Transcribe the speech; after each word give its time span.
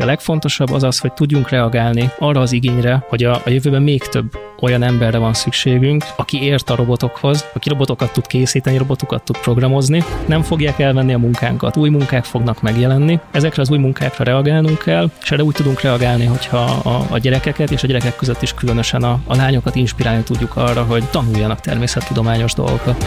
A 0.00 0.04
legfontosabb 0.04 0.70
az 0.72 0.82
az, 0.82 0.98
hogy 0.98 1.12
tudjunk 1.12 1.48
reagálni 1.48 2.10
arra 2.18 2.40
az 2.40 2.52
igényre, 2.52 3.04
hogy 3.08 3.24
a, 3.24 3.40
a 3.44 3.50
jövőben 3.50 3.82
még 3.82 4.02
több 4.02 4.38
olyan 4.60 4.82
emberre 4.82 5.18
van 5.18 5.34
szükségünk, 5.34 6.04
aki 6.16 6.42
ért 6.42 6.70
a 6.70 6.74
robotokhoz, 6.74 7.44
aki 7.54 7.68
robotokat 7.68 8.12
tud 8.12 8.26
készíteni, 8.26 8.76
robotokat 8.76 9.22
tud 9.22 9.38
programozni. 9.38 10.02
Nem 10.26 10.42
fogják 10.42 10.78
elvenni 10.78 11.14
a 11.14 11.18
munkánkat, 11.18 11.76
új 11.76 11.88
munkák 11.88 12.24
fognak 12.24 12.62
megjelenni. 12.62 13.18
Ezekre 13.30 13.62
az 13.62 13.70
új 13.70 13.78
munkákra 13.78 14.24
reagálnunk 14.24 14.78
kell, 14.78 15.10
és 15.22 15.30
erre 15.30 15.42
úgy 15.42 15.54
tudunk 15.54 15.80
reagálni, 15.80 16.24
hogyha 16.24 16.58
a, 16.58 17.06
a 17.10 17.18
gyerekeket 17.18 17.70
és 17.70 17.82
a 17.82 17.86
gyerekek 17.86 18.16
között 18.16 18.42
is 18.42 18.54
különösen 18.54 19.02
a, 19.02 19.20
a 19.26 19.36
lányokat 19.36 19.74
inspirálni 19.74 20.22
tudjuk 20.22 20.56
arra, 20.56 20.82
hogy 20.82 21.04
tanuljanak 21.10 21.60
természettudományos 21.60 22.54
dolgokat. 22.54 23.06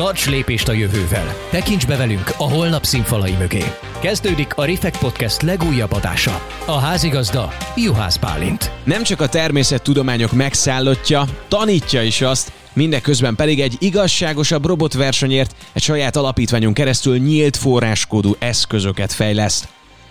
Tarts 0.00 0.28
lépést 0.28 0.68
a 0.68 0.72
jövővel! 0.72 1.34
Tekints 1.50 1.86
be 1.86 1.96
velünk 1.96 2.32
a 2.36 2.50
holnap 2.50 2.84
színfalai 2.84 3.32
mögé! 3.38 3.64
Kezdődik 3.98 4.54
a 4.54 4.64
Refekt 4.64 4.98
Podcast 4.98 5.42
legújabb 5.42 5.92
adása. 5.92 6.46
A 6.66 6.78
házigazda 6.78 7.52
Juhász 7.76 8.16
Bálint. 8.16 8.70
Nem 8.84 9.02
csak 9.02 9.20
a 9.20 9.28
természettudományok 9.28 10.32
megszállottja, 10.32 11.24
tanítja 11.48 12.02
is 12.02 12.20
azt, 12.20 12.52
mindeközben 12.72 13.34
pedig 13.34 13.60
egy 13.60 13.76
igazságosabb 13.78 14.66
robotversenyért 14.66 15.54
egy 15.72 15.82
saját 15.82 16.16
alapítványon 16.16 16.72
keresztül 16.72 17.18
nyílt 17.18 17.56
forráskódú 17.56 18.36
eszközöket 18.38 19.12
fejleszt. 19.12 19.68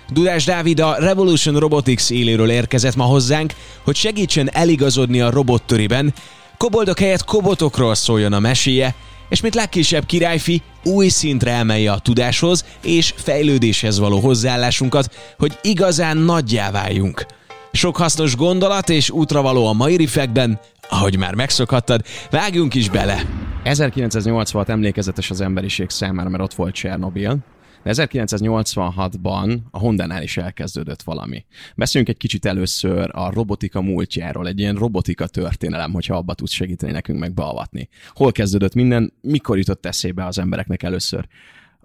Dudás 0.09 0.45
Dávid 0.45 0.80
a 0.80 0.95
Revolution 1.00 1.59
Robotics 1.59 2.09
éléről 2.09 2.50
érkezett 2.50 2.95
ma 2.95 3.03
hozzánk, 3.03 3.53
hogy 3.83 3.95
segítsen 3.95 4.50
eligazodni 4.53 5.22
a 5.22 5.30
robottöriben, 5.30 6.13
koboldok 6.58 7.00
helyett 7.00 7.25
kobotokról 7.25 7.95
szóljon 7.95 8.33
a 8.33 8.39
meséje, 8.39 8.95
és 9.30 9.41
mint 9.41 9.55
legkisebb 9.55 10.05
királyfi, 10.05 10.61
új 10.83 11.08
szintre 11.08 11.52
emelje 11.52 11.91
a 11.91 11.99
tudáshoz 11.99 12.66
és 12.83 13.13
fejlődéshez 13.17 13.99
való 13.99 14.19
hozzáállásunkat, 14.19 15.16
hogy 15.38 15.58
igazán 15.61 16.17
nagyjá 16.17 16.72
váljunk. 16.72 17.25
Sok 17.72 17.97
hasznos 17.97 18.35
gondolat 18.35 18.89
és 18.89 19.09
útra 19.09 19.41
való 19.41 19.67
a 19.67 19.73
mai 19.73 19.95
rifekben, 19.95 20.59
ahogy 20.89 21.17
már 21.17 21.35
megszokhattad, 21.35 22.02
vágjunk 22.30 22.73
is 22.73 22.89
bele! 22.89 23.25
1986 23.63 24.69
emlékezetes 24.69 25.30
az 25.30 25.41
emberiség 25.41 25.89
számára, 25.89 26.30
mert 26.30 26.44
ott 26.44 26.53
volt 26.53 26.73
Csernobil, 26.73 27.38
de 27.83 27.94
1986-ban 27.94 29.58
a 29.72 29.80
Honda-nál 29.80 30.23
is 30.23 30.38
elkezdődött 30.38 31.02
valami. 31.02 31.45
Beszéljünk 31.75 32.13
egy 32.13 32.19
kicsit 32.22 32.45
először 32.45 33.09
a 33.13 33.31
robotika 33.33 33.81
múltjáról, 33.81 34.47
egy 34.47 34.59
ilyen 34.59 34.75
robotika 34.75 35.27
történelem, 35.27 35.91
hogyha 35.91 36.16
abba 36.16 36.33
tudsz 36.33 36.52
segíteni 36.52 36.91
nekünk 36.91 37.19
meg 37.19 37.33
beavatni. 37.33 37.89
Hol 38.07 38.31
kezdődött 38.31 38.73
minden, 38.73 39.13
mikor 39.22 39.57
jutott 39.57 39.85
eszébe 39.85 40.25
az 40.25 40.39
embereknek 40.39 40.83
először 40.83 41.27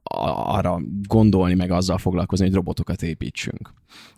arra 0.03 0.81
gondolni, 1.09 1.55
meg 1.55 1.71
azzal 1.71 1.99
foglalkozni, 1.99 2.45
hogy 2.45 2.55
robotokat 2.55 3.03
építsünk? 3.03 3.73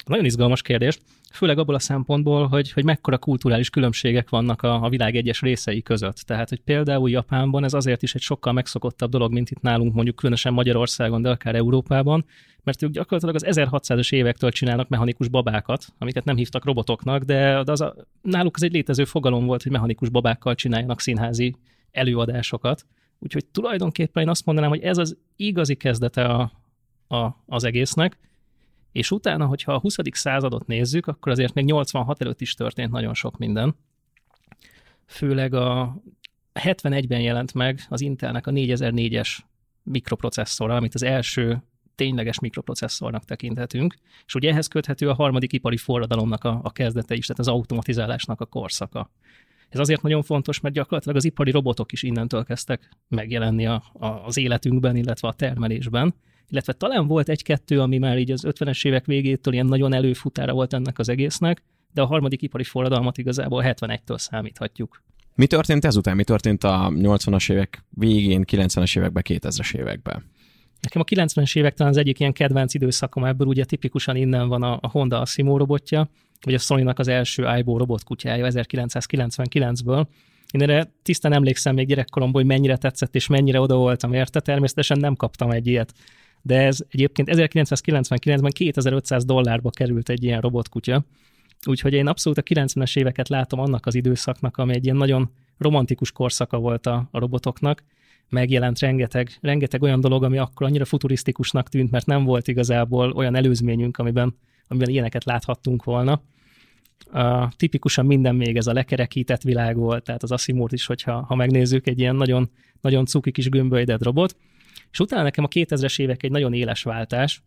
Nagyon 0.07 0.25
izgalmas 0.25 0.63
kérdés, 0.63 0.99
főleg 1.37 1.59
abból 1.59 1.75
a 1.75 1.79
szempontból, 1.79 2.47
hogy, 2.47 2.73
hogy 2.73 2.85
mekkora 2.85 3.19
kulturális 3.19 3.71
különbségek 3.71 4.29
vannak 4.29 4.63
a, 4.63 4.83
a 4.83 4.89
világ 4.89 5.17
egyes 5.17 5.41
részei 5.41 5.83
között. 5.83 6.17
Tehát, 6.17 6.49
hogy 6.49 6.61
például 6.61 7.11
Japánban 7.11 7.65
ez 7.65 7.75
azért 7.75 8.03
is 8.03 8.15
egy 8.15 8.21
sokkal 8.21 8.53
megszokottabb 8.53 9.11
dolog, 9.11 9.33
mint 9.33 9.51
itt 9.51 9.61
nálunk, 9.61 9.95
mondjuk 9.95 10.17
különösen 10.17 10.53
Magyarországon, 10.53 11.23
de 11.23 11.31
akár 11.31 11.55
Európában, 11.55 12.25
mert 12.65 12.83
ők 12.83 12.91
gyakorlatilag 12.91 13.35
az 13.35 13.45
1600-as 13.47 14.13
évektől 14.13 14.51
csinálnak 14.51 14.89
mechanikus 14.89 15.29
babákat, 15.29 15.87
amiket 15.99 16.25
nem 16.25 16.37
hívtak 16.37 16.65
robotoknak, 16.65 17.23
de, 17.23 17.59
az 17.59 17.81
a, 17.81 17.95
náluk 18.23 18.57
az 18.57 18.63
egy 18.63 18.73
létező 18.73 19.05
fogalom 19.05 19.47
volt, 19.47 19.63
hogy 19.63 19.73
mechanikus 19.73 20.09
babákkal 20.09 20.55
csináljanak 20.55 21.01
színházi 21.01 21.55
előadásokat. 21.91 22.87
Úgyhogy 23.19 23.45
tulajdonképpen 23.47 24.23
én 24.23 24.29
azt 24.29 24.47
mondanám, 24.47 24.71
hogy 24.71 24.83
ez 24.83 24.99
az 24.99 25.17
igazi 25.37 25.75
kezdete 25.75 26.25
a, 26.25 26.53
a, 27.09 27.43
az 27.47 27.65
egésznek, 27.65 28.19
és 28.97 29.11
utána, 29.11 29.47
hogyha 29.47 29.73
a 29.73 29.79
20. 29.79 29.97
századot 30.11 30.67
nézzük, 30.67 31.07
akkor 31.07 31.33
azért 31.33 31.55
még 31.55 31.65
86 31.65 32.21
előtt 32.21 32.41
is 32.41 32.55
történt 32.55 32.91
nagyon 32.91 33.15
sok 33.15 33.39
minden. 33.39 33.77
Főleg 35.07 35.55
a 35.55 35.97
71-ben 36.55 37.21
jelent 37.21 37.55
meg 37.55 37.81
az 37.89 38.01
Intelnek 38.01 38.47
a 38.47 38.51
4004-es 38.51 39.39
mikroprocesszora, 39.83 40.77
amit 40.77 40.95
az 40.95 41.03
első 41.03 41.63
tényleges 41.95 42.41
mikroprocesszornak 42.41 43.25
tekinthetünk, 43.25 43.95
és 44.27 44.35
ugye 44.35 44.51
ehhez 44.51 44.67
köthető 44.67 45.09
a 45.09 45.15
harmadik 45.15 45.53
ipari 45.53 45.77
forradalomnak 45.77 46.45
a, 46.45 46.61
a 46.63 46.73
kezdete 46.73 47.15
is, 47.15 47.27
tehát 47.27 47.41
az 47.41 47.49
automatizálásnak 47.49 48.41
a 48.41 48.47
korszaka. 48.47 49.11
Ez 49.69 49.79
azért 49.79 50.03
nagyon 50.03 50.23
fontos, 50.23 50.61
mert 50.61 50.75
gyakorlatilag 50.75 51.17
az 51.17 51.25
ipari 51.25 51.51
robotok 51.51 51.93
is 51.93 52.03
innentől 52.03 52.45
kezdtek 52.45 52.89
megjelenni 53.09 53.67
a, 53.67 53.83
a, 53.93 54.07
az 54.07 54.37
életünkben, 54.37 54.97
illetve 54.97 55.29
a 55.29 55.33
termelésben, 55.33 56.15
illetve 56.49 56.73
talán 56.73 57.07
volt 57.07 57.29
egy-kettő, 57.29 57.81
ami 57.81 57.99
már 57.99 58.19
így 58.19 58.31
az 58.31 58.45
50-es 58.47 58.87
évek 58.87 59.07
végétől 59.07 59.55
ilyen 59.55 59.67
nagyon 59.67 59.93
előfutára 59.93 60.53
volt 60.53 60.73
ennek 60.73 60.99
az 60.99 61.09
egésznek, 61.09 61.63
de 61.93 62.03
a 62.03 62.07
harmadik 62.07 62.43
ipari 62.43 62.65
forradalmat 62.65 63.19
igazából 63.19 63.63
71-től 63.67 64.19
számíthatjuk. 64.19 65.03
Mi 65.35 65.47
történt 65.47 65.85
ezután? 65.85 66.17
Mi 66.17 66.25
történt 66.25 66.65
a 66.65 66.91
80-as 66.95 67.53
évek 67.53 67.85
végén, 67.91 68.45
90-es 68.47 68.99
években, 68.99 69.23
2000-es 69.27 69.75
években? 69.75 70.25
Nekem 70.81 71.01
a 71.01 71.05
90-es 71.05 71.57
évek 71.57 71.75
talán 71.75 71.93
az 71.93 71.99
egyik 71.99 72.21
ilyen 72.21 72.33
kedvenc 72.33 72.75
időszakom 72.75 73.25
ebből, 73.25 73.47
ugye 73.47 73.65
tipikusan 73.65 74.17
innen 74.17 74.49
van 74.49 74.63
a, 74.63 74.79
a 74.81 74.89
Honda 74.89 75.21
Asimo 75.21 75.57
robotja, 75.57 76.09
vagy 76.41 76.55
a 76.55 76.59
sony 76.59 76.87
az 76.87 77.09
első 77.09 77.45
Aibo 77.45 77.79
robotkutyája 77.79 78.47
1999-ből. 78.51 80.07
Én 80.51 80.63
erre 80.63 80.93
tisztán 81.03 81.33
emlékszem 81.33 81.75
még 81.75 81.87
gyerekkoromból, 81.87 82.41
hogy 82.41 82.51
mennyire 82.51 82.77
tetszett 82.77 83.15
és 83.15 83.27
mennyire 83.27 83.61
oda 83.61 83.77
voltam 83.77 84.13
érte. 84.13 84.41
Természetesen 84.41 84.99
nem 84.99 85.15
kaptam 85.15 85.51
egy 85.51 85.67
ilyet, 85.67 85.93
de 86.47 86.61
ez 86.61 86.79
egyébként 86.89 87.29
1999-ben 87.33 88.51
2500 88.51 89.25
dollárba 89.25 89.71
került 89.71 90.09
egy 90.09 90.25
ilyen 90.25 90.41
robotkutya, 90.41 91.05
úgyhogy 91.67 91.93
én 91.93 92.07
abszolút 92.07 92.39
a 92.39 92.43
90-es 92.43 92.99
éveket 92.99 93.29
látom 93.29 93.61
annak 93.61 93.87
az 93.87 93.95
időszaknak, 93.95 94.57
ami 94.57 94.75
egy 94.75 94.85
ilyen 94.85 94.97
nagyon 94.97 95.31
romantikus 95.59 96.13
korszaka 96.13 96.59
volt 96.59 96.87
a, 96.87 97.09
a 97.11 97.19
robotoknak, 97.19 97.85
megjelent 98.29 98.79
rengeteg, 98.79 99.39
rengeteg 99.41 99.83
olyan 99.83 100.01
dolog, 100.01 100.25
ami 100.25 100.39
akkor 100.39 100.67
annyira 100.67 100.85
futurisztikusnak 100.85 101.69
tűnt, 101.69 101.91
mert 101.91 102.07
nem 102.07 102.25
volt 102.25 102.49
igazából 102.49 103.11
olyan 103.11 103.35
előzményünk, 103.35 103.99
amiben, 103.99 104.37
amiben 104.69 104.89
ilyeneket 104.89 105.25
láthattunk 105.25 105.85
volna. 105.85 106.23
Uh, 107.13 107.49
tipikusan 107.57 108.07
minden 108.07 108.35
még 108.35 108.57
ez 108.57 108.67
a 108.67 108.73
lekerekített 108.73 109.43
világ 109.43 109.77
volt, 109.77 110.05
tehát 110.05 110.23
az 110.23 110.33
Asimov 110.33 110.73
is, 110.73 110.87
hogyha 110.87 111.25
ha 111.25 111.35
megnézzük, 111.35 111.87
egy 111.87 111.99
ilyen 111.99 112.17
nagyon, 112.17 112.51
nagyon 112.81 113.07
cuki 113.07 113.31
kis 113.31 113.49
gömbölyded 113.49 114.03
robot, 114.03 114.37
és 114.97 115.03
utána 115.03 115.23
nekem 115.23 115.45
a 115.45 115.49
2000-es 115.49 116.01
évek 116.01 116.23
egy 116.23 116.31
nagyon 116.31 116.53
éles 116.53 116.83
váltás, 116.83 117.43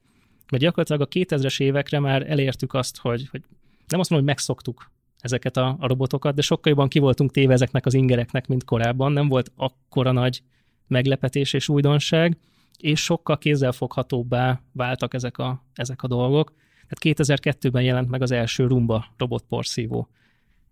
mert 0.51 0.63
gyakorlatilag 0.63 1.01
a 1.01 1.07
2000-es 1.07 1.61
évekre 1.61 1.99
már 1.99 2.29
elértük 2.29 2.73
azt, 2.73 2.97
hogy, 2.97 3.27
hogy 3.31 3.41
nem 3.87 3.99
azt 3.99 4.09
mondom, 4.09 4.27
hogy 4.27 4.35
megszoktuk 4.35 4.91
ezeket 5.19 5.57
a, 5.57 5.75
a 5.79 5.87
robotokat, 5.87 6.35
de 6.35 6.41
sokkal 6.41 6.71
jobban 6.71 6.87
ki 6.87 7.01
téve 7.31 7.53
ezeknek 7.53 7.85
az 7.85 7.93
ingereknek, 7.93 8.47
mint 8.47 8.63
korábban. 8.63 9.11
Nem 9.11 9.27
volt 9.27 9.51
akkora 9.55 10.11
nagy 10.11 10.41
meglepetés 10.87 11.53
és 11.53 11.69
újdonság, 11.69 12.37
és 12.77 13.03
sokkal 13.03 13.37
kézzelfoghatóbbá 13.37 14.61
váltak 14.71 15.13
ezek 15.13 15.37
a, 15.37 15.65
ezek 15.73 16.03
a 16.03 16.07
dolgok. 16.07 16.53
Tehát 16.87 17.19
2002-ben 17.19 17.83
jelent 17.83 18.09
meg 18.09 18.21
az 18.21 18.31
első 18.31 18.67
Rumba 18.67 19.05
robotporszívó. 19.17 20.09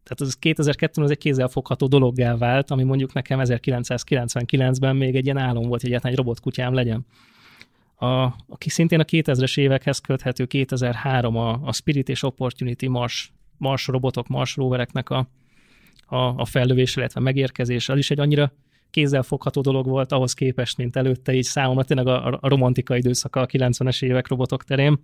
Tehát 0.07 0.21
az 0.33 0.37
2002-ben 0.41 1.03
az 1.03 1.11
egy 1.11 1.17
kézzelfogható 1.17 1.87
dologgá 1.87 2.37
vált, 2.37 2.71
ami 2.71 2.83
mondjuk 2.83 3.13
nekem 3.13 3.39
1999-ben 3.43 4.95
még 4.95 5.15
egy 5.15 5.25
ilyen 5.25 5.37
álom 5.37 5.67
volt, 5.67 5.81
hogy 5.81 5.89
egyáltalán 5.89 6.13
egy 6.13 6.23
robotkutyám 6.23 6.73
legyen. 6.73 7.05
A, 7.95 8.05
aki 8.47 8.69
szintén 8.69 8.99
a 8.99 9.03
2000-es 9.03 9.59
évekhez 9.59 9.99
köthető 9.99 10.45
2003 10.45 11.35
a, 11.35 11.59
a 11.63 11.73
Spirit 11.73 12.09
és 12.09 12.23
Opportunity 12.23 12.87
Mars, 12.87 13.33
Mars 13.57 13.87
robotok, 13.87 14.27
Mars 14.27 14.55
rovereknek 14.55 15.09
a, 15.09 15.29
a, 16.05 16.17
a 16.17 16.45
fellövés, 16.45 16.95
illetve 16.95 17.19
megérkezés, 17.19 17.89
az 17.89 17.97
is 17.97 18.11
egy 18.11 18.19
annyira 18.19 18.51
kézzelfogható 18.89 19.61
dolog 19.61 19.87
volt 19.87 20.11
ahhoz 20.11 20.33
képest, 20.33 20.77
mint 20.77 20.95
előtte, 20.95 21.33
így 21.33 21.43
számomra 21.43 21.83
tényleg 21.83 22.07
a, 22.07 22.39
a 22.41 22.47
romantika 22.47 22.95
időszaka 22.95 23.41
a 23.41 23.45
90-es 23.45 24.03
évek 24.03 24.27
robotok 24.27 24.63
terén. 24.63 24.99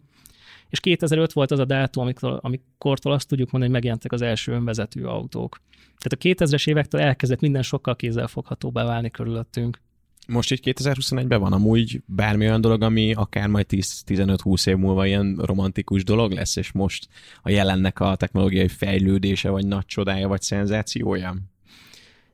És 0.70 0.80
2005 0.80 1.34
volt 1.34 1.52
az 1.52 1.60
a 1.60 1.66
dátum, 1.66 2.04
amikor, 2.04 2.40
amikortól 2.42 3.14
azt 3.14 3.28
tudjuk 3.28 3.52
mondani, 3.52 3.72
hogy 3.72 3.82
megjelentek 3.82 4.12
az 4.12 4.22
első 4.22 4.52
önvezető 4.52 5.06
autók. 5.06 5.62
Tehát 5.98 6.40
a 6.40 6.46
2000-es 6.46 6.68
évektől 6.68 7.02
elkezdett 7.02 7.40
minden 7.40 7.62
sokkal 7.62 7.96
kézzelfoghatóbbá 7.96 8.84
válni 8.84 9.12
körülöttünk. 9.12 9.82
Most 10.28 10.52
így 10.52 10.62
2021-ben 10.64 11.40
van 11.40 11.54
amúgy 11.54 12.02
bármi 12.06 12.46
olyan 12.46 12.62
dolog, 12.62 12.82
ami 12.82 13.14
akár 13.14 13.48
majd 13.48 13.66
10-15-20 13.70 14.68
év 14.68 14.78
múlva 14.78 15.06
ilyen 15.06 15.40
romantikus 15.42 16.04
dolog 16.04 16.32
lesz, 16.32 16.56
és 16.56 16.72
most 16.72 17.08
a 17.42 17.50
jelennek 17.50 18.00
a 18.00 18.16
technológiai 18.16 18.68
fejlődése, 18.68 19.50
vagy 19.50 19.68
nagy 19.68 19.86
csodája, 19.86 20.28
vagy 20.28 20.42
szenzációja? 20.42 21.36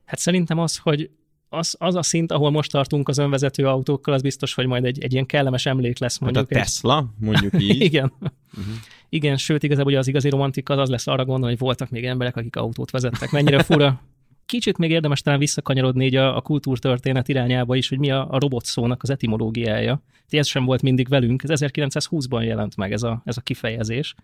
Hát 0.04 0.18
szerintem 0.18 0.58
az, 0.58 0.76
hogy 0.76 1.10
az, 1.52 1.76
az 1.78 1.94
a 1.94 2.02
szint, 2.02 2.32
ahol 2.32 2.50
most 2.50 2.70
tartunk 2.70 3.08
az 3.08 3.18
önvezető 3.18 3.66
autókkal, 3.66 4.14
az 4.14 4.22
biztos, 4.22 4.54
hogy 4.54 4.66
majd 4.66 4.84
egy, 4.84 5.02
egy 5.02 5.12
ilyen 5.12 5.26
kellemes 5.26 5.66
emlék 5.66 5.98
lesz. 5.98 6.18
Mondjuk 6.18 6.48
hát 6.48 6.58
a 6.58 6.60
Tesla, 6.60 6.98
egy... 6.98 7.26
mondjuk 7.26 7.52
így. 7.62 7.80
Igen. 7.80 8.12
Uh-huh. 8.20 8.74
Igen, 9.08 9.36
sőt, 9.36 9.62
igazából 9.62 9.90
ugye 9.90 10.00
az 10.00 10.08
igazi 10.08 10.28
romantika 10.28 10.72
az, 10.72 10.78
az 10.78 10.88
lesz 10.88 11.06
arra 11.06 11.24
gondolni, 11.24 11.54
hogy 11.54 11.64
voltak 11.64 11.90
még 11.90 12.04
emberek, 12.04 12.36
akik 12.36 12.56
autót 12.56 12.90
vezettek. 12.90 13.30
Mennyire 13.30 13.62
fura. 13.62 14.00
Kicsit 14.46 14.78
még 14.78 14.90
érdemes 14.90 15.22
talán 15.22 15.38
visszakanyarodni 15.38 16.04
így 16.04 16.16
a, 16.16 16.36
a 16.36 16.40
kultúrtörténet 16.40 17.28
irányába 17.28 17.74
is, 17.74 17.88
hogy 17.88 17.98
mi 17.98 18.10
a, 18.10 18.26
a 18.30 18.38
robot 18.38 18.64
szónak 18.64 19.02
az 19.02 19.10
etimológiája. 19.10 20.02
Ez 20.28 20.46
sem 20.46 20.64
volt 20.64 20.82
mindig 20.82 21.08
velünk, 21.08 21.42
ez 21.42 21.60
1920-ban 21.62 22.44
jelent 22.44 22.76
meg 22.76 22.92
ez 22.92 23.02
a, 23.02 23.22
ez 23.24 23.36
a 23.36 23.40
kifejezés. 23.40 24.14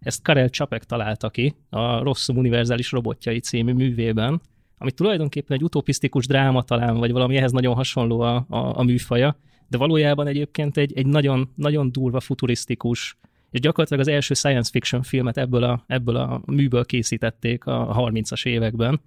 Ezt 0.00 0.22
Karel 0.22 0.50
Csapek 0.50 0.84
találta 0.84 1.30
ki 1.30 1.54
a 1.68 2.02
Rosszum 2.02 2.36
Univerzális 2.36 2.90
Robotjai 2.90 3.40
című 3.40 3.72
művében, 3.72 4.40
ami 4.78 4.92
tulajdonképpen 4.92 5.56
egy 5.56 5.62
utopisztikus 5.62 6.26
dráma 6.26 6.62
talán, 6.62 6.96
vagy 6.96 7.12
valami 7.12 7.36
ehhez 7.36 7.52
nagyon 7.52 7.74
hasonló 7.74 8.20
a, 8.20 8.46
a, 8.48 8.78
a 8.78 8.82
műfaja, 8.82 9.36
de 9.68 9.78
valójában 9.78 10.26
egyébként 10.26 10.76
egy, 10.76 10.92
egy 10.96 11.06
nagyon, 11.06 11.52
nagyon 11.54 11.92
durva 11.92 12.20
futurisztikus, 12.20 13.16
és 13.50 13.60
gyakorlatilag 13.60 14.02
az 14.02 14.08
első 14.08 14.34
science 14.34 14.70
fiction 14.70 15.02
filmet 15.02 15.36
ebből 15.36 15.62
a, 15.62 15.84
ebből 15.86 16.16
a 16.16 16.42
műből 16.46 16.84
készítették 16.84 17.66
a 17.66 17.94
30-as 18.10 18.46
években. 18.46 19.00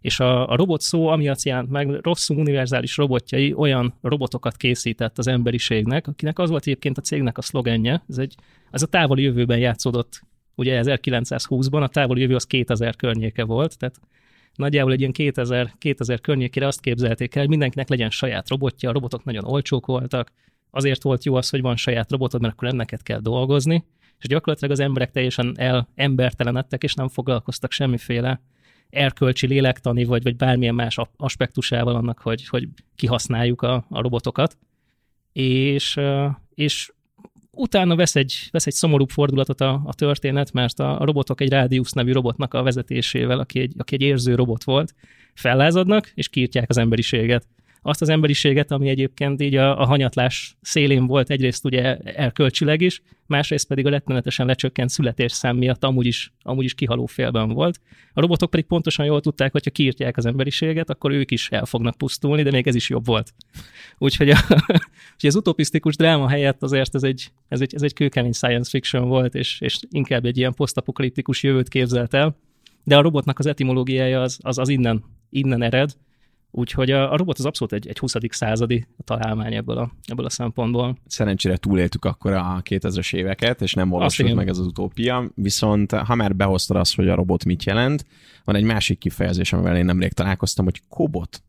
És 0.00 0.20
a, 0.20 0.48
a 0.48 0.56
robot 0.56 0.80
szó 0.80 1.06
amiatt 1.06 1.42
jelent 1.42 1.70
meg, 1.70 1.90
rosszul 2.02 2.36
univerzális 2.36 2.96
robotjai 2.96 3.52
olyan 3.52 3.94
robotokat 4.02 4.56
készített 4.56 5.18
az 5.18 5.26
emberiségnek, 5.26 6.06
akinek 6.06 6.38
az 6.38 6.50
volt 6.50 6.62
egyébként 6.62 6.98
a 6.98 7.00
cégnek 7.00 7.38
a 7.38 7.42
szlogenje, 7.42 8.02
ez, 8.08 8.18
egy, 8.18 8.34
ez 8.70 8.82
a 8.82 8.86
távoli 8.86 9.22
jövőben 9.22 9.58
játszódott 9.58 10.22
ugye 10.54 10.82
1920-ban, 10.84 11.82
a 11.82 11.88
távoli 11.88 12.20
jövő 12.20 12.34
az 12.34 12.44
2000 12.44 12.96
környéke 12.96 13.44
volt, 13.44 13.78
tehát 13.78 14.00
nagyjából 14.58 14.92
egy 14.92 15.00
ilyen 15.00 15.12
2000, 15.12 15.74
2000 15.78 16.20
környékére 16.20 16.66
azt 16.66 16.80
képzelték 16.80 17.34
el, 17.34 17.40
hogy 17.40 17.50
mindenkinek 17.50 17.88
legyen 17.88 18.10
saját 18.10 18.48
robotja, 18.48 18.88
a 18.88 18.92
robotok 18.92 19.24
nagyon 19.24 19.44
olcsók 19.44 19.86
voltak, 19.86 20.32
azért 20.70 21.02
volt 21.02 21.24
jó 21.24 21.34
az, 21.34 21.48
hogy 21.48 21.60
van 21.60 21.76
saját 21.76 22.10
robotod, 22.10 22.40
mert 22.40 22.52
akkor 22.52 22.68
enneket 22.68 23.02
kell 23.02 23.20
dolgozni, 23.20 23.84
és 24.18 24.28
gyakorlatilag 24.28 24.72
az 24.72 24.80
emberek 24.80 25.10
teljesen 25.10 25.54
el 25.56 25.88
embertelenedtek, 25.94 26.82
és 26.82 26.94
nem 26.94 27.08
foglalkoztak 27.08 27.72
semmiféle 27.72 28.40
erkölcsi, 28.90 29.46
lélektani, 29.46 30.04
vagy, 30.04 30.22
vagy 30.22 30.36
bármilyen 30.36 30.74
más 30.74 30.98
aspektusával 31.16 31.94
annak, 31.94 32.18
hogy, 32.18 32.48
hogy 32.48 32.68
kihasználjuk 32.96 33.62
a, 33.62 33.86
a 33.88 34.00
robotokat. 34.00 34.58
És, 35.32 36.00
és 36.54 36.92
utána 37.58 37.96
vesz 37.96 38.16
egy, 38.16 38.48
vesz 38.50 38.66
egy 38.66 38.72
szomorúbb 38.72 39.10
fordulatot 39.10 39.60
a, 39.60 39.82
a 39.84 39.94
történet, 39.94 40.52
mert 40.52 40.78
a, 40.78 41.00
a 41.00 41.04
robotok 41.04 41.40
egy 41.40 41.50
Radius 41.50 41.92
nevű 41.92 42.12
robotnak 42.12 42.54
a 42.54 42.62
vezetésével, 42.62 43.38
aki 43.38 43.60
egy, 43.60 43.72
aki 43.78 43.94
egy 43.94 44.02
érző 44.02 44.34
robot 44.34 44.64
volt, 44.64 44.94
fellázadnak, 45.34 46.10
és 46.14 46.28
kiírtják 46.28 46.68
az 46.68 46.78
emberiséget 46.78 47.46
azt 47.82 48.02
az 48.02 48.08
emberiséget, 48.08 48.70
ami 48.70 48.88
egyébként 48.88 49.42
így 49.42 49.54
a, 49.54 49.80
a 49.80 49.86
hanyatlás 49.86 50.56
szélén 50.60 51.06
volt 51.06 51.30
egyrészt 51.30 51.64
ugye 51.64 51.96
erkölcsileg 51.96 52.80
is, 52.80 53.02
másrészt 53.28 53.66
pedig 53.66 53.86
a 53.86 53.90
rettenetesen 53.90 54.46
lecsökkent 54.46 54.90
születésszám 54.90 55.56
miatt 55.56 55.84
amúgy 55.84 56.06
is, 56.06 56.32
amúgy 56.42 56.64
is 56.64 56.74
kihaló 56.74 57.06
félben 57.06 57.48
volt. 57.48 57.80
A 58.12 58.20
robotok 58.20 58.50
pedig 58.50 58.66
pontosan 58.66 59.06
jól 59.06 59.20
tudták, 59.20 59.52
hogy 59.52 59.64
ha 59.64 59.70
kiírtják 59.70 60.16
az 60.16 60.26
emberiséget, 60.26 60.90
akkor 60.90 61.10
ők 61.10 61.30
is 61.30 61.48
el 61.50 61.64
fognak 61.64 61.96
pusztulni, 61.96 62.42
de 62.42 62.50
még 62.50 62.66
ez 62.66 62.74
is 62.74 62.88
jobb 62.88 63.06
volt. 63.06 63.34
Úgyhogy, 63.98 64.30
a, 64.30 64.38
úgyhogy 65.14 65.28
az 65.28 65.36
utopisztikus 65.36 65.96
dráma 65.96 66.28
helyett 66.28 66.62
azért 66.62 66.94
ez 66.94 67.02
egy, 67.02 67.32
ez 67.48 67.60
egy, 67.60 67.74
ez 67.74 67.82
egy 67.82 67.92
kőkemény 67.92 68.32
science 68.32 68.70
fiction 68.70 69.08
volt, 69.08 69.34
és, 69.34 69.60
és 69.60 69.78
inkább 69.90 70.24
egy 70.24 70.36
ilyen 70.36 70.54
posztapokaliptikus 70.54 71.42
jövőt 71.42 71.68
képzelt 71.68 72.14
el. 72.14 72.36
De 72.84 72.96
a 72.96 73.00
robotnak 73.00 73.38
az 73.38 73.46
etimológiája 73.46 74.22
az, 74.22 74.38
az, 74.42 74.58
az 74.58 74.68
innen, 74.68 75.04
innen 75.30 75.62
ered, 75.62 75.90
Úgyhogy 76.50 76.90
a, 76.90 77.12
a 77.12 77.16
robot 77.16 77.38
az 77.38 77.44
abszolút 77.44 77.72
egy, 77.72 77.88
egy 77.88 77.98
20. 77.98 78.14
századi 78.28 78.86
találmány 79.04 79.54
ebből 79.54 79.78
a, 79.78 79.92
ebből 80.04 80.26
a 80.26 80.30
szempontból. 80.30 80.98
Szerencsére 81.06 81.56
túléltük 81.56 82.04
akkor 82.04 82.32
a 82.32 82.62
2000-es 82.64 83.14
éveket, 83.14 83.62
és 83.62 83.74
nem 83.74 83.88
valósult 83.88 84.34
meg 84.34 84.48
ez 84.48 84.58
az 84.58 84.66
utópia, 84.66 85.30
viszont 85.34 85.92
ha 85.92 86.14
már 86.14 86.36
behoztad 86.36 86.76
azt, 86.76 86.94
hogy 86.94 87.08
a 87.08 87.14
robot 87.14 87.44
mit 87.44 87.64
jelent, 87.64 88.06
van 88.44 88.56
egy 88.56 88.64
másik 88.64 88.98
kifejezés, 88.98 89.52
amivel 89.52 89.76
én 89.76 89.84
nemrég 89.84 90.12
találkoztam, 90.12 90.64
hogy 90.64 90.82
kobot. 90.88 91.42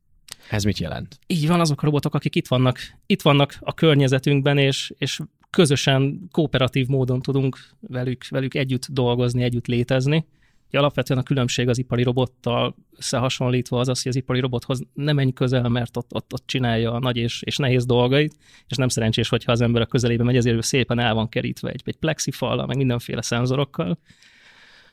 Ez 0.49 0.63
mit 0.63 0.77
jelent? 0.77 1.19
Így 1.27 1.47
van, 1.47 1.59
azok 1.59 1.81
a 1.81 1.85
robotok, 1.85 2.13
akik 2.13 2.35
itt 2.35 2.47
vannak, 2.47 2.79
itt 3.05 3.21
vannak 3.21 3.55
a 3.59 3.73
környezetünkben, 3.73 4.57
és, 4.57 4.93
és 4.97 5.19
közösen, 5.49 6.27
kooperatív 6.31 6.87
módon 6.87 7.21
tudunk 7.21 7.59
velük, 7.79 8.27
velük 8.29 8.55
együtt 8.55 8.87
dolgozni, 8.91 9.43
együtt 9.43 9.67
létezni. 9.67 10.25
Ugye 10.69 10.79
alapvetően 10.79 11.19
a 11.19 11.23
különbség 11.23 11.67
az 11.67 11.77
ipari 11.77 12.03
robottal 12.03 12.75
összehasonlítva 12.97 13.79
az 13.79 13.87
az, 13.87 14.01
hogy 14.01 14.11
az 14.11 14.17
ipari 14.17 14.39
robothoz 14.39 14.81
nem 14.93 15.15
menj 15.15 15.31
közel, 15.31 15.69
mert 15.69 15.97
ott, 15.97 16.13
ott, 16.13 16.33
ott 16.33 16.43
csinálja 16.45 16.91
a 16.91 16.99
nagy 16.99 17.17
és, 17.17 17.41
és 17.41 17.57
nehéz 17.57 17.85
dolgait, 17.85 18.35
és 18.67 18.77
nem 18.77 18.87
szerencsés, 18.87 19.29
hogyha 19.29 19.51
az 19.51 19.61
ember 19.61 19.81
a 19.81 19.85
közelébe 19.85 20.23
megy, 20.23 20.35
ezért 20.35 20.55
ő 20.55 20.61
szépen 20.61 20.99
el 20.99 21.13
van 21.13 21.29
kerítve 21.29 21.69
egy, 21.69 21.81
egy 21.85 21.95
plexifallal, 21.95 22.65
meg 22.65 22.77
mindenféle 22.77 23.21
szenzorokkal. 23.21 23.99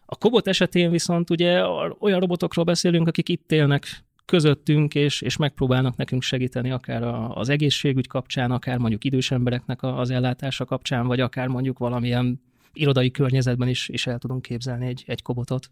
A 0.06 0.16
kobot 0.16 0.46
esetén 0.46 0.90
viszont 0.90 1.30
ugye 1.30 1.66
olyan 2.00 2.20
robotokról 2.20 2.64
beszélünk, 2.64 3.08
akik 3.08 3.28
itt 3.28 3.52
élnek 3.52 4.04
közöttünk, 4.24 4.94
és, 4.94 5.20
és 5.20 5.36
megpróbálnak 5.36 5.96
nekünk 5.96 6.22
segíteni 6.22 6.70
akár 6.70 7.02
az 7.34 7.48
egészségügy 7.48 8.06
kapcsán, 8.06 8.50
akár 8.50 8.78
mondjuk 8.78 9.04
idős 9.04 9.30
embereknek 9.30 9.82
az 9.82 10.10
ellátása 10.10 10.64
kapcsán, 10.64 11.06
vagy 11.06 11.20
akár 11.20 11.46
mondjuk 11.48 11.78
valamilyen 11.78 12.40
irodai 12.80 13.10
környezetben 13.10 13.68
is, 13.68 13.88
is 13.88 14.06
el 14.06 14.18
tudunk 14.18 14.42
képzelni 14.42 14.86
egy, 14.86 15.04
egy 15.06 15.22
kobotot. 15.22 15.70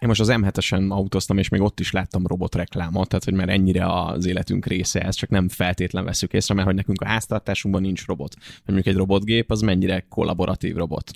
Én 0.00 0.08
most 0.08 0.20
az 0.20 0.28
M7-esen 0.32 0.90
autóztam, 0.90 1.38
és 1.38 1.48
még 1.48 1.60
ott 1.60 1.80
is 1.80 1.92
láttam 1.92 2.26
robotreklámot, 2.26 3.08
tehát 3.08 3.24
hogy 3.24 3.34
már 3.34 3.48
ennyire 3.48 3.86
az 3.86 4.26
életünk 4.26 4.66
része 4.66 5.00
ez, 5.00 5.14
csak 5.14 5.30
nem 5.30 5.48
feltétlen 5.48 6.04
veszük 6.04 6.32
észre, 6.32 6.54
mert 6.54 6.66
hogy 6.66 6.76
nekünk 6.76 7.00
a 7.00 7.06
háztartásunkban 7.06 7.82
nincs 7.82 8.06
robot. 8.06 8.34
Mondjuk 8.64 8.86
egy 8.86 8.96
robotgép, 8.96 9.50
az 9.50 9.60
mennyire 9.60 10.06
kollaboratív 10.08 10.76
robot. 10.76 11.10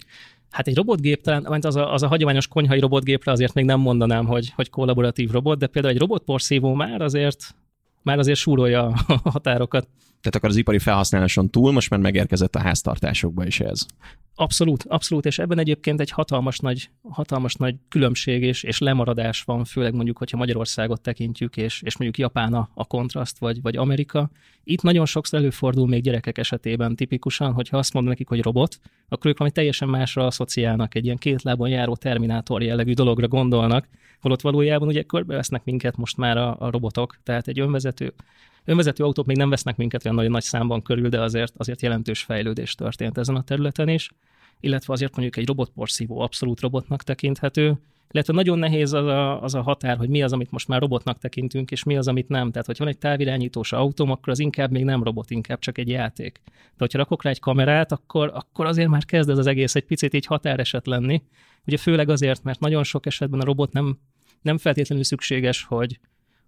Hát 0.51 0.67
egy 0.67 0.77
robotgép 0.77 1.23
talán, 1.23 1.63
az 1.63 1.77
a, 1.77 1.93
az 1.93 2.03
a 2.03 2.09
hagyományos 2.09 2.47
konyhai 2.47 2.81
robotgépre 2.81 3.33
azért 3.33 3.55
még 3.55 3.65
nem 3.65 3.81
mondanám, 3.81 4.27
hogy, 4.27 4.53
hogy 4.55 4.71
kollaboratív 4.71 5.31
robot, 5.31 5.59
de 5.59 5.67
például 5.67 5.95
egy 5.95 6.01
robotporszívó 6.01 6.75
már 6.75 7.01
azért, 7.01 7.55
már 8.03 8.19
azért 8.19 8.39
súrolja 8.39 8.87
a 9.07 9.31
határokat. 9.31 9.89
Tehát 10.21 10.37
akkor 10.37 10.49
az 10.49 10.57
ipari 10.57 10.79
felhasználáson 10.79 11.51
túl 11.51 11.73
most 11.73 11.91
már 11.91 12.01
megérkezett 12.01 12.55
a 12.55 12.61
háztartásokba 12.61 13.47
is 13.47 13.61
ez. 13.61 13.87
Abszolút, 14.35 14.85
abszolút, 14.89 15.27
és 15.27 15.39
ebben 15.39 15.59
egyébként 15.59 16.01
egy 16.01 16.11
hatalmas 16.11 16.59
nagy, 16.59 16.91
hatalmas 17.03 17.55
nagy 17.55 17.75
különbség 17.89 18.43
és, 18.43 18.63
és 18.63 18.79
lemaradás 18.79 19.43
van, 19.43 19.65
főleg 19.65 19.95
mondjuk, 19.95 20.19
hogyha 20.19 20.37
Magyarországot 20.37 21.01
tekintjük, 21.01 21.57
és, 21.57 21.83
és 21.83 21.97
mondjuk 21.97 22.19
Japán 22.25 22.55
a, 22.55 22.71
a 22.75 22.85
kontraszt, 22.85 23.39
vagy, 23.39 23.63
vagy 23.63 23.77
Amerika. 23.77 24.31
Itt 24.65 24.83
nagyon 24.83 25.07
sokszor 25.07 25.39
előfordul 25.39 25.87
még 25.87 26.03
gyerekek 26.03 26.39
esetében 26.39 26.97
tipikusan, 26.97 27.53
hogyha 27.53 27.79
azt 27.79 27.93
mondom 27.93 28.11
nekik, 28.11 28.29
hogy 28.29 28.43
robot, 28.43 28.79
akkor 29.09 29.31
ők 29.31 29.39
valami 29.39 29.57
teljesen 29.57 29.89
másra 29.89 30.27
asszociálnak, 30.27 30.95
egy 30.95 31.05
ilyen 31.05 31.17
két 31.17 31.43
lábon 31.43 31.69
járó 31.69 31.97
terminátor 31.97 32.63
jellegű 32.63 32.93
dologra 32.93 33.29
gondolnak, 33.29 33.89
holott 34.21 34.41
valójában 34.41 34.89
ugye 34.89 35.03
körbevesznek 35.03 35.65
minket 35.65 35.97
most 35.97 36.17
már 36.17 36.37
a, 36.37 36.57
a 36.59 36.71
robotok, 36.71 37.19
tehát 37.23 37.49
egy 37.49 37.61
önvezető 37.61 38.15
Önvezető 38.69 39.05
autók 39.05 39.27
még 39.27 39.37
nem 39.37 39.51
vesznek 39.51 39.77
minket 39.77 40.05
olyan 40.05 40.17
nagyon 40.17 40.31
nagy 40.33 40.43
számban 40.43 40.83
körül, 40.83 41.09
de 41.09 41.21
azért, 41.21 41.53
azért 41.57 41.83
jelentős 41.83 42.23
fejlődés 42.23 42.75
történt 42.75 43.19
ezen 43.19 43.35
a 43.35 43.43
területen 43.43 43.89
is, 43.89 44.11
illetve 44.61 44.93
azért 44.93 45.13
mondjuk 45.13 45.37
egy 45.37 45.47
robotporszívó 45.47 46.21
abszolút 46.21 46.61
robotnak 46.61 47.03
tekinthető, 47.03 47.79
illetve 48.11 48.33
nagyon 48.33 48.59
nehéz 48.59 48.93
az 48.93 49.05
a, 49.05 49.43
az 49.43 49.55
a 49.55 49.63
határ, 49.63 49.97
hogy 49.97 50.09
mi 50.09 50.23
az, 50.23 50.33
amit 50.33 50.51
most 50.51 50.69
már 50.69 50.81
robotnak 50.81 51.19
tekintünk, 51.19 51.71
és 51.71 51.83
mi 51.83 51.97
az, 51.97 52.09
amit 52.09 52.29
nem. 52.29 52.51
Tehát, 52.51 52.67
hogyha 52.67 52.85
van 52.85 52.93
egy 52.93 52.99
távirányítós 52.99 53.73
autóm, 53.73 54.11
akkor 54.11 54.29
az 54.29 54.39
inkább 54.39 54.71
még 54.71 54.85
nem 54.85 55.03
robot, 55.03 55.31
inkább 55.31 55.59
csak 55.59 55.79
egy 55.79 55.89
játék. 55.89 56.41
De 56.45 56.53
hogyha 56.77 56.99
rakok 56.99 57.23
rá 57.23 57.31
egy 57.31 57.41
kamerát, 57.41 57.93
akkor, 57.93 58.31
akkor 58.35 58.67
azért 58.67 58.89
már 58.89 59.05
kezd 59.05 59.31
ez 59.31 59.39
az 59.39 59.47
egész 59.47 59.75
egy 59.75 59.85
picit 59.85 60.15
így 60.15 60.27
határeset 60.27 60.87
lenni. 60.87 61.23
Ugye 61.67 61.77
főleg 61.77 62.09
azért, 62.09 62.43
mert 62.43 62.61
nagyon 62.61 62.85
sok 62.85 63.07
esetben 63.07 63.41
a 63.41 63.45
robot 63.45 63.73
nem, 63.73 63.99
nem 64.43 64.59
feltétlenül 64.59 65.05
szükséges, 65.05 65.65
hogy, 65.65 65.99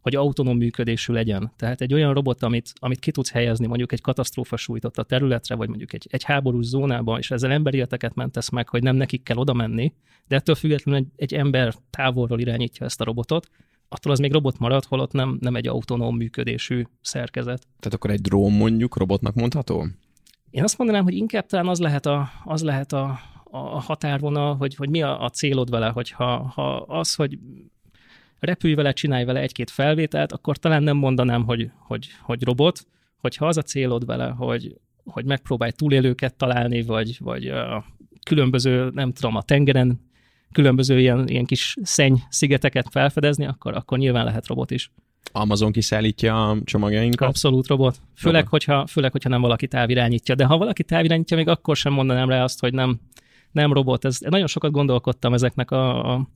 hogy 0.01 0.17
autonóm 0.17 0.57
működésű 0.57 1.13
legyen. 1.13 1.53
Tehát 1.57 1.81
egy 1.81 1.95
olyan 1.95 2.15
robot, 2.15 2.43
amit, 2.43 2.73
amit 2.75 2.99
ki 2.99 3.11
tudsz 3.11 3.31
helyezni 3.31 3.67
mondjuk 3.67 3.93
egy 3.93 4.01
katasztrófa 4.01 4.57
sújtott 4.57 4.99
a 4.99 5.03
területre, 5.03 5.55
vagy 5.55 5.69
mondjuk 5.69 5.93
egy, 5.93 6.07
egy 6.11 6.25
háborús 6.25 6.67
zónába, 6.67 7.19
és 7.19 7.31
ezzel 7.31 7.53
emberi 7.53 7.77
életeket 7.77 8.15
mentesz 8.15 8.49
meg, 8.49 8.69
hogy 8.69 8.83
nem 8.83 8.97
nekik 8.97 9.23
kell 9.23 9.37
oda 9.37 9.53
menni, 9.53 9.93
de 10.29 10.37
ettől 10.37 10.55
függetlenül 10.55 11.01
egy, 11.01 11.09
egy 11.17 11.35
ember 11.35 11.75
távolról 11.91 12.41
irányítja 12.41 12.87
ezt 12.87 13.01
a 13.01 13.05
robotot, 13.05 13.49
attól 13.89 14.13
az 14.13 14.19
még 14.19 14.33
robot 14.33 14.59
marad, 14.59 14.85
holott 14.85 15.13
nem, 15.13 15.39
nem 15.41 15.57
egy 15.57 15.69
autonóm 15.69 16.17
működésű 16.17 16.85
szerkezet. 17.01 17.67
Tehát 17.79 17.95
akkor 17.95 18.11
egy 18.11 18.21
drón 18.21 18.53
mondjuk 18.53 18.97
robotnak 18.97 19.35
mondható? 19.35 19.87
Én 20.51 20.63
azt 20.63 20.79
mondanám, 20.79 21.05
hogy 21.05 21.15
inkább 21.15 21.47
talán 21.47 21.69
az 21.69 21.79
lehet 21.79 22.07
a, 22.07 22.29
az 22.45 22.63
lehet 22.63 22.93
a, 22.93 23.19
a 23.45 23.59
határvonal, 23.59 24.57
hogy, 24.57 24.75
hogy 24.75 24.89
mi 24.89 25.03
a, 25.03 25.23
a 25.23 25.29
célod 25.29 25.71
vele, 25.71 25.89
hogyha 25.89 26.53
ha 26.55 26.77
az, 26.77 27.15
hogy 27.15 27.39
repülj 28.41 28.75
vele, 28.75 28.93
csinálj 28.93 29.25
vele 29.25 29.41
egy-két 29.41 29.71
felvételt, 29.71 30.33
akkor 30.33 30.57
talán 30.57 30.83
nem 30.83 30.97
mondanám, 30.97 31.45
hogy, 31.45 31.71
hogy, 31.79 32.09
hogy 32.23 32.43
robot, 32.43 32.87
hogyha 33.17 33.47
az 33.47 33.57
a 33.57 33.63
célod 33.63 34.07
vele, 34.07 34.29
hogy, 34.29 34.77
hogy 35.05 35.25
megpróbálj 35.25 35.71
túlélőket 35.71 36.35
találni, 36.35 36.83
vagy, 36.83 37.17
vagy 37.19 37.51
uh, 37.51 37.85
különböző, 38.25 38.91
nem 38.95 39.13
tudom, 39.13 39.37
a 39.37 39.43
tengeren 39.43 40.01
különböző 40.53 41.01
ilyen, 41.01 41.29
ilyen 41.29 41.45
kis 41.45 41.77
szenny 41.83 42.15
szigeteket 42.29 42.87
felfedezni, 42.91 43.47
akkor, 43.47 43.75
akkor 43.75 43.99
nyilván 43.99 44.25
lehet 44.25 44.47
robot 44.47 44.71
is. 44.71 44.91
Amazon 45.33 45.73
kiszállítja 45.73 46.51
a 46.51 46.59
csomagjainkat? 46.65 47.29
Abszolút 47.29 47.67
robot. 47.67 48.01
Főleg, 48.17 48.45
robot. 48.45 48.51
hogyha, 48.51 48.87
főleg, 48.87 49.13
hogyha 49.13 49.29
nem 49.29 49.41
valaki 49.41 49.67
távirányítja. 49.67 50.35
De 50.35 50.45
ha 50.45 50.59
valaki 50.59 50.85
távirányítja, 50.85 51.37
még 51.37 51.49
akkor 51.49 51.77
sem 51.77 51.93
mondanám 51.93 52.29
rá 52.29 52.43
azt, 52.43 52.61
hogy 52.61 52.73
nem, 52.73 53.01
nem 53.53 53.73
robot. 53.73 54.05
Ez, 54.05 54.19
nagyon 54.21 54.47
sokat 54.47 54.71
gondolkodtam 54.71 55.33
ezeknek 55.33 55.71
a, 55.71 56.15
a 56.15 56.29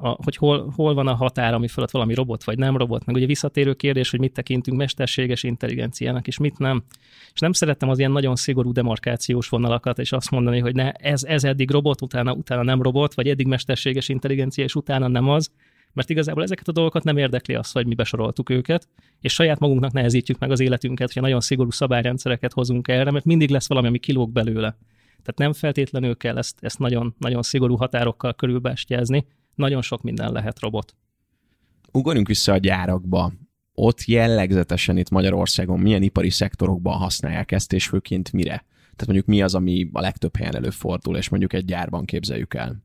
a, 0.00 0.08
hogy 0.08 0.36
hol, 0.36 0.72
hol 0.76 0.94
van 0.94 1.06
a 1.06 1.14
határ, 1.14 1.54
ami 1.54 1.68
fölött 1.68 1.90
valami 1.90 2.14
robot 2.14 2.44
vagy 2.44 2.58
nem 2.58 2.76
robot, 2.76 3.04
meg 3.04 3.16
ugye 3.16 3.26
visszatérő 3.26 3.74
kérdés, 3.74 4.10
hogy 4.10 4.20
mit 4.20 4.32
tekintünk 4.32 4.76
mesterséges 4.76 5.42
intelligenciának, 5.42 6.26
és 6.26 6.38
mit 6.38 6.58
nem. 6.58 6.82
És 7.34 7.40
nem 7.40 7.52
szerettem 7.52 7.88
az 7.88 7.98
ilyen 7.98 8.10
nagyon 8.10 8.36
szigorú 8.36 8.72
demarkációs 8.72 9.48
vonalakat, 9.48 9.98
és 9.98 10.12
azt 10.12 10.30
mondani, 10.30 10.58
hogy 10.58 10.74
ne, 10.74 10.90
ez, 10.90 11.24
ez 11.24 11.44
eddig 11.44 11.70
robot, 11.70 12.02
utána, 12.02 12.32
utána 12.32 12.62
nem 12.62 12.82
robot, 12.82 13.14
vagy 13.14 13.28
eddig 13.28 13.46
mesterséges 13.46 14.08
intelligencia, 14.08 14.64
és 14.64 14.74
utána 14.74 15.08
nem 15.08 15.28
az, 15.28 15.50
mert 15.92 16.10
igazából 16.10 16.42
ezeket 16.42 16.68
a 16.68 16.72
dolgokat 16.72 17.04
nem 17.04 17.16
érdekli 17.16 17.54
az, 17.54 17.72
hogy 17.72 17.86
mi 17.86 17.94
besoroltuk 17.94 18.50
őket, 18.50 18.88
és 19.20 19.32
saját 19.32 19.58
magunknak 19.58 19.92
nehezítjük 19.92 20.38
meg 20.38 20.50
az 20.50 20.60
életünket, 20.60 21.06
hogyha 21.06 21.20
nagyon 21.20 21.40
szigorú 21.40 21.70
szabályrendszereket 21.70 22.52
hozunk 22.52 22.88
erre, 22.88 23.10
mert 23.10 23.24
mindig 23.24 23.50
lesz 23.50 23.68
valami, 23.68 23.86
ami 23.86 23.98
kilóg 23.98 24.30
belőle. 24.30 24.76
Tehát 25.22 25.36
nem 25.36 25.52
feltétlenül 25.52 26.16
kell 26.16 26.38
ezt, 26.38 26.58
ezt 26.60 26.78
nagyon, 26.78 27.14
nagyon 27.18 27.42
szigorú 27.42 27.76
határokkal 27.76 28.34
körülbástyázni, 28.34 29.26
nagyon 29.58 29.82
sok 29.82 30.02
minden 30.02 30.32
lehet 30.32 30.60
robot. 30.60 30.94
Ugorjunk 31.92 32.26
vissza 32.26 32.52
a 32.52 32.58
gyárakba. 32.58 33.32
Ott 33.72 34.04
jellegzetesen 34.04 34.96
itt 34.96 35.10
Magyarországon 35.10 35.80
milyen 35.80 36.02
ipari 36.02 36.30
szektorokban 36.30 36.96
használják 36.96 37.52
ezt, 37.52 37.72
és 37.72 37.86
főként 37.86 38.32
mire? 38.32 38.64
Tehát 38.80 39.06
mondjuk 39.06 39.26
mi 39.26 39.42
az, 39.42 39.54
ami 39.54 39.88
a 39.92 40.00
legtöbb 40.00 40.36
helyen 40.36 40.54
előfordul, 40.54 41.16
és 41.16 41.28
mondjuk 41.28 41.52
egy 41.52 41.64
gyárban 41.64 42.04
képzeljük 42.04 42.54
el? 42.54 42.82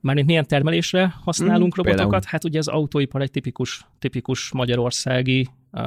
Mármint 0.00 0.26
milyen 0.26 0.46
termelésre 0.46 1.14
használunk 1.20 1.74
mm, 1.74 1.76
robotokat? 1.76 2.10
Például. 2.10 2.22
Hát 2.26 2.44
ugye 2.44 2.58
az 2.58 2.68
autóipar 2.68 3.20
egy 3.20 3.30
tipikus, 3.30 3.86
tipikus 3.98 4.52
magyarországi 4.52 5.48
uh, 5.72 5.82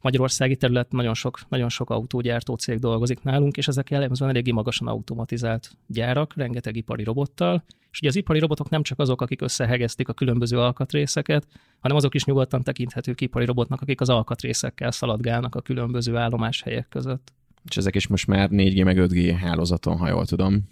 magyarországi 0.00 0.56
terület 0.56 0.92
nagyon 0.92 1.14
sok, 1.14 1.40
nagyon 1.48 1.68
sok 1.68 1.90
autógyártó 1.90 2.54
cég 2.54 2.78
dolgozik 2.78 3.22
nálunk, 3.22 3.56
és 3.56 3.68
ezek 3.68 3.90
jellemzően 3.90 4.30
eléggé 4.30 4.50
magasan 4.50 4.88
automatizált 4.88 5.70
gyárak, 5.86 6.34
rengeteg 6.36 6.76
ipari 6.76 7.04
robottal, 7.04 7.64
és 7.90 7.98
ugye 7.98 8.08
az 8.08 8.16
ipari 8.16 8.38
robotok 8.38 8.68
nem 8.68 8.82
csak 8.82 8.98
azok, 8.98 9.20
akik 9.20 9.42
összehegeztik 9.42 10.08
a 10.08 10.12
különböző 10.12 10.58
alkatrészeket, 10.58 11.46
hanem 11.80 11.96
azok 11.96 12.14
is 12.14 12.24
nyugodtan 12.24 12.62
tekinthetők 12.62 13.20
ipari 13.20 13.44
robotnak, 13.44 13.80
akik 13.80 14.00
az 14.00 14.08
alkatrészekkel 14.08 14.90
szaladgálnak 14.90 15.54
a 15.54 15.60
különböző 15.60 16.16
állomáshelyek 16.16 16.88
között. 16.88 17.32
És 17.68 17.76
ezek 17.76 17.94
is 17.94 18.06
most 18.06 18.26
már 18.26 18.48
4G 18.52 18.84
meg 18.84 18.96
5G 19.00 19.36
hálózaton, 19.40 19.96
ha 19.96 20.08
jól 20.08 20.26
tudom. 20.26 20.62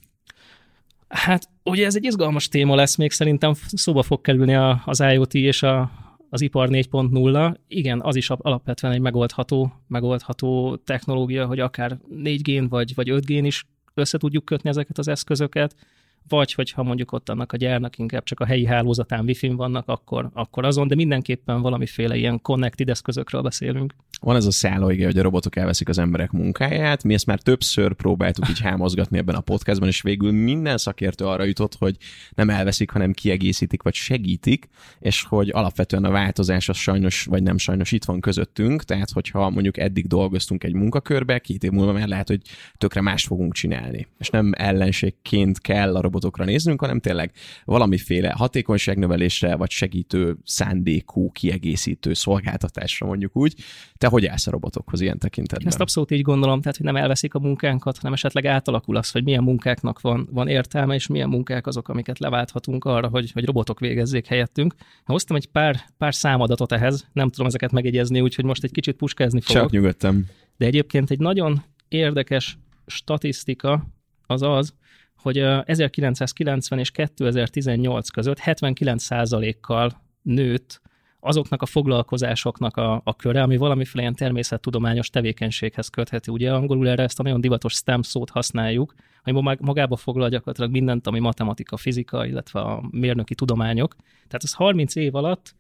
Hát 1.09 1.49
ugye 1.63 1.87
ez 1.87 1.97
egy 1.97 2.05
izgalmas 2.05 2.49
téma 2.49 2.75
lesz, 2.75 2.97
még 2.97 3.11
szerintem 3.11 3.53
szóba 3.67 4.03
fog 4.03 4.21
kerülni 4.21 4.55
a, 4.55 4.83
az 4.85 5.01
IoT 5.01 5.35
és 5.35 5.63
a, 5.63 5.91
az 6.37 6.43
ipar 6.43 6.69
4.0, 6.69 7.57
igen, 7.69 8.01
az 8.01 8.17
is 8.17 8.31
alapvetően 8.31 8.93
egy 8.93 9.01
megoldható, 9.01 9.73
megoldható 9.87 10.77
technológia, 10.77 11.47
hogy 11.47 11.61
akár 11.61 11.99
4G-n 12.11 12.67
vagy, 12.69 12.95
vagy 12.95 13.09
5G-n 13.11 13.45
is 13.45 13.65
össze 13.95 14.19
tudjuk 14.19 14.45
kötni 14.45 14.69
ezeket 14.69 14.99
az 14.99 15.09
eszközöket, 15.09 15.75
vagy 16.29 16.53
hogyha 16.53 16.83
mondjuk 16.83 17.13
ott 17.13 17.29
annak 17.29 17.53
a 17.53 17.57
gyárnak 17.57 17.99
inkább 17.99 18.25
csak 18.25 18.41
a 18.41 18.47
helyi 18.47 18.65
hálózatán 18.65 19.25
wifi 19.25 19.49
vannak, 19.49 19.89
akkor, 19.89 20.31
akkor 20.33 20.65
azon, 20.65 20.89
de 20.89 20.95
mindenképpen 20.95 21.61
valamiféle 21.61 22.17
ilyen 22.17 22.41
connected 22.43 22.89
eszközökről 22.89 23.43
beszélünk. 23.43 23.95
Van 24.21 24.37
ez 24.37 24.47
a 24.47 24.51
szállóige, 24.51 25.05
hogy 25.05 25.19
a 25.19 25.23
robotok 25.23 25.57
elveszik 25.57 25.89
az 25.89 25.99
emberek 25.99 26.31
munkáját, 26.31 27.05
mi 27.05 27.15
ezt 27.15 27.27
már 27.27 27.41
többször 27.41 27.95
próbáltuk 27.95 28.49
így 28.49 28.61
hámozgatni 28.61 29.19
ebben 29.19 29.35
a 29.35 29.41
podcastban, 29.41 29.89
és 29.89 30.03
végül 30.03 30.33
minden 30.33 30.79
szakértő 30.79 31.25
arra 31.25 31.45
jutott, 31.45 31.75
hogy 31.79 31.97
nem 32.35 32.51
elveszik, 32.51 32.91
hanem 32.91 33.13
kiegészítik, 33.13 33.83
vagy 33.83 33.95
segítik, 33.95 34.69
és 34.99 35.23
hogy 35.23 35.51
alapvetően 35.53 36.05
a 36.05 36.11
változás 36.11 36.69
az 36.69 36.77
sajnos, 36.77 37.25
vagy 37.25 37.43
nem 37.43 37.59
sajnos 37.59 37.93
itt 37.93 38.05
van 38.05 38.21
közöttünk, 38.21 38.83
tehát 38.83 39.11
hogyha 39.11 39.51
mondjuk 39.51 39.79
eddig 39.79 40.07
dolgoztunk 40.07 40.65
egy 40.65 40.75
munkakörbe, 40.75 41.39
két 41.39 41.65
év 41.65 41.71
múlva 41.71 41.93
már 41.93 42.09
lehet, 42.09 42.29
hogy 42.29 42.41
tökre 42.79 43.01
más 43.01 43.25
fogunk 43.25 43.55
csinálni. 43.55 44.07
És 44.19 44.29
nem 44.29 44.53
ellenségként 44.57 45.61
kell 45.61 45.97
a 45.97 46.01
robotokra 46.17 46.45
néznünk, 46.45 46.81
hanem 46.81 47.01
tényleg 47.01 47.33
valamiféle 47.65 48.31
hatékonyságnövelésre, 48.31 49.57
vagy 49.57 49.71
segítő 49.71 50.37
szándékú, 50.45 51.31
kiegészítő 51.31 52.15
szolgáltatásra 52.15 53.07
mondjuk 53.07 53.37
úgy. 53.37 53.55
Te 53.99 54.07
hogy 54.07 54.27
állsz 54.27 54.47
a 54.47 54.51
robotokhoz 54.51 55.01
ilyen 55.01 55.19
tekintetben? 55.19 55.69
Ezt 55.69 55.81
abszolút 55.81 56.11
így 56.11 56.23
gondolom, 56.23 56.61
tehát 56.61 56.77
hogy 56.77 56.87
nem 56.87 56.97
elveszik 56.97 57.35
a 57.35 57.39
munkánkat, 57.39 57.97
hanem 57.97 58.13
esetleg 58.13 58.45
átalakul 58.45 58.97
az, 58.97 59.11
hogy 59.11 59.25
milyen 59.25 59.43
munkáknak 59.43 60.01
van, 60.01 60.29
van 60.31 60.49
értelme, 60.49 60.95
és 60.95 61.07
milyen 61.07 61.29
munkák 61.29 61.67
azok, 61.67 61.89
amiket 61.89 62.19
leválthatunk 62.19 62.85
arra, 62.85 63.09
hogy, 63.09 63.31
hogy 63.33 63.45
robotok 63.45 63.81
végezzék 63.81 64.27
helyettünk. 64.27 64.75
Hoztam 65.05 65.37
egy 65.37 65.47
pár, 65.47 65.81
pár 65.99 66.15
számadatot 66.15 66.73
ehhez, 66.73 67.09
nem 67.13 67.29
tudom 67.29 67.47
ezeket 67.47 67.73
megjegyezni, 67.73 68.21
úgyhogy 68.21 68.45
most 68.45 68.65
egy 68.65 68.73
kicsit 68.73 68.97
puskázni 68.97 69.41
fogok. 69.41 69.63
Csak 69.63 69.71
nyugodtam. 69.71 70.27
De 70.57 70.67
egyébként 70.67 71.11
egy 71.11 71.19
nagyon 71.19 71.63
érdekes 71.89 72.59
statisztika 72.87 73.87
az 74.27 74.43
az, 74.43 74.75
hogy 75.27 75.39
1990 75.65 76.79
és 76.79 76.91
2018 76.91 78.09
között 78.09 78.39
79%-kal 78.45 80.03
nőtt 80.23 80.81
azoknak 81.21 81.63
a 81.63 81.67
foglalkozásoknak 81.67 82.77
a, 82.77 83.01
a 83.05 83.17
köre, 83.17 83.43
ami 83.43 83.57
valamiféle 83.57 84.03
ilyen 84.03 84.15
természettudományos 84.15 85.11
tevékenységhez 85.11 85.89
köthető. 85.89 86.33
Ugye 86.33 86.53
angolul 86.53 86.89
erre 86.89 87.03
ezt 87.03 87.19
a 87.19 87.23
nagyon 87.23 87.41
divatos 87.41 87.73
STEM 87.73 88.03
szót 88.03 88.31
használjuk, 88.31 88.95
ami 89.23 89.57
magába 89.61 89.97
foglal 89.97 90.29
gyakorlatilag 90.29 90.71
mindent, 90.71 91.07
ami 91.07 91.19
matematika, 91.19 91.77
fizika, 91.77 92.27
illetve 92.27 92.61
a 92.61 92.83
mérnöki 92.91 93.35
tudományok. 93.35 93.97
Tehát 94.15 94.43
az 94.43 94.53
30 94.53 94.95
év 94.95 95.15
alatt 95.15 95.55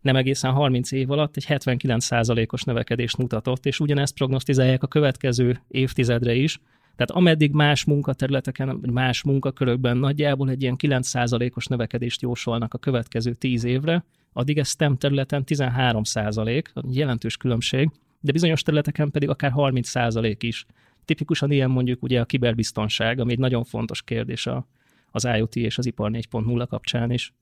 nem 0.00 0.16
egészen 0.16 0.52
30 0.52 0.92
év 0.92 1.10
alatt 1.10 1.36
egy 1.36 1.46
79%-os 1.48 2.62
növekedést 2.62 3.16
mutatott, 3.16 3.66
és 3.66 3.80
ugyanezt 3.80 4.14
prognosztizálják 4.14 4.82
a 4.82 4.86
következő 4.86 5.62
évtizedre 5.68 6.34
is, 6.34 6.60
tehát 6.98 7.22
ameddig 7.22 7.52
más 7.52 7.84
munkaterületeken, 7.84 8.80
vagy 8.80 8.90
más 8.90 9.22
munkakörökben 9.22 9.96
nagyjából 9.96 10.50
egy 10.50 10.62
ilyen 10.62 10.76
9%-os 10.78 11.66
növekedést 11.66 12.22
jósolnak 12.22 12.74
a 12.74 12.78
következő 12.78 13.34
10 13.34 13.64
évre, 13.64 14.04
addig 14.32 14.58
ez 14.58 14.68
STEM 14.68 14.96
területen 14.96 15.44
13 15.44 16.02
százalék, 16.02 16.72
jelentős 16.90 17.36
különbség, 17.36 17.90
de 18.20 18.32
bizonyos 18.32 18.62
területeken 18.62 19.10
pedig 19.10 19.28
akár 19.28 19.50
30 19.50 19.88
százalék 19.88 20.42
is. 20.42 20.66
Tipikusan 21.04 21.50
ilyen 21.50 21.70
mondjuk 21.70 22.02
ugye 22.02 22.20
a 22.20 22.24
kiberbiztonság, 22.24 23.20
ami 23.20 23.32
egy 23.32 23.38
nagyon 23.38 23.64
fontos 23.64 24.02
kérdés 24.02 24.46
a, 24.46 24.66
az 25.10 25.24
IoT 25.24 25.56
és 25.56 25.78
az 25.78 25.86
ipar 25.86 26.10
4.0 26.10 26.66
kapcsán 26.68 27.10
is 27.10 27.32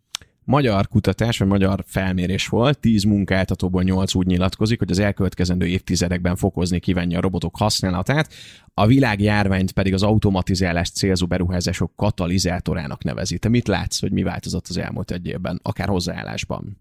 magyar 0.46 0.88
kutatás, 0.88 1.38
vagy 1.38 1.48
magyar 1.48 1.84
felmérés 1.86 2.48
volt, 2.48 2.78
tíz 2.78 3.02
munkáltatóból 3.02 3.82
nyolc 3.82 4.14
úgy 4.14 4.26
nyilatkozik, 4.26 4.78
hogy 4.78 4.90
az 4.90 4.98
elkövetkezendő 4.98 5.66
évtizedekben 5.66 6.36
fokozni 6.36 6.80
kívánja 6.80 7.18
a 7.18 7.20
robotok 7.20 7.56
használatát, 7.56 8.32
a 8.74 8.86
világjárványt 8.86 9.72
pedig 9.72 9.94
az 9.94 10.02
automatizálás 10.02 10.90
célzó 10.90 11.26
beruházások 11.26 11.92
katalizátorának 11.96 13.04
nevezi. 13.04 13.38
Te 13.38 13.48
mit 13.48 13.68
látsz, 13.68 14.00
hogy 14.00 14.12
mi 14.12 14.22
változott 14.22 14.66
az 14.68 14.76
elmúlt 14.76 15.10
egy 15.10 15.26
évben, 15.26 15.60
akár 15.62 15.88
hozzáállásban? 15.88 16.78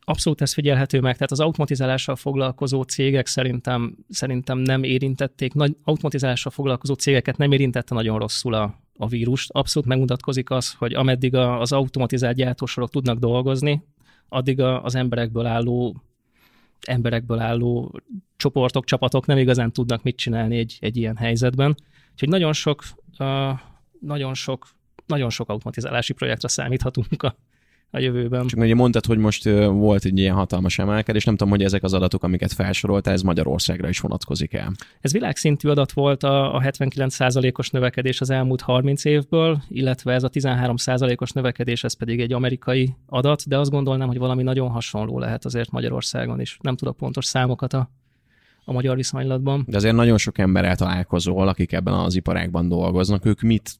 Abszolút 0.00 0.40
ez 0.40 0.52
figyelhető 0.52 1.00
meg, 1.00 1.14
tehát 1.14 1.30
az 1.30 1.40
automatizálással 1.40 2.16
foglalkozó 2.16 2.82
cégek 2.82 3.26
szerintem, 3.26 3.96
szerintem 4.08 4.58
nem 4.58 4.82
érintették, 4.82 5.54
nagy 5.54 5.76
automatizálással 5.84 6.52
foglalkozó 6.52 6.94
cégeket 6.94 7.36
nem 7.36 7.52
érintette 7.52 7.94
nagyon 7.94 8.18
rosszul 8.18 8.54
a, 8.54 8.85
a 8.98 9.06
vírust. 9.06 9.50
Abszolút 9.50 9.88
megmutatkozik 9.88 10.50
az, 10.50 10.72
hogy 10.72 10.94
ameddig 10.94 11.34
az 11.34 11.72
automatizált 11.72 12.36
gyártósorok 12.36 12.90
tudnak 12.90 13.18
dolgozni, 13.18 13.82
addig 14.28 14.60
az 14.60 14.94
emberekből 14.94 15.46
álló 15.46 16.02
emberekből 16.86 17.38
álló 17.38 18.00
csoportok, 18.36 18.84
csapatok 18.84 19.26
nem 19.26 19.38
igazán 19.38 19.72
tudnak 19.72 20.02
mit 20.02 20.16
csinálni 20.16 20.58
egy, 20.58 20.76
egy 20.80 20.96
ilyen 20.96 21.16
helyzetben. 21.16 21.76
Úgyhogy 22.12 22.28
nagyon 22.28 22.52
sok, 22.52 22.84
uh, 23.18 23.58
nagyon 24.00 24.34
sok, 24.34 24.68
nagyon 25.06 25.30
sok 25.30 25.48
automatizálási 25.48 26.12
projektre 26.12 26.48
számíthatunk 26.48 27.22
a, 27.22 27.36
a 27.90 27.98
jövőben. 27.98 28.46
Csak 28.46 28.60
ugye 28.60 28.74
mondtad, 28.74 29.06
hogy 29.06 29.18
most 29.18 29.44
volt 29.68 30.04
egy 30.04 30.18
ilyen 30.18 30.34
hatalmas 30.34 30.78
emelkedés, 30.78 31.24
nem 31.24 31.36
tudom, 31.36 31.52
hogy 31.52 31.62
ezek 31.62 31.82
az 31.82 31.92
adatok, 31.92 32.22
amiket 32.22 32.52
felsoroltál, 32.52 33.14
ez 33.14 33.22
Magyarországra 33.22 33.88
is 33.88 34.00
vonatkozik 34.00 34.52
el. 34.52 34.72
Ez 35.00 35.12
világszintű 35.12 35.68
adat 35.68 35.92
volt 35.92 36.22
a, 36.22 36.54
a 36.54 36.60
79%-os 36.60 37.70
növekedés 37.70 38.20
az 38.20 38.30
elmúlt 38.30 38.60
30 38.60 39.04
évből, 39.04 39.62
illetve 39.68 40.12
ez 40.12 40.22
a 40.22 40.30
13%-os 40.30 41.30
növekedés, 41.30 41.84
ez 41.84 41.96
pedig 41.96 42.20
egy 42.20 42.32
amerikai 42.32 42.94
adat, 43.06 43.48
de 43.48 43.58
azt 43.58 43.70
gondolnám, 43.70 44.08
hogy 44.08 44.18
valami 44.18 44.42
nagyon 44.42 44.68
hasonló 44.68 45.18
lehet 45.18 45.44
azért 45.44 45.70
Magyarországon 45.70 46.40
is. 46.40 46.58
Nem 46.60 46.76
tudok 46.76 46.96
pontos 46.96 47.24
számokat 47.24 47.72
a 47.72 47.90
a 48.68 48.72
magyar 48.72 48.96
viszonylatban. 48.96 49.64
De 49.68 49.76
azért 49.76 49.94
nagyon 49.94 50.18
sok 50.18 50.38
emberrel 50.38 50.76
találkozol, 50.76 51.48
akik 51.48 51.72
ebben 51.72 51.94
az 51.94 52.14
iparágban 52.16 52.68
dolgoznak, 52.68 53.24
ők 53.24 53.40
mit 53.40 53.70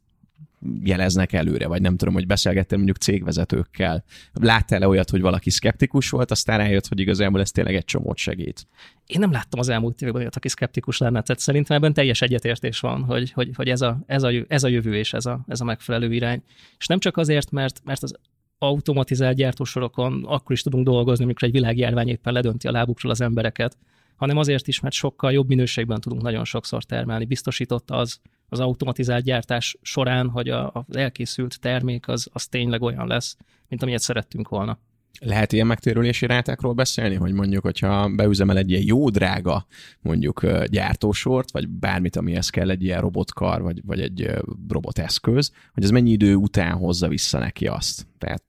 jeleznek 0.85 1.33
előre, 1.33 1.67
vagy 1.67 1.81
nem 1.81 1.97
tudom, 1.97 2.15
hogy 2.15 2.27
beszélgettél 2.27 2.77
mondjuk 2.77 2.99
cégvezetőkkel. 2.99 4.05
Láttál-e 4.33 4.89
olyat, 4.89 5.11
hogy 5.11 5.21
valaki 5.21 5.51
szkeptikus 5.51 6.11
volt, 6.11 6.31
aztán 6.31 6.59
rájött, 6.59 6.87
hogy 6.87 7.01
igazából 7.01 7.41
ez 7.41 7.51
tényleg 7.51 7.75
egy 7.75 7.85
csomót 7.85 8.17
segít? 8.17 8.67
Én 9.07 9.21
nem 9.21 9.31
láttam 9.31 9.61
az 9.61 9.69
elmúlt 9.69 10.01
években 10.01 10.23
olyat, 10.23 10.37
aki 10.37 10.49
szkeptikus 10.49 10.99
lenne, 10.99 11.23
tehát 11.23 11.43
szerintem 11.43 11.77
ebben 11.77 11.93
teljes 11.93 12.23
egyetértés 12.23 12.81
van, 12.81 13.03
hogy, 13.03 13.31
hogy, 13.33 13.51
hogy 13.55 13.69
ez, 13.69 13.81
a, 13.81 13.99
ez, 14.07 14.23
a, 14.23 14.31
ez 14.49 14.65
a 14.65 14.69
jövő 14.69 14.97
és 14.97 15.13
ez 15.13 15.27
a, 15.27 15.45
ez 15.47 15.61
a 15.61 15.65
megfelelő 15.65 16.13
irány. 16.13 16.43
És 16.79 16.87
nem 16.87 16.99
csak 16.99 17.17
azért, 17.17 17.51
mert, 17.51 17.81
mert 17.85 18.03
az 18.03 18.15
automatizált 18.59 19.37
gyártósorokon 19.37 20.25
akkor 20.25 20.53
is 20.53 20.63
tudunk 20.63 20.85
dolgozni, 20.85 21.25
amikor 21.25 21.49
egy 21.49 21.55
világjárvány 21.55 22.09
éppen 22.09 22.33
ledönti 22.33 22.69
a 22.69 22.71
lábukról 22.71 23.13
az 23.13 23.21
embereket, 23.21 23.77
hanem 24.17 24.37
azért 24.37 24.69
is, 24.69 24.81
mert 24.81 24.95
sokkal 24.95 25.33
jobb 25.33 25.49
minőségben 25.49 26.01
tudunk 26.01 26.23
nagyon 26.23 26.45
sokszor 26.45 26.85
termelni. 26.85 27.25
Biztosított 27.25 27.91
az 27.91 28.21
az 28.49 28.61
automatizált 28.61 29.25
gyártás 29.25 29.76
során, 29.83 30.29
hogy 30.29 30.49
a, 30.49 30.71
az 30.88 30.97
elkészült 30.97 31.61
termék 31.61 32.09
az, 32.09 32.29
az 32.33 32.47
tényleg 32.47 32.83
olyan 32.83 33.07
lesz, 33.07 33.37
mint 33.69 33.83
amilyet 33.83 34.00
szerettünk 34.00 34.49
volna. 34.49 34.79
Lehet 35.21 35.53
ilyen 35.53 35.67
megtérülési 35.67 36.26
rátákról 36.26 36.73
beszélni, 36.73 37.15
hogy 37.15 37.33
mondjuk, 37.33 37.62
hogyha 37.62 38.09
beüzemel 38.09 38.57
egy 38.57 38.71
ilyen 38.71 38.83
jó 38.87 39.09
drága 39.09 39.67
mondjuk 40.00 40.47
gyártósort, 40.67 41.50
vagy 41.50 41.69
bármit, 41.69 42.17
amihez 42.17 42.50
kell 42.50 42.71
egy 42.71 42.83
ilyen 42.83 43.00
robotkar, 43.00 43.62
vagy, 43.62 43.81
vagy 43.85 44.00
egy 44.00 44.31
roboteszköz, 44.69 45.53
hogy 45.73 45.83
ez 45.83 45.91
mennyi 45.91 46.11
idő 46.11 46.35
után 46.35 46.73
hozza 46.73 47.09
vissza 47.09 47.38
neki 47.38 47.67
azt? 47.67 48.07
Tehát 48.19 48.43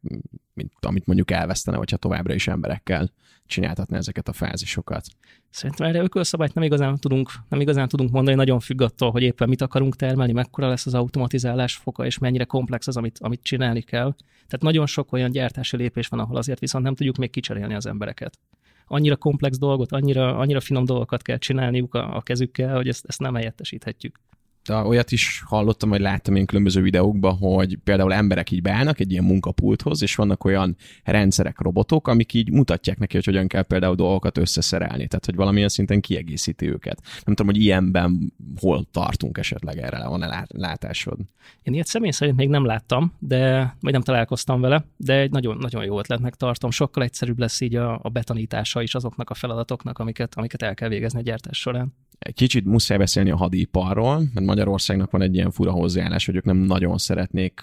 mint 0.54 0.72
amit 0.80 1.06
mondjuk 1.06 1.32
elvesztene, 1.32 1.77
hogyha 1.77 1.98
továbbra 1.98 2.34
is 2.34 2.48
emberekkel 2.48 3.12
csináltatni 3.48 3.98
ezeket 3.98 4.27
a 4.27 4.34
fázisokat. 4.34 5.06
Szerintem 5.50 5.88
erre 5.88 6.01
ökölszabályt 6.01 6.54
nem 6.54 6.63
igazán 6.63 6.98
tudunk, 6.98 7.32
nem 7.50 7.60
igazán 7.60 7.88
tudunk 7.88 8.12
mondani, 8.12 8.36
nagyon 8.36 8.60
függ 8.60 8.82
attól, 8.82 9.12
hogy 9.12 9.22
éppen 9.22 9.50
mit 9.50 9.62
akarunk 9.62 9.96
termelni, 9.96 10.32
mekkora 10.32 10.68
lesz 10.68 10.86
az 10.86 10.94
automatizálás 10.94 11.75
foka, 11.75 12.06
és 12.06 12.18
mennyire 12.18 12.44
komplex 12.44 12.88
az, 12.88 12.98
amit, 12.98 13.18
amit 13.20 13.44
csinálni 13.44 13.82
kell. 13.82 14.16
Tehát 14.34 14.62
nagyon 14.62 14.86
sok 14.86 15.13
olyan 15.13 15.32
gyártási 15.32 15.77
lépés 15.77 16.08
van, 16.08 16.20
ahol 16.20 16.38
azért 16.38 16.60
viszont 16.60 16.84
nem 16.84 16.96
tudjuk 16.96 17.18
még 17.18 17.30
kicserélni 17.30 17.74
az 17.74 17.86
embereket. 17.86 18.39
Annyira 18.88 19.16
komplex 19.16 19.58
dolgot, 19.58 19.92
annyira, 19.92 20.38
annyira 20.38 20.60
finom 20.60 20.86
dolgokat 20.86 21.22
kell 21.22 21.38
csinálniuk 21.38 21.94
a, 21.94 22.16
a 22.16 22.22
kezükkel, 22.22 22.75
hogy 22.75 22.88
ezt, 22.88 23.06
ezt 23.08 23.20
nem 23.20 23.36
helyettesíthetjük 23.36 24.20
olyat 24.69 25.12
is 25.12 25.43
hallottam, 25.45 25.89
vagy 25.89 26.01
láttam 26.01 26.36
én 26.36 26.45
különböző 26.45 26.81
videókban, 26.81 27.38
hogy 27.38 27.77
például 27.83 28.13
emberek 28.13 28.51
így 28.51 28.62
beállnak 28.62 29.00
egy 29.00 29.12
ilyen 29.12 29.24
munkapulthoz, 29.24 30.01
és 30.01 30.15
vannak 30.15 30.43
olyan 30.43 30.75
rendszerek, 31.03 31.59
robotok, 31.59 32.07
amik 32.07 32.33
így 32.33 32.51
mutatják 32.51 32.97
neki, 32.97 33.15
hogy 33.15 33.25
hogyan 33.25 33.47
kell 33.47 33.62
például 33.62 33.95
dolgokat 33.95 34.38
összeszerelni, 34.38 35.07
tehát 35.07 35.25
hogy 35.25 35.36
valamilyen 35.36 35.69
szinten 35.69 36.01
kiegészíti 36.01 36.69
őket. 36.69 37.01
Nem 37.03 37.36
tudom, 37.36 37.51
hogy 37.53 37.62
ilyenben 37.62 38.33
hol 38.59 38.86
tartunk 38.91 39.38
esetleg 39.38 39.77
erre, 39.77 40.07
van-e 40.07 40.45
látásod? 40.47 41.17
Én 41.63 41.74
ilyet 41.74 41.88
személy 41.88 42.12
szerint 42.12 42.38
még 42.38 42.50
nem 42.50 42.65
láttam, 42.65 43.13
de 43.19 43.74
vagy 43.79 43.91
nem 43.91 44.01
találkoztam 44.01 44.62
vele, 44.62 44.86
de 44.97 45.19
egy 45.19 45.31
nagyon, 45.31 45.57
nagyon 45.57 45.83
jó 45.83 46.00
ötletnek 46.00 46.36
tartom. 46.36 46.71
Sokkal 46.71 47.03
egyszerűbb 47.03 47.39
lesz 47.39 47.62
így 47.62 47.75
a, 47.75 48.00
a 48.03 48.09
betanítása 48.09 48.81
is 48.81 48.95
azoknak 48.95 49.29
a 49.29 49.33
feladatoknak, 49.33 50.00
amiket, 50.00 50.36
amiket 50.36 50.62
el 50.62 50.74
kell 50.74 50.89
végezni 50.89 51.19
a 51.19 51.24
gyártás 51.24 51.59
során. 51.59 51.93
Kicsit 52.33 52.65
muszáj 52.65 52.97
beszélni 52.97 53.29
a 53.29 53.36
hadiparról, 53.36 54.24
mert 54.33 54.45
Magyarországnak 54.45 55.12
van 55.12 55.21
egy 55.21 55.36
ilyen 55.36 55.51
fura 55.51 55.71
hozzáállás, 55.71 56.25
hogy 56.25 56.36
ők 56.36 56.43
nem 56.43 56.57
nagyon 56.57 56.97
szeretnék, 56.97 57.62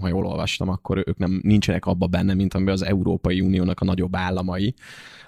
ha 0.00 0.08
jól 0.08 0.26
olvastam, 0.26 0.68
akkor 0.68 1.02
ők 1.06 1.18
nem 1.18 1.40
nincsenek 1.42 1.86
abba 1.86 2.06
benne, 2.06 2.34
mint 2.34 2.54
amiben 2.54 2.74
az 2.74 2.84
Európai 2.84 3.40
Uniónak 3.40 3.80
a 3.80 3.84
nagyobb 3.84 4.16
államai, 4.16 4.74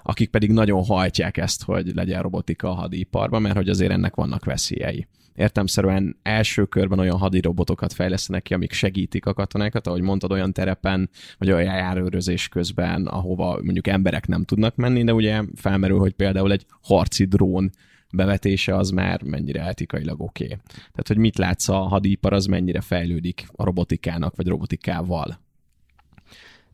akik 0.03 0.29
pedig 0.29 0.51
nagyon 0.51 0.83
hajtják 0.83 1.37
ezt, 1.37 1.63
hogy 1.63 1.91
legyen 1.95 2.21
robotika 2.21 2.69
a 2.69 2.73
hadiparban, 2.73 3.41
mert 3.41 3.55
hogy 3.55 3.69
azért 3.69 3.91
ennek 3.91 4.15
vannak 4.15 4.45
veszélyei. 4.45 5.07
Értemszerűen 5.35 6.17
első 6.21 6.65
körben 6.65 6.99
olyan 6.99 7.17
hadirobotokat 7.17 7.93
fejlesztenek 7.93 8.41
ki, 8.41 8.53
amik 8.53 8.71
segítik 8.71 9.25
a 9.25 9.33
katonákat, 9.33 9.87
ahogy 9.87 10.01
mondtad, 10.01 10.31
olyan 10.31 10.53
terepen, 10.53 11.09
vagy 11.37 11.51
olyan 11.51 11.75
járőrözés 11.75 12.47
közben, 12.47 13.05
ahova 13.05 13.59
mondjuk 13.63 13.87
emberek 13.87 14.27
nem 14.27 14.43
tudnak 14.43 14.75
menni, 14.75 15.03
de 15.03 15.13
ugye 15.13 15.41
felmerül, 15.55 15.99
hogy 15.99 16.13
például 16.13 16.51
egy 16.51 16.65
harci 16.81 17.25
drón 17.25 17.71
bevetése 18.13 18.75
az 18.75 18.89
már 18.89 19.23
mennyire 19.23 19.61
etikailag 19.61 20.21
oké. 20.21 20.45
Okay. 20.45 20.57
Tehát, 20.75 21.07
hogy 21.07 21.17
mit 21.17 21.37
látsz 21.37 21.69
a 21.69 21.77
hadipar, 21.77 22.33
az 22.33 22.45
mennyire 22.45 22.81
fejlődik 22.81 23.47
a 23.51 23.63
robotikának, 23.63 24.35
vagy 24.35 24.47
robotikával? 24.47 25.39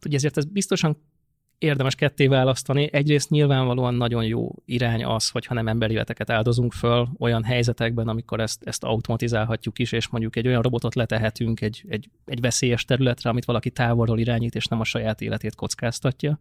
Ugye 0.05 0.15
ezért 0.15 0.37
ez 0.37 0.45
biztosan 0.45 0.97
érdemes 1.57 1.95
ketté 1.95 2.27
választani. 2.27 2.89
Egyrészt 2.91 3.29
nyilvánvalóan 3.29 3.93
nagyon 3.93 4.23
jó 4.23 4.55
irány 4.65 5.05
az, 5.05 5.29
hogyha 5.29 5.53
nem 5.53 5.67
emberi 5.67 5.93
életeket 5.93 6.29
áldozunk 6.29 6.73
föl 6.73 7.07
olyan 7.19 7.43
helyzetekben, 7.43 8.07
amikor 8.07 8.39
ezt, 8.39 8.63
ezt 8.63 8.83
automatizálhatjuk 8.83 9.79
is, 9.79 9.91
és 9.91 10.07
mondjuk 10.07 10.35
egy 10.35 10.47
olyan 10.47 10.61
robotot 10.61 10.95
letehetünk 10.95 11.61
egy, 11.61 11.83
egy, 11.87 12.09
egy 12.25 12.41
veszélyes 12.41 12.85
területre, 12.85 13.29
amit 13.29 13.45
valaki 13.45 13.69
távolról 13.69 14.19
irányít, 14.19 14.55
és 14.55 14.65
nem 14.65 14.79
a 14.79 14.83
saját 14.83 15.21
életét 15.21 15.55
kockáztatja. 15.55 16.39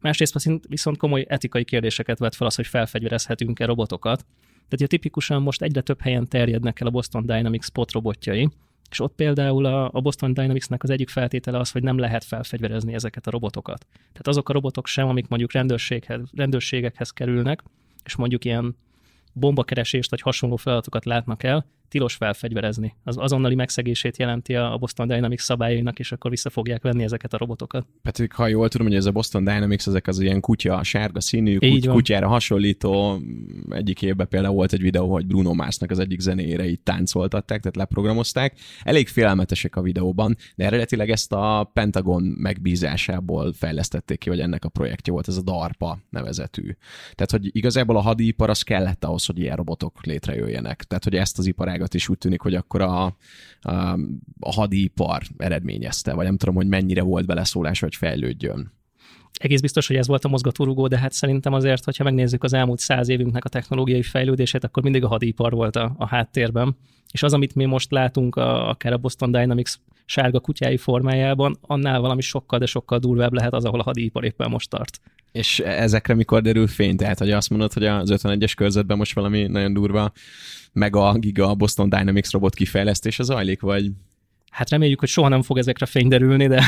Másrészt 0.00 0.48
viszont 0.68 0.96
komoly 0.96 1.24
etikai 1.28 1.64
kérdéseket 1.64 2.18
vet 2.18 2.34
fel 2.34 2.46
az, 2.46 2.54
hogy 2.54 2.66
felfegyverezhetünk-e 2.66 3.64
robotokat. 3.64 4.18
Tehát 4.52 4.72
ugye 4.72 4.86
tipikusan 4.86 5.42
most 5.42 5.62
egyre 5.62 5.80
több 5.80 6.00
helyen 6.00 6.28
terjednek 6.28 6.80
el 6.80 6.86
a 6.86 6.90
Boston 6.90 7.26
Dynamics 7.26 7.64
spot 7.64 7.92
robotjai, 7.92 8.48
és 8.90 9.00
ott 9.00 9.14
például 9.14 9.64
a, 9.64 9.90
a 9.92 10.00
Boston 10.00 10.32
Dynamics-nek 10.32 10.82
az 10.82 10.90
egyik 10.90 11.08
feltétele 11.08 11.58
az, 11.58 11.70
hogy 11.70 11.82
nem 11.82 11.98
lehet 11.98 12.24
felfegyverezni 12.24 12.94
ezeket 12.94 13.26
a 13.26 13.30
robotokat. 13.30 13.86
Tehát 13.92 14.26
azok 14.26 14.48
a 14.48 14.52
robotok 14.52 14.86
sem, 14.86 15.08
amik 15.08 15.28
mondjuk 15.28 15.52
rendőrséghez, 15.52 16.20
rendőrségekhez 16.34 17.10
kerülnek, 17.10 17.62
és 18.04 18.16
mondjuk 18.16 18.44
ilyen 18.44 18.76
bombakeresést 19.32 20.10
vagy 20.10 20.20
hasonló 20.20 20.56
feladatokat 20.56 21.04
látnak 21.04 21.42
el, 21.42 21.66
tilos 21.88 22.14
felfegyverezni. 22.14 22.94
Az 23.04 23.16
azonnali 23.18 23.54
megszegését 23.54 24.16
jelenti 24.16 24.54
a 24.54 24.76
Boston 24.78 25.08
Dynamics 25.08 25.40
szabályainak, 25.40 25.98
és 25.98 26.12
akkor 26.12 26.30
vissza 26.30 26.50
fogják 26.50 26.82
venni 26.82 27.02
ezeket 27.02 27.34
a 27.34 27.36
robotokat. 27.36 27.86
Petrik, 28.02 28.32
ha 28.32 28.46
jól 28.46 28.68
tudom, 28.68 28.86
hogy 28.86 28.96
ez 28.96 29.04
a 29.04 29.12
Boston 29.12 29.44
Dynamics, 29.44 29.86
ezek 29.86 30.06
az 30.06 30.20
ilyen 30.20 30.40
kutya, 30.40 30.82
sárga 30.82 31.20
színű, 31.20 31.58
kut- 31.58 31.86
kutyára 31.86 32.28
hasonlító. 32.28 33.20
Egyik 33.70 34.02
évben 34.02 34.28
például 34.28 34.54
volt 34.54 34.72
egy 34.72 34.80
videó, 34.80 35.12
hogy 35.12 35.26
Bruno 35.26 35.54
Marsnak 35.54 35.90
az 35.90 35.98
egyik 35.98 36.20
zenéjére 36.20 36.68
így 36.68 36.80
táncoltatták, 36.80 37.60
tehát 37.60 37.76
leprogramozták. 37.76 38.58
Elég 38.82 39.08
félelmetesek 39.08 39.76
a 39.76 39.82
videóban, 39.82 40.36
de 40.56 40.64
eredetileg 40.64 41.10
ezt 41.10 41.32
a 41.32 41.70
Pentagon 41.72 42.22
megbízásából 42.22 43.52
fejlesztették 43.52 44.18
ki, 44.18 44.28
vagy 44.28 44.40
ennek 44.40 44.64
a 44.64 44.68
projektje 44.68 45.12
volt, 45.12 45.28
ez 45.28 45.36
a 45.36 45.42
DARPA 45.42 45.98
nevezetű. 46.10 46.76
Tehát, 47.14 47.30
hogy 47.30 47.56
igazából 47.56 47.96
a 47.96 48.00
hadipar 48.00 48.50
az 48.50 48.62
kellett 48.62 49.04
ahhoz, 49.04 49.26
hogy 49.26 49.38
ilyen 49.38 49.56
robotok 49.56 50.04
létrejöjjenek. 50.04 50.82
Tehát, 50.82 51.04
hogy 51.04 51.14
ezt 51.14 51.38
az 51.38 51.46
ipar 51.46 51.68
iparágat 51.78 51.94
is 51.94 52.08
úgy 52.08 52.18
tűnik, 52.18 52.40
hogy 52.40 52.54
akkor 52.54 52.80
a, 52.80 53.04
a, 53.04 53.14
a 54.40 54.52
hadipar 54.52 55.22
eredményezte, 55.36 56.14
vagy 56.14 56.24
nem 56.24 56.36
tudom, 56.36 56.54
hogy 56.54 56.68
mennyire 56.68 57.02
volt 57.02 57.26
beleszólás, 57.26 57.80
hogy 57.80 57.94
fejlődjön. 57.94 58.72
Egész 59.38 59.60
biztos, 59.60 59.86
hogy 59.86 59.96
ez 59.96 60.06
volt 60.06 60.24
a 60.24 60.28
mozgatórugó, 60.28 60.86
de 60.86 60.98
hát 60.98 61.12
szerintem 61.12 61.52
azért, 61.52 61.84
hogyha 61.84 62.04
megnézzük 62.04 62.44
az 62.44 62.52
elmúlt 62.52 62.78
száz 62.78 63.08
évünknek 63.08 63.44
a 63.44 63.48
technológiai 63.48 64.02
fejlődését, 64.02 64.64
akkor 64.64 64.82
mindig 64.82 65.04
a 65.04 65.08
hadipar 65.08 65.52
volt 65.52 65.76
a, 65.76 65.94
a 65.98 66.06
háttérben. 66.06 66.76
És 67.12 67.22
az, 67.22 67.32
amit 67.32 67.54
mi 67.54 67.64
most 67.64 67.90
látunk, 67.90 68.36
a, 68.36 68.68
akár 68.68 68.92
a 68.92 68.98
Boston 68.98 69.30
Dynamics 69.30 69.74
sárga 70.04 70.40
kutyái 70.40 70.76
formájában, 70.76 71.58
annál 71.60 72.00
valami 72.00 72.20
sokkal, 72.20 72.58
de 72.58 72.66
sokkal 72.66 72.98
durvább 72.98 73.32
lehet 73.32 73.52
az, 73.54 73.64
ahol 73.64 73.80
a 73.80 73.82
hadipar 73.82 74.24
éppen 74.24 74.50
most 74.50 74.70
tart. 74.70 75.00
És 75.32 75.58
ezekre 75.58 76.14
mikor 76.14 76.42
derül 76.42 76.66
fény? 76.66 76.96
Tehát, 76.96 77.18
hogy 77.18 77.30
azt 77.30 77.50
mondod, 77.50 77.72
hogy 77.72 77.84
az 77.84 78.10
51-es 78.12 78.52
körzetben 78.56 78.96
most 78.96 79.14
valami 79.14 79.46
nagyon 79.46 79.72
durva 79.72 80.12
mega 80.72 81.12
giga 81.18 81.54
Boston 81.54 81.88
Dynamics 81.88 82.30
robot 82.30 82.54
kifejlesztése 82.54 83.22
zajlik, 83.22 83.60
vagy? 83.60 83.90
Hát 84.50 84.70
reméljük, 84.70 85.00
hogy 85.00 85.08
soha 85.08 85.28
nem 85.28 85.42
fog 85.42 85.58
ezekre 85.58 85.86
fény 85.86 86.08
derülni, 86.08 86.46
de 86.46 86.64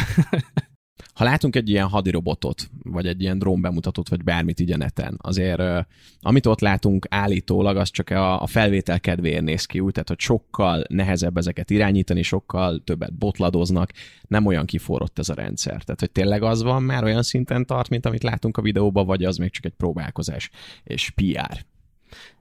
ha 1.14 1.24
látunk 1.24 1.56
egy 1.56 1.68
ilyen 1.68 1.88
hadirobotot, 1.88 2.70
vagy 2.82 3.06
egy 3.06 3.20
ilyen 3.20 3.38
drón 3.38 3.60
bemutatót, 3.60 4.08
vagy 4.08 4.24
bármit 4.24 4.60
így 4.60 4.72
a 4.72 4.76
neten, 4.76 5.18
azért 5.22 5.86
amit 6.20 6.46
ott 6.46 6.60
látunk 6.60 7.06
állítólag, 7.10 7.76
az 7.76 7.90
csak 7.90 8.10
a, 8.10 8.46
felvétel 8.46 9.00
kedvéért 9.00 9.42
néz 9.42 9.64
ki 9.64 9.80
úgy, 9.80 9.92
tehát 9.92 10.08
hogy 10.08 10.20
sokkal 10.20 10.84
nehezebb 10.88 11.36
ezeket 11.36 11.70
irányítani, 11.70 12.22
sokkal 12.22 12.82
többet 12.84 13.14
botladoznak, 13.14 13.92
nem 14.28 14.46
olyan 14.46 14.66
kiforrott 14.66 15.18
ez 15.18 15.28
a 15.28 15.34
rendszer. 15.34 15.82
Tehát, 15.82 16.00
hogy 16.00 16.10
tényleg 16.10 16.42
az 16.42 16.62
van 16.62 16.82
már 16.82 17.04
olyan 17.04 17.22
szinten 17.22 17.66
tart, 17.66 17.88
mint 17.88 18.06
amit 18.06 18.22
látunk 18.22 18.56
a 18.56 18.62
videóban, 18.62 19.06
vagy 19.06 19.24
az 19.24 19.36
még 19.36 19.50
csak 19.50 19.64
egy 19.64 19.74
próbálkozás 19.76 20.50
és 20.84 21.10
PR. 21.10 21.64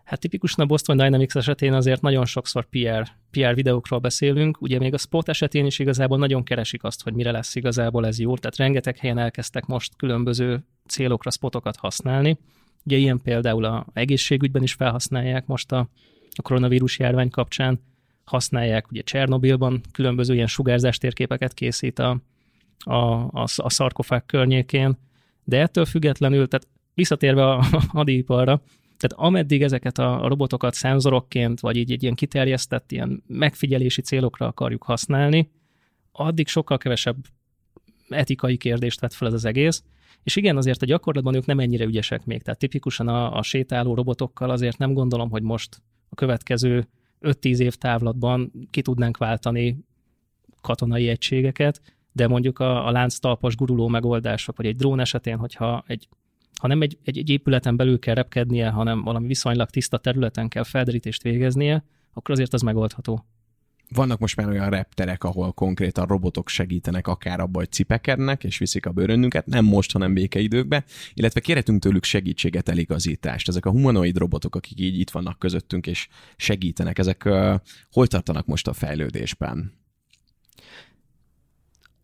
Hát 0.10 0.19
tipikusan 0.19 0.63
a 0.63 0.67
Boston 0.67 0.98
Dynamics 0.98 1.36
esetén 1.36 1.74
azért 1.74 2.02
nagyon 2.02 2.26
sokszor 2.26 2.65
PR, 2.65 3.12
PR 3.32 3.54
videókról 3.54 4.00
beszélünk, 4.00 4.62
ugye 4.62 4.80
még 4.80 4.93
a 4.93 4.98
spot 4.98 5.30
esetén 5.30 5.65
is 5.65 5.80
igazából 5.80 6.17
nagyon 6.17 6.43
keresik 6.43 6.84
azt, 6.84 7.04
hogy 7.04 7.13
mire 7.13 7.32
lesz 7.32 7.56
igazából 7.56 8.06
ez 8.06 8.19
jó, 8.19 8.38
tehát 8.38 8.56
rengeteg 8.56 8.98
helyen 8.98 9.17
elkezdtek 9.17 9.65
most 9.65 9.95
különböző 9.95 10.63
célokra 10.88 11.32
spotokat 11.32 11.76
használni. 11.76 12.38
Ugye 12.86 12.98
ilyen 12.98 13.22
például 13.22 13.65
a 13.65 13.86
egészségügyben 13.93 14.63
is 14.63 14.74
felhasználják 14.74 15.45
most 15.45 15.72
a, 15.72 15.89
a 16.36 16.41
koronavírus 16.41 17.00
járvány 17.00 17.30
kapcsán, 17.30 17.80
használják 18.24 18.91
ugye 18.91 19.02
Csernobilban, 19.02 19.82
különböző 19.91 20.34
ilyen 20.34 20.48
sugárzás 20.48 20.98
térképeket 20.98 21.54
készít 21.54 22.00
a, 22.00 22.22
a, 22.78 22.95
a, 23.22 23.45
a 23.56 23.69
szarkofág 23.69 24.26
környékén, 24.26 24.98
de 25.43 25.62
ettől 25.62 25.86
függetlenül, 25.86 26.48
tehát 26.48 26.67
visszatérve 26.93 27.50
a 27.50 27.65
hadiparra, 27.88 28.62
tehát 29.00 29.28
ameddig 29.28 29.62
ezeket 29.62 29.98
a 29.98 30.28
robotokat 30.28 30.74
szenzorokként, 30.74 31.60
vagy 31.60 31.76
így 31.76 31.92
egy 31.92 32.04
ilyen 32.04 32.16
kiterjesztett, 32.16 32.92
ilyen 32.92 33.24
megfigyelési 33.28 34.02
célokra 34.02 34.48
akarjuk 34.48 34.84
használni, 34.84 35.52
addig 36.12 36.48
sokkal 36.48 36.78
kevesebb 36.78 37.16
etikai 38.10 38.58
kérdést 38.58 39.00
vet 39.00 39.14
fel 39.14 39.28
ez 39.28 39.34
az 39.34 39.46
egész. 39.46 39.84
És 40.24 40.36
igen, 40.36 40.58
azért 40.58 40.82
a 40.82 40.86
gyakorlatban 40.86 41.36
ők 41.36 41.46
nem 41.46 41.60
ennyire 41.60 41.86
ügyesek 41.86 42.26
még. 42.26 42.42
Tehát 42.42 42.60
tipikusan 42.60 43.08
a, 43.08 43.38
a 43.38 43.42
sétáló 43.42 43.94
robotokkal 43.94 44.50
azért 44.50 44.78
nem 44.78 44.94
gondolom, 44.94 45.30
hogy 45.30 45.42
most 45.42 45.82
a 46.10 46.16
következő 46.16 46.88
5-10 47.22 47.58
év 47.58 47.76
távlatban 47.76 48.52
ki 48.70 48.82
tudnánk 48.82 49.18
váltani 49.18 49.86
katonai 50.62 51.08
egységeket, 51.08 51.82
de 52.12 52.28
mondjuk 52.28 52.60
a, 52.60 52.88
a 52.88 52.92
lánctalpas 52.92 53.56
guruló 53.56 53.88
megoldások, 53.88 54.58
vagy 54.58 54.66
egy 54.66 54.76
drón 54.76 55.00
esetén, 55.00 55.38
hogyha 55.38 55.84
egy 55.88 56.08
ha 56.60 56.67
nem 56.67 56.82
egy, 56.82 56.98
egy, 57.04 57.17
egy 57.17 57.30
épületen 57.30 57.76
belül 57.76 58.00
kell 58.00 58.15
repkednie, 58.15 58.69
hanem 58.69 59.02
valami 59.02 59.28
viszonylag 59.28 59.69
tiszta 59.69 59.98
területen 59.98 60.48
kell 60.48 60.63
felderítést 60.63 61.22
végeznie, 61.22 61.84
akkor 62.13 62.36
azért 62.36 62.54
az 62.54 62.62
megoldható. 62.62 63.26
Vannak 63.93 64.19
most 64.19 64.36
már 64.36 64.48
olyan 64.48 64.69
repterek, 64.69 65.24
ahol 65.24 65.52
konkrétan 65.52 66.06
robotok 66.06 66.50
segítenek 66.50 67.08
akár 67.08 67.39
abba, 67.39 67.60
hogy 67.60 67.72
cipekednek, 67.72 68.43
és 68.43 68.58
viszik 68.58 68.86
a 68.86 68.91
bőrönnünket, 68.91 69.45
nem 69.45 69.65
most, 69.65 69.91
hanem 69.91 70.13
békeidőkben, 70.13 70.84
illetve 71.13 71.39
kérhetünk 71.39 71.82
tőlük 71.82 72.04
segítséget, 72.04 72.69
eligazítást. 72.69 73.48
Ezek 73.48 73.65
a 73.65 73.72
humanoid 73.72 74.17
robotok, 74.17 74.56
akik 74.56 74.80
így 74.80 75.00
itt 75.00 75.10
vannak 75.10 75.39
közöttünk, 75.39 75.88
és 75.88 76.08
segítenek, 76.36 77.00
ezek 77.00 77.24
uh, 77.26 77.56
hol 77.91 78.08
tartanak 78.08 78.45
most 78.45 78.67
a 78.67 78.74
fejlődésben? 78.74 79.74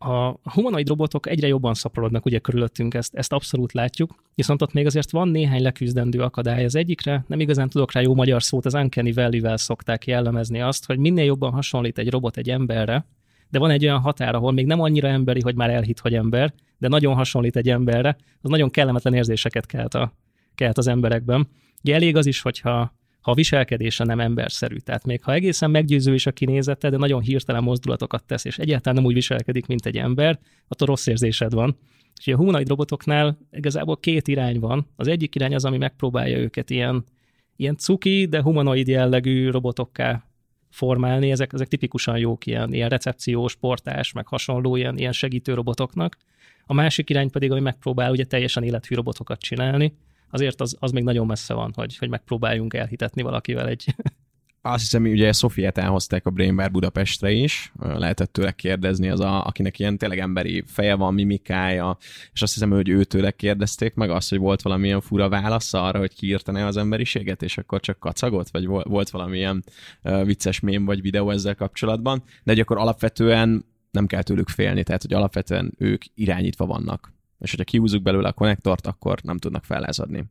A 0.06 0.38
humanoid 0.42 0.88
robotok 0.88 1.28
egyre 1.28 1.46
jobban 1.46 1.74
szaporodnak 1.74 2.24
ugye 2.24 2.38
körülöttünk, 2.38 2.94
ezt, 2.94 3.14
ezt 3.14 3.32
abszolút 3.32 3.72
látjuk, 3.72 4.14
viszont 4.34 4.62
ott 4.62 4.72
még 4.72 4.86
azért 4.86 5.10
van 5.10 5.28
néhány 5.28 5.62
leküzdendő 5.62 6.20
akadály 6.20 6.64
az 6.64 6.74
egyikre, 6.74 7.24
nem 7.26 7.40
igazán 7.40 7.68
tudok 7.68 7.92
rá 7.92 8.00
jó 8.00 8.14
magyar 8.14 8.42
szót, 8.42 8.66
az 8.66 8.74
Uncanny 8.74 9.12
valley 9.14 9.56
szokták 9.56 10.06
jellemezni 10.06 10.60
azt, 10.60 10.86
hogy 10.86 10.98
minél 10.98 11.24
jobban 11.24 11.52
hasonlít 11.52 11.98
egy 11.98 12.10
robot 12.10 12.36
egy 12.36 12.50
emberre, 12.50 13.06
de 13.50 13.58
van 13.58 13.70
egy 13.70 13.84
olyan 13.84 14.00
határ, 14.00 14.34
ahol 14.34 14.52
még 14.52 14.66
nem 14.66 14.80
annyira 14.80 15.08
emberi, 15.08 15.40
hogy 15.40 15.54
már 15.54 15.70
elhit, 15.70 15.98
hogy 15.98 16.14
ember, 16.14 16.52
de 16.78 16.88
nagyon 16.88 17.14
hasonlít 17.14 17.56
egy 17.56 17.68
emberre, 17.68 18.16
az 18.40 18.50
nagyon 18.50 18.70
kellemetlen 18.70 19.14
érzéseket 19.14 19.66
kelt, 19.66 19.94
a, 19.94 20.12
kelt 20.54 20.78
az 20.78 20.86
emberekben. 20.86 21.48
Ugye 21.84 21.94
elég 21.94 22.16
az 22.16 22.26
is, 22.26 22.40
hogyha 22.40 22.94
ha 23.26 23.32
a 23.32 23.34
viselkedése 23.34 24.04
nem 24.04 24.20
emberszerű. 24.20 24.76
Tehát 24.76 25.04
még 25.04 25.22
ha 25.22 25.32
egészen 25.32 25.70
meggyőző 25.70 26.14
is 26.14 26.26
a 26.26 26.32
kinézete, 26.32 26.90
de 26.90 26.96
nagyon 26.96 27.20
hirtelen 27.20 27.62
mozdulatokat 27.62 28.24
tesz, 28.24 28.44
és 28.44 28.58
egyáltalán 28.58 28.98
nem 28.98 29.06
úgy 29.06 29.14
viselkedik, 29.14 29.66
mint 29.66 29.86
egy 29.86 29.96
ember, 29.96 30.38
attól 30.68 30.86
rossz 30.86 31.06
érzésed 31.06 31.52
van. 31.52 31.78
És 32.20 32.26
a 32.26 32.36
humanoid 32.36 32.68
robotoknál 32.68 33.38
igazából 33.50 33.96
két 33.96 34.28
irány 34.28 34.58
van. 34.58 34.86
Az 34.96 35.08
egyik 35.08 35.34
irány 35.34 35.54
az, 35.54 35.64
ami 35.64 35.76
megpróbálja 35.76 36.38
őket 36.38 36.70
ilyen, 36.70 37.04
ilyen 37.56 37.76
cuki, 37.76 38.26
de 38.26 38.42
humanoid 38.42 38.88
jellegű 38.88 39.50
robotokká 39.50 40.26
formálni. 40.70 41.30
Ezek, 41.30 41.52
ezek 41.52 41.68
tipikusan 41.68 42.18
jók 42.18 42.46
ilyen, 42.46 42.72
ilyen 42.72 42.88
recepciós, 42.88 43.56
portás, 43.56 44.12
meg 44.12 44.26
hasonló 44.26 44.76
ilyen, 44.76 44.98
ilyen 44.98 45.12
segítő 45.12 45.54
robotoknak. 45.54 46.16
A 46.66 46.74
másik 46.74 47.10
irány 47.10 47.30
pedig, 47.30 47.50
ami 47.50 47.60
megpróbál 47.60 48.10
ugye 48.10 48.24
teljesen 48.24 48.62
élethű 48.62 48.94
robotokat 48.94 49.40
csinálni, 49.40 49.96
azért 50.30 50.60
az, 50.60 50.76
az 50.78 50.90
még 50.90 51.04
nagyon 51.04 51.26
messze 51.26 51.54
van, 51.54 51.72
hogy, 51.74 51.96
hogy 51.98 52.08
megpróbáljunk 52.08 52.74
elhitetni 52.74 53.22
valakivel 53.22 53.68
egy... 53.68 53.84
Azt 54.72 54.82
hiszem, 54.82 55.04
ugye 55.04 55.32
Szofiát 55.32 55.78
elhozták 55.78 56.26
a 56.26 56.30
Brainbar 56.30 56.70
Budapestre 56.70 57.30
is, 57.30 57.72
lehetett 57.78 58.32
tőle 58.32 58.52
kérdezni, 58.52 59.08
az 59.08 59.20
a, 59.20 59.44
akinek 59.44 59.78
ilyen 59.78 59.98
tényleg 59.98 60.18
emberi 60.18 60.64
feje 60.66 60.94
van, 60.94 61.14
mimikája, 61.14 61.96
és 62.32 62.42
azt 62.42 62.52
hiszem, 62.52 62.70
hogy 62.70 62.88
őtőle 62.88 63.30
kérdezték 63.30 63.94
meg 63.94 64.10
azt, 64.10 64.30
hogy 64.30 64.38
volt 64.38 64.62
valamilyen 64.62 65.00
fura 65.00 65.28
válasz 65.28 65.74
arra, 65.74 65.98
hogy 65.98 66.14
kiírtaná 66.14 66.66
az 66.66 66.76
emberiséget, 66.76 67.42
és 67.42 67.58
akkor 67.58 67.80
csak 67.80 67.98
kacagott, 67.98 68.48
vagy 68.48 68.66
volt 68.66 69.10
valamilyen 69.10 69.64
vicces 70.02 70.60
mém 70.60 70.84
vagy 70.84 71.00
videó 71.00 71.30
ezzel 71.30 71.54
kapcsolatban, 71.54 72.22
de 72.44 72.52
hogy 72.52 72.60
akkor 72.60 72.78
alapvetően 72.78 73.64
nem 73.90 74.06
kell 74.06 74.22
tőlük 74.22 74.48
félni, 74.48 74.82
tehát 74.82 75.02
hogy 75.02 75.14
alapvetően 75.14 75.72
ők 75.78 76.02
irányítva 76.14 76.66
vannak 76.66 77.15
és 77.38 77.50
hogyha 77.50 77.64
kiúzzuk 77.64 78.02
belőle 78.02 78.28
a 78.28 78.32
konnektort, 78.32 78.86
akkor 78.86 79.18
nem 79.22 79.38
tudnak 79.38 79.64
fellázadni. 79.64 80.24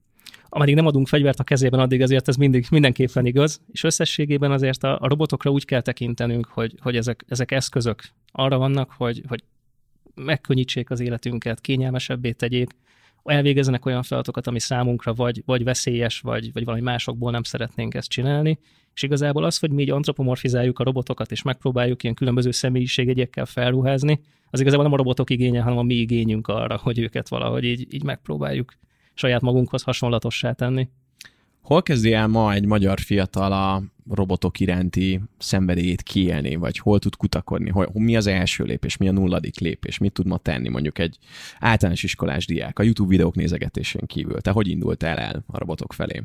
Ameddig 0.49 0.75
nem 0.75 0.85
adunk 0.85 1.07
fegyvert 1.07 1.39
a 1.39 1.43
kezében, 1.43 1.79
addig 1.79 2.01
azért 2.01 2.27
ez 2.27 2.35
mindig, 2.35 2.65
mindenképpen 2.69 3.25
igaz, 3.25 3.61
és 3.71 3.83
összességében 3.83 4.51
azért 4.51 4.83
a, 4.83 4.99
a 5.01 5.07
robotokra 5.07 5.51
úgy 5.51 5.65
kell 5.65 5.81
tekintenünk, 5.81 6.45
hogy, 6.45 6.75
hogy 6.81 6.95
ezek, 6.95 7.25
ezek 7.27 7.51
eszközök 7.51 8.03
arra 8.31 8.57
vannak, 8.57 8.91
hogy, 8.97 9.21
hogy 9.27 9.43
megkönnyítsék 10.15 10.89
az 10.89 10.99
életünket, 10.99 11.61
kényelmesebbé 11.61 12.31
tegyék, 12.31 12.69
elvégezzenek 13.25 13.85
olyan 13.85 14.03
feladatokat, 14.03 14.47
ami 14.47 14.59
számunkra 14.59 15.13
vagy, 15.13 15.41
vagy 15.45 15.63
veszélyes, 15.63 16.19
vagy, 16.19 16.53
vagy 16.53 16.65
valami 16.65 16.83
másokból 16.83 17.31
nem 17.31 17.43
szeretnénk 17.43 17.93
ezt 17.93 18.09
csinálni. 18.09 18.59
És 18.93 19.01
igazából 19.01 19.43
az, 19.43 19.57
hogy 19.57 19.71
mi 19.71 19.81
így 19.81 19.89
antropomorfizáljuk 19.89 20.79
a 20.79 20.83
robotokat, 20.83 21.31
és 21.31 21.41
megpróbáljuk 21.41 22.03
ilyen 22.03 22.15
különböző 22.15 22.51
személyiségegyekkel 22.51 23.45
felruházni, 23.45 24.19
az 24.49 24.59
igazából 24.59 24.85
nem 24.85 24.93
a 24.93 24.97
robotok 24.97 25.29
igénye, 25.29 25.61
hanem 25.61 25.77
a 25.77 25.83
mi 25.83 25.93
igényünk 25.93 26.47
arra, 26.47 26.77
hogy 26.77 26.99
őket 26.99 27.29
valahogy 27.29 27.63
így, 27.63 27.93
így 27.93 28.03
megpróbáljuk 28.03 28.73
saját 29.13 29.41
magunkhoz 29.41 29.83
hasonlatossá 29.83 30.51
tenni. 30.51 30.89
Hol 31.65 31.84
kezdi 31.84 32.13
el 32.13 32.28
ma 32.28 32.54
egy 32.54 32.65
magyar 32.65 32.99
fiatal 32.99 33.51
a 33.51 33.84
robotok 34.10 34.60
iránti 34.60 35.21
szenvedélyét 35.38 36.01
kiélni, 36.01 36.56
vagy 36.56 36.78
hol 36.78 36.99
tud 36.99 37.15
kutakodni? 37.15 37.69
Hol, 37.69 37.89
mi 37.93 38.15
az 38.15 38.28
első 38.28 38.63
lépés, 38.63 38.97
mi 38.97 39.08
a 39.08 39.12
nulladik 39.12 39.60
lépés, 39.60 39.97
mit 39.97 40.13
tud 40.13 40.25
ma 40.25 40.38
tenni 40.38 40.69
mondjuk 40.69 40.99
egy 40.99 41.17
általános 41.60 42.04
iskolás 42.04 42.45
diák 42.45 42.80
a 42.80 42.84
YouTube 42.84 43.10
videók 43.10 43.36
nézegetésén 43.36 44.06
kívül? 44.06 44.41
Te 44.41 44.51
hogy 44.51 44.67
indultál 44.67 45.17
el 45.17 45.43
a 45.47 45.58
robotok 45.58 45.93
felé? 45.93 46.23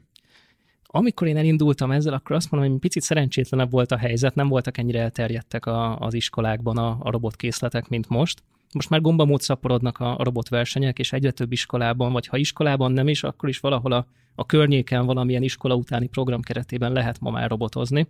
Amikor 0.87 1.27
én 1.27 1.37
elindultam 1.37 1.91
ezzel, 1.91 2.13
akkor 2.13 2.37
azt 2.37 2.51
mondom, 2.51 2.71
hogy 2.71 2.81
picit 2.81 3.03
szerencsétlenebb 3.03 3.71
volt 3.71 3.93
a 3.93 3.97
helyzet, 3.97 4.35
nem 4.35 4.49
voltak 4.49 4.79
ennyire 4.79 5.01
elterjedtek 5.01 5.67
a, 5.67 5.99
az 5.99 6.15
iskolákban 6.15 6.77
a, 6.77 6.99
a 7.01 7.11
robotkészletek, 7.11 7.89
mint 7.89 8.09
most. 8.09 8.43
Most 8.75 8.91
már 8.91 9.01
gombamód 9.01 9.41
szaporodnak 9.41 9.99
a, 9.99 10.17
robotversenyek, 10.19 10.99
és 10.99 11.13
egyre 11.13 11.31
több 11.31 11.53
iskolában, 11.53 12.13
vagy 12.13 12.27
ha 12.27 12.37
iskolában 12.37 12.93
nem 12.93 13.09
is, 13.09 13.23
akkor 13.23 13.49
is 13.49 13.59
valahol 13.59 13.93
a, 13.93 14.07
a 14.35 14.47
környéken 14.47 15.07
valamilyen 15.07 15.43
iskola 15.43 15.75
utáni 15.75 16.07
program 16.07 16.41
keretében 16.41 16.93
lehet 16.93 17.21
ma 17.21 17.31
már 17.31 17.49
robotozni. 17.49 18.07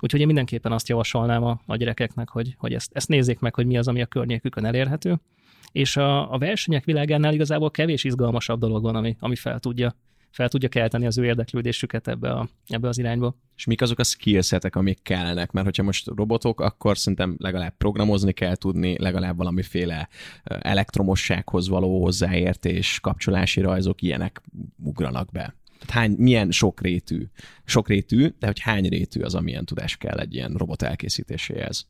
Úgyhogy 0.00 0.20
én 0.20 0.26
mindenképpen 0.26 0.72
azt 0.72 0.88
javasolnám 0.88 1.44
a, 1.44 1.60
a 1.66 1.76
gyerekeknek, 1.76 2.28
hogy, 2.28 2.54
hogy 2.58 2.74
ezt, 2.74 2.90
ezt 2.92 3.08
nézzék 3.08 3.38
meg, 3.38 3.54
hogy 3.54 3.66
mi 3.66 3.78
az, 3.78 3.88
ami 3.88 4.02
a 4.02 4.06
környékükön 4.06 4.64
elérhető. 4.64 5.20
És 5.72 5.96
a, 5.96 6.32
a 6.32 6.38
versenyek 6.38 6.84
világánál 6.84 7.34
igazából 7.34 7.70
kevés 7.70 8.04
izgalmasabb 8.04 8.60
dolog 8.60 8.82
van, 8.82 8.96
ami, 8.96 9.16
ami 9.20 9.36
fel 9.36 9.58
tudja 9.58 9.94
fel 10.32 10.48
tudja 10.48 10.68
kelteni 10.68 11.06
az 11.06 11.18
ő 11.18 11.24
érdeklődésüket 11.24 12.08
ebbe, 12.08 12.30
a, 12.30 12.48
ebbe 12.66 12.88
az 12.88 12.98
irányba. 12.98 13.36
És 13.56 13.64
mik 13.64 13.82
azok 13.82 13.98
a 13.98 14.04
skillsetek, 14.04 14.76
amik 14.76 15.02
kellenek? 15.02 15.50
Mert 15.50 15.66
hogyha 15.66 15.82
most 15.82 16.06
robotok, 16.06 16.60
akkor 16.60 16.98
szerintem 16.98 17.36
legalább 17.38 17.76
programozni 17.76 18.32
kell 18.32 18.56
tudni, 18.56 18.98
legalább 18.98 19.36
valamiféle 19.36 20.08
elektromossághoz 20.44 21.68
való 21.68 22.02
hozzáértés, 22.02 23.00
kapcsolási 23.00 23.60
rajzok, 23.60 24.02
ilyenek 24.02 24.42
ugranak 24.82 25.30
be. 25.30 25.54
Tehát 25.78 25.90
hány, 25.90 26.14
milyen 26.18 26.50
sokrétű, 26.50 27.26
sokrétű, 27.64 28.28
de 28.38 28.46
hogy 28.46 28.60
hány 28.60 28.88
rétű 28.88 29.20
az, 29.20 29.34
amilyen 29.34 29.64
tudás 29.64 29.96
kell 29.96 30.18
egy 30.18 30.34
ilyen 30.34 30.52
robot 30.52 30.82
elkészítéséhez? 30.82 31.86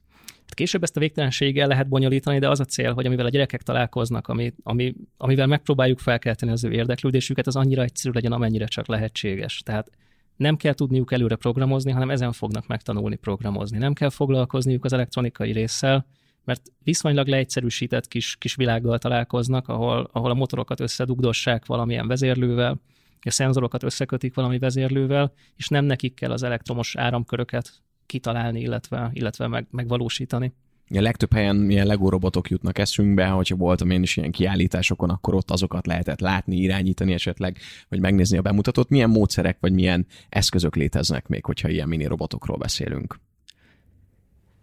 Később 0.54 0.82
ezt 0.82 0.96
a 0.96 1.00
végtelenséggel 1.00 1.66
lehet 1.66 1.88
bonyolítani, 1.88 2.38
de 2.38 2.48
az 2.48 2.60
a 2.60 2.64
cél, 2.64 2.92
hogy 2.92 3.06
amivel 3.06 3.26
a 3.26 3.28
gyerekek 3.28 3.62
találkoznak, 3.62 4.28
ami, 4.28 4.54
ami, 4.62 4.94
amivel 5.16 5.46
megpróbáljuk 5.46 5.98
felkelteni 5.98 6.52
az 6.52 6.64
ő 6.64 6.72
érdeklődésüket, 6.72 7.46
az 7.46 7.56
annyira 7.56 7.82
egyszerű 7.82 8.14
legyen, 8.14 8.32
amennyire 8.32 8.66
csak 8.66 8.86
lehetséges. 8.86 9.62
Tehát 9.64 9.90
nem 10.36 10.56
kell 10.56 10.74
tudniuk 10.74 11.12
előre 11.12 11.36
programozni, 11.36 11.90
hanem 11.90 12.10
ezen 12.10 12.32
fognak 12.32 12.66
megtanulni 12.66 13.16
programozni. 13.16 13.78
Nem 13.78 13.92
kell 13.92 14.10
foglalkozniuk 14.10 14.84
az 14.84 14.92
elektronikai 14.92 15.52
résszel, 15.52 16.06
mert 16.44 16.62
viszonylag 16.82 17.26
leegyszerűsített 17.26 18.08
kis, 18.08 18.36
kis 18.36 18.54
világgal 18.54 18.98
találkoznak, 18.98 19.68
ahol, 19.68 20.08
ahol 20.12 20.30
a 20.30 20.34
motorokat 20.34 20.80
összedugdossák 20.80 21.66
valamilyen 21.66 22.08
vezérlővel, 22.08 22.80
a 23.24 23.30
szenzorokat 23.30 23.82
összekötik 23.82 24.34
valami 24.34 24.58
vezérlővel, 24.58 25.32
és 25.56 25.68
nem 25.68 25.84
nekik 25.84 26.14
kell 26.14 26.30
az 26.30 26.42
elektromos 26.42 26.96
áramköröket 26.96 27.72
kitalálni, 28.12 28.60
illetve, 28.60 29.10
illetve 29.12 29.46
meg, 29.46 29.66
megvalósítani. 29.70 30.52
A 30.94 31.00
legtöbb 31.00 31.32
helyen 31.32 31.70
ilyen 31.70 31.86
Lego 31.86 32.08
robotok 32.08 32.50
jutnak 32.50 32.78
eszünkbe, 32.78 33.26
hogyha 33.26 33.56
voltam 33.56 33.90
én 33.90 34.02
is 34.02 34.16
ilyen 34.16 34.30
kiállításokon, 34.30 35.10
akkor 35.10 35.34
ott 35.34 35.50
azokat 35.50 35.86
lehetett 35.86 36.20
látni, 36.20 36.56
irányítani 36.56 37.12
esetleg, 37.12 37.58
vagy 37.88 38.00
megnézni 38.00 38.38
a 38.38 38.42
bemutatót. 38.42 38.88
Milyen 38.88 39.10
módszerek, 39.10 39.56
vagy 39.60 39.72
milyen 39.72 40.06
eszközök 40.28 40.76
léteznek 40.76 41.28
még, 41.28 41.44
hogyha 41.44 41.68
ilyen 41.68 41.88
mini 41.88 42.06
robotokról 42.06 42.56
beszélünk? 42.56 43.20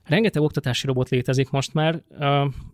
Rengeteg 0.04 0.42
oktatási 0.42 0.88
robot 0.88 1.10
létezik 1.10 1.50
most 1.50 1.74
már. 1.74 2.04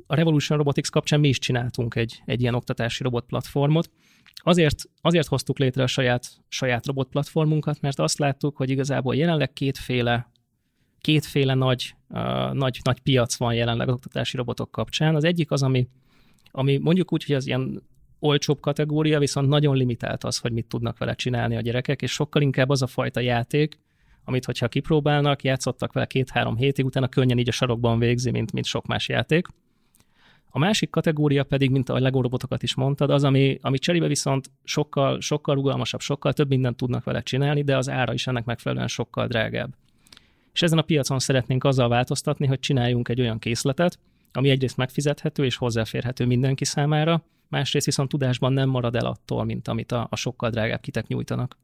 A 0.07 0.15
Revolution 0.15 0.57
Robotics 0.57 0.89
kapcsán 0.89 1.19
mi 1.19 1.27
is 1.27 1.39
csináltunk 1.39 1.95
egy, 1.95 2.21
egy 2.25 2.41
ilyen 2.41 2.55
oktatási 2.55 3.03
robot 3.03 3.25
platformot. 3.25 3.89
Azért, 4.33 4.83
azért 5.01 5.27
hoztuk 5.27 5.59
létre 5.59 5.83
a 5.83 5.87
saját, 5.87 6.27
saját 6.47 6.85
robot 6.85 7.09
platformunkat, 7.09 7.81
mert 7.81 7.99
azt 7.99 8.17
láttuk, 8.17 8.57
hogy 8.57 8.69
igazából 8.69 9.15
jelenleg 9.15 9.53
kétféle 9.53 10.33
kétféle 11.05 11.53
nagy, 11.53 11.95
uh, 12.09 12.53
nagy, 12.53 12.79
nagy 12.83 12.99
piac 12.99 13.35
van 13.35 13.53
jelenleg 13.53 13.87
az 13.87 13.93
oktatási 13.93 14.37
robotok 14.37 14.71
kapcsán. 14.71 15.15
Az 15.15 15.23
egyik 15.23 15.51
az, 15.51 15.63
ami, 15.63 15.87
ami 16.51 16.77
mondjuk 16.77 17.13
úgy, 17.13 17.23
hogy 17.23 17.35
az 17.35 17.47
ilyen 17.47 17.83
olcsóbb 18.19 18.59
kategória, 18.59 19.19
viszont 19.19 19.47
nagyon 19.47 19.75
limitált 19.75 20.23
az, 20.23 20.37
hogy 20.37 20.51
mit 20.51 20.67
tudnak 20.67 20.97
vele 20.97 21.13
csinálni 21.13 21.55
a 21.55 21.61
gyerekek, 21.61 22.01
és 22.01 22.11
sokkal 22.11 22.41
inkább 22.41 22.69
az 22.69 22.81
a 22.81 22.87
fajta 22.87 23.19
játék, 23.19 23.79
amit 24.23 24.45
hogyha 24.45 24.67
kipróbálnak, 24.67 25.43
játszottak 25.43 25.93
vele 25.93 26.05
két-három 26.05 26.55
hétig, 26.57 26.85
utána 26.85 27.07
könnyen 27.07 27.37
így 27.37 27.47
a 27.47 27.51
sarokban 27.51 27.99
végzi, 27.99 28.31
mint, 28.31 28.51
mint 28.51 28.65
sok 28.65 28.85
más 28.85 29.09
játék. 29.09 29.47
A 30.49 30.59
másik 30.59 30.89
kategória 30.89 31.43
pedig, 31.43 31.69
mint 31.69 31.89
a 31.89 31.99
Lego 31.99 32.21
robotokat 32.21 32.63
is 32.63 32.75
mondtad, 32.75 33.09
az, 33.09 33.23
ami, 33.23 33.57
ami 33.61 33.77
cserébe 33.77 34.07
viszont 34.07 34.51
sokkal, 34.63 35.21
sokkal 35.21 35.55
rugalmasabb, 35.55 36.01
sokkal 36.01 36.33
több 36.33 36.49
mindent 36.49 36.77
tudnak 36.77 37.03
vele 37.03 37.21
csinálni, 37.21 37.63
de 37.63 37.77
az 37.77 37.89
ára 37.89 38.13
is 38.13 38.27
ennek 38.27 38.45
megfelelően 38.45 38.87
sokkal 38.87 39.27
drágább 39.27 39.75
és 40.55 40.61
ezen 40.61 40.77
a 40.77 40.81
piacon 40.81 41.19
szeretnénk 41.19 41.63
azzal 41.63 41.89
változtatni, 41.89 42.47
hogy 42.47 42.59
csináljunk 42.59 43.09
egy 43.09 43.21
olyan 43.21 43.39
készletet, 43.39 43.99
ami 44.31 44.49
egyrészt 44.49 44.77
megfizethető 44.77 45.45
és 45.45 45.55
hozzáférhető 45.55 46.25
mindenki 46.25 46.65
számára, 46.65 47.23
másrészt 47.47 47.85
viszont 47.85 48.09
tudásban 48.09 48.53
nem 48.53 48.69
marad 48.69 48.95
el 48.95 49.05
attól, 49.05 49.43
mint 49.43 49.67
amit 49.67 49.91
a, 49.91 50.07
a 50.09 50.15
sokkal 50.15 50.49
drágább 50.49 50.81
kitek 50.81 51.07
nyújtanak. 51.07 51.57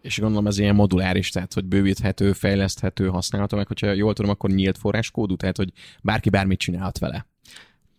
És 0.00 0.18
gondolom 0.18 0.46
ez 0.46 0.58
ilyen 0.58 0.74
moduláris, 0.74 1.30
tehát 1.30 1.54
hogy 1.54 1.64
bővíthető, 1.64 2.32
fejleszthető, 2.32 3.08
használható, 3.08 3.56
meg 3.56 3.66
hogyha 3.66 3.92
jól 3.92 4.12
tudom, 4.12 4.30
akkor 4.30 4.50
nyílt 4.50 4.78
forráskódú, 4.78 5.36
tehát 5.36 5.56
hogy 5.56 5.72
bárki 6.02 6.30
bármit 6.30 6.58
csinálhat 6.58 6.98
vele. 6.98 7.26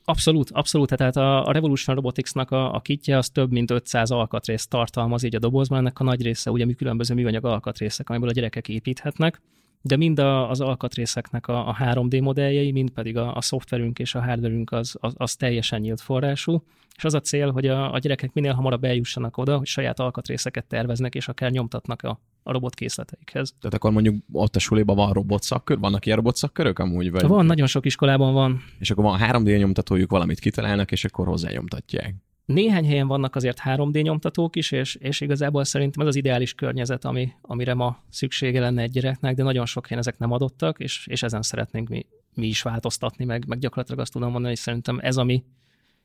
Abszolút, 0.04 0.49
abszolút. 0.51 0.95
Tehát 0.95 1.15
a, 1.15 1.45
a 1.45 1.51
Revolution 1.51 1.95
Robotics-nak 1.95 2.51
a, 2.51 2.73
a 2.73 2.80
kitje 2.80 3.17
az 3.17 3.30
több 3.30 3.51
mint 3.51 3.71
500 3.71 4.12
alkatrészt 4.12 4.69
tartalmaz 4.69 5.23
így 5.23 5.36
a 5.36 5.39
dobozban, 5.39 5.77
ennek 5.77 5.99
a 5.99 6.04
nagy 6.04 6.21
része 6.21 6.51
ugye 6.51 6.73
különböző 6.73 7.13
műanyag 7.13 7.45
alkatrészek, 7.45 8.10
amiből 8.10 8.30
a 8.30 8.34
gyerekek 8.34 8.67
építhetnek 8.67 9.41
de 9.82 9.98
mind 9.98 10.20
a, 10.20 10.50
az 10.50 10.62
alkatrészeknek 10.62 11.48
a, 11.48 11.67
a 11.67 11.78
3D 11.80 12.22
modelljei, 12.22 12.72
mind 12.72 12.89
pedig 12.89 13.17
a, 13.17 13.36
a 13.36 13.41
szoftverünk 13.41 14.00
és 14.00 14.15
a 14.15 14.22
hardverünk 14.22 14.72
az, 14.72 14.96
az, 15.00 15.13
az 15.17 15.36
teljesen 15.36 15.80
nyílt 15.80 16.02
forrású, 16.02 16.63
és 16.98 17.04
az 17.04 17.13
a 17.13 17.20
cél, 17.20 17.52
hogy 17.52 17.67
a, 17.67 17.94
a 17.94 18.00
gyerekek 18.00 18.34
minél 18.34 18.54
hamarabb 18.54 18.84
eljussanak 18.84 19.38
oda, 19.38 19.58
hogy 19.58 19.67
saját 19.67 20.00
alkatrészeket 20.00 20.65
terveznek, 20.65 21.15
és 21.15 21.28
akár 21.28 21.52
nyomtatnak 21.52 22.02
a, 22.02 22.20
a 22.44 22.52
robotkészleteikhez. 22.52 23.54
Tehát 23.60 23.76
akkor 23.76 23.91
mondjuk 23.91 24.15
ott 24.32 24.56
a 24.56 24.60
suliban 24.60 24.96
van 24.96 25.13
robotszakkör, 25.13 25.80
vannak 25.80 26.06
ilyen 26.06 26.17
robotszakkörök 26.17 26.80
amúgy? 26.80 27.12
Vagy? 27.12 27.28
Van, 27.28 27.46
nagyon 27.46 27.67
sok 27.67 27.86
iskolában 27.86 28.34
van. 28.34 28.63
És 28.80 28.91
akkor 28.91 29.04
van 29.04 29.20
3D 29.22 29.58
nyomtatójuk, 29.58 30.12
valamit 30.12 30.39
kitalálnak, 30.39 30.91
és 30.91 31.06
akkor 31.06 31.28
hozzányomtatják. 31.28 32.15
Néhány 32.54 32.86
helyen 32.86 33.08
vannak 33.08 33.36
azért 33.36 33.62
3D 33.66 34.02
nyomtatók 34.02 34.56
is, 34.56 34.72
és, 34.72 34.96
és 34.96 35.22
igazából 35.22 35.64
szerintem 35.64 36.02
ez 36.02 36.08
az 36.08 36.16
ideális 36.16 36.54
környezet, 36.54 37.06
ami, 37.06 37.32
amire 37.42 37.74
ma 37.74 38.04
szüksége 38.10 38.60
lenne 38.60 38.82
egy 38.82 38.92
gyereknek, 38.92 39.36
de 39.36 39.44
nagyon 39.44 39.66
sok 39.66 39.88
helyen 39.88 40.00
ezek 40.00 40.18
nem 40.18 40.32
adottak, 40.32 40.80
és, 40.80 41.08
és 41.08 41.24
ezen 41.24 41.42
szeretnénk 41.42 41.90
mi, 41.90 42.06
mi 42.34 42.48
is 42.48 42.62
változtatni, 42.62 43.26
meg, 43.26 43.48
meg 43.48 43.60
gyakorlatilag 43.60 44.00
azt 44.00 44.12
tudom 44.12 44.32
mondani, 44.32 44.54
hogy 44.54 44.64
szerintem 44.64 45.00
ez, 45.02 45.18
ami, 45.18 45.44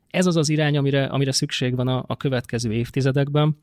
ez 0.09 0.25
az 0.25 0.35
az 0.35 0.49
irány, 0.49 0.77
amire, 0.77 1.05
amire 1.05 1.31
szükség 1.31 1.75
van 1.75 1.87
a, 1.87 2.03
a 2.07 2.17
következő 2.17 2.73
évtizedekben, 2.73 3.57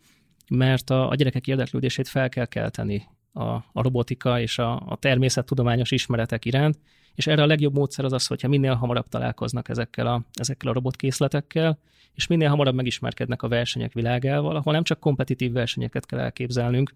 mert 0.49 0.91
a, 0.91 1.11
a 1.11 1.15
gyerekek 1.15 1.47
érdeklődését 1.47 2.09
fel 2.09 2.29
kell 2.29 2.47
kelteni 2.47 3.09
a, 3.33 3.45
a 3.45 3.83
robotika 3.83 4.41
és 4.41 4.59
a, 4.59 4.73
a 4.87 4.97
természettudományos 4.97 5.91
ismeretek 5.91 6.45
iránt, 6.45 6.79
és 7.15 7.27
erre 7.27 7.43
a 7.43 7.47
legjobb 7.47 7.75
módszer 7.75 8.05
az 8.05 8.13
az, 8.13 8.27
hogyha 8.27 8.49
minél 8.49 8.75
hamarabb 8.75 9.09
találkoznak 9.09 9.69
ezekkel 9.69 10.07
a, 10.07 10.23
ezekkel 10.35 10.71
a 10.71 10.73
robotkészletekkel, 10.73 11.79
és 12.15 12.27
minél 12.27 12.49
hamarabb 12.49 12.75
megismerkednek 12.75 13.43
a 13.43 13.49
versenyek 13.49 13.93
világával, 13.93 14.57
ahol 14.57 14.73
nem 14.73 14.83
csak 14.83 15.01
kompetitív 15.01 15.53
versenyeket 15.53 16.07
kell 16.07 16.19
elképzelnünk, 16.19 16.95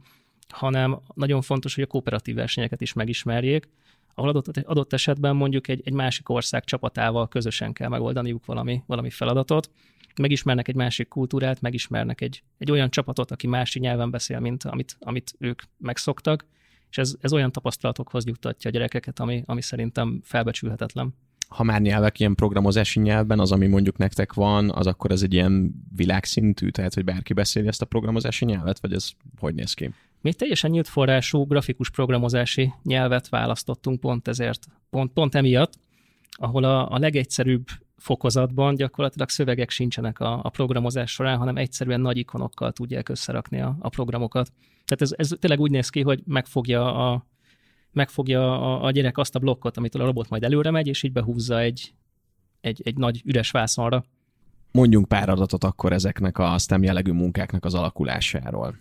hanem 0.49 1.01
nagyon 1.15 1.43
fontos, 1.43 1.75
hogy 1.75 1.85
a 1.85 1.87
kooperatív 1.87 2.35
versenyeket 2.35 2.81
is 2.81 2.93
megismerjék, 2.93 3.69
ahol 4.15 4.31
adott, 4.31 4.57
adott 4.57 4.93
esetben 4.93 5.37
mondjuk 5.37 5.69
egy, 5.69 5.81
egy 5.85 5.93
másik 5.93 6.29
ország 6.29 6.65
csapatával 6.65 7.29
közösen 7.29 7.73
kell 7.73 7.89
megoldaniuk 7.89 8.45
valami, 8.45 8.83
valami 8.87 9.11
feladatot, 9.11 9.71
megismernek 10.17 10.69
egy 10.69 10.75
másik 10.75 11.09
kultúrát, 11.09 11.61
megismernek 11.61 12.21
egy, 12.21 12.43
egy 12.59 12.71
olyan 12.71 12.91
csapatot, 12.91 13.31
aki 13.31 13.47
másik 13.47 13.83
nyelven 13.83 14.11
beszél, 14.11 14.41
mint 14.41 14.65
amit, 14.65 14.97
amit 15.01 15.35
ők 15.39 15.63
megszoktak, 15.77 16.47
és 16.91 16.99
ez, 16.99 17.15
ez 17.21 17.33
olyan 17.33 17.53
tapasztalatokhoz 17.53 18.27
juttatja 18.27 18.71
a 18.71 18.73
gyerekeket, 18.73 19.21
ami, 19.21 19.43
ami 19.47 19.63
szerintem 19.63 20.21
felbecsülhetetlen. 20.25 21.15
Ha 21.49 21.63
már 21.63 21.81
nyelvek 21.81 22.21
ilyen 22.21 22.35
programozási 22.35 23.01
nyelvben, 23.01 23.41
az, 23.41 23.53
ami 23.53 23.67
mondjuk 23.67 23.97
nektek 23.97 24.33
van, 24.33 24.71
az 24.71 24.87
akkor 24.87 25.11
ez 25.11 25.23
egy 25.23 25.33
ilyen 25.33 25.75
világszintű, 25.97 26.69
tehát 26.69 26.95
hogy 26.95 27.05
bárki 27.05 27.33
beszéli 27.33 27.67
ezt 27.67 27.83
a 27.83 27.87
programozási 27.87 28.45
nyelvet, 28.45 28.81
vagy 28.81 28.93
ez 28.93 29.11
hogy 29.39 29.55
néz 29.55 29.75
ki? 29.75 29.91
Mi 30.21 30.33
teljesen 30.33 30.71
nyílt 30.71 30.89
forrású 30.89 31.47
grafikus 31.47 31.91
programozási 31.91 32.73
nyelvet 32.83 33.29
választottunk 33.29 34.01
pont 34.01 34.29
ezért, 34.29 34.67
pont, 34.91 35.13
pont 35.13 35.35
emiatt, 35.35 35.73
ahol 36.31 36.65
a, 36.65 36.91
a 36.91 36.99
legegyszerűbb 36.99 37.67
fokozatban 37.99 38.75
gyakorlatilag 38.75 39.29
szövegek 39.29 39.71
sincsenek 39.71 40.21
a, 40.21 40.41
a 40.43 40.49
programozás 40.49 41.11
során, 41.11 41.39
hanem 41.39 41.57
egyszerűen 41.57 42.01
nagy 42.01 42.17
ikonokkal 42.17 42.73
tudják 42.73 43.09
összerakni 43.09 43.61
a, 43.61 43.77
a 43.81 43.89
programokat. 43.89 44.53
Tehát 44.85 45.03
ez, 45.03 45.13
ez 45.17 45.39
tényleg 45.41 45.61
úgy 45.61 45.71
néz 45.71 45.89
ki, 45.89 46.01
hogy 46.01 46.23
megfogja 46.25 47.11
a, 47.13 47.27
megfogja 47.93 48.61
a, 48.61 48.85
a 48.85 48.91
gyerek 48.91 49.19
azt 49.19 49.35
a 49.35 49.39
blokkot, 49.39 49.77
amitől 49.77 50.03
a 50.03 50.05
robot 50.05 50.29
majd 50.29 50.45
előre 50.45 50.71
megy, 50.71 50.87
és 50.87 51.03
így 51.03 51.13
behúzza 51.13 51.61
egy, 51.61 51.93
egy, 52.61 52.81
egy 52.85 52.97
nagy 52.97 53.23
üres 53.25 53.51
vászonra. 53.51 54.05
Mondjunk 54.73 55.09
pár 55.09 55.29
adatot 55.29 55.65
akkor 55.65 55.93
ezeknek 55.93 56.39
a 56.39 56.59
STEM 56.59 56.83
jellegű 56.83 57.13
munkáknak 57.13 57.65
az 57.65 57.75
alakulásáról. 57.75 58.79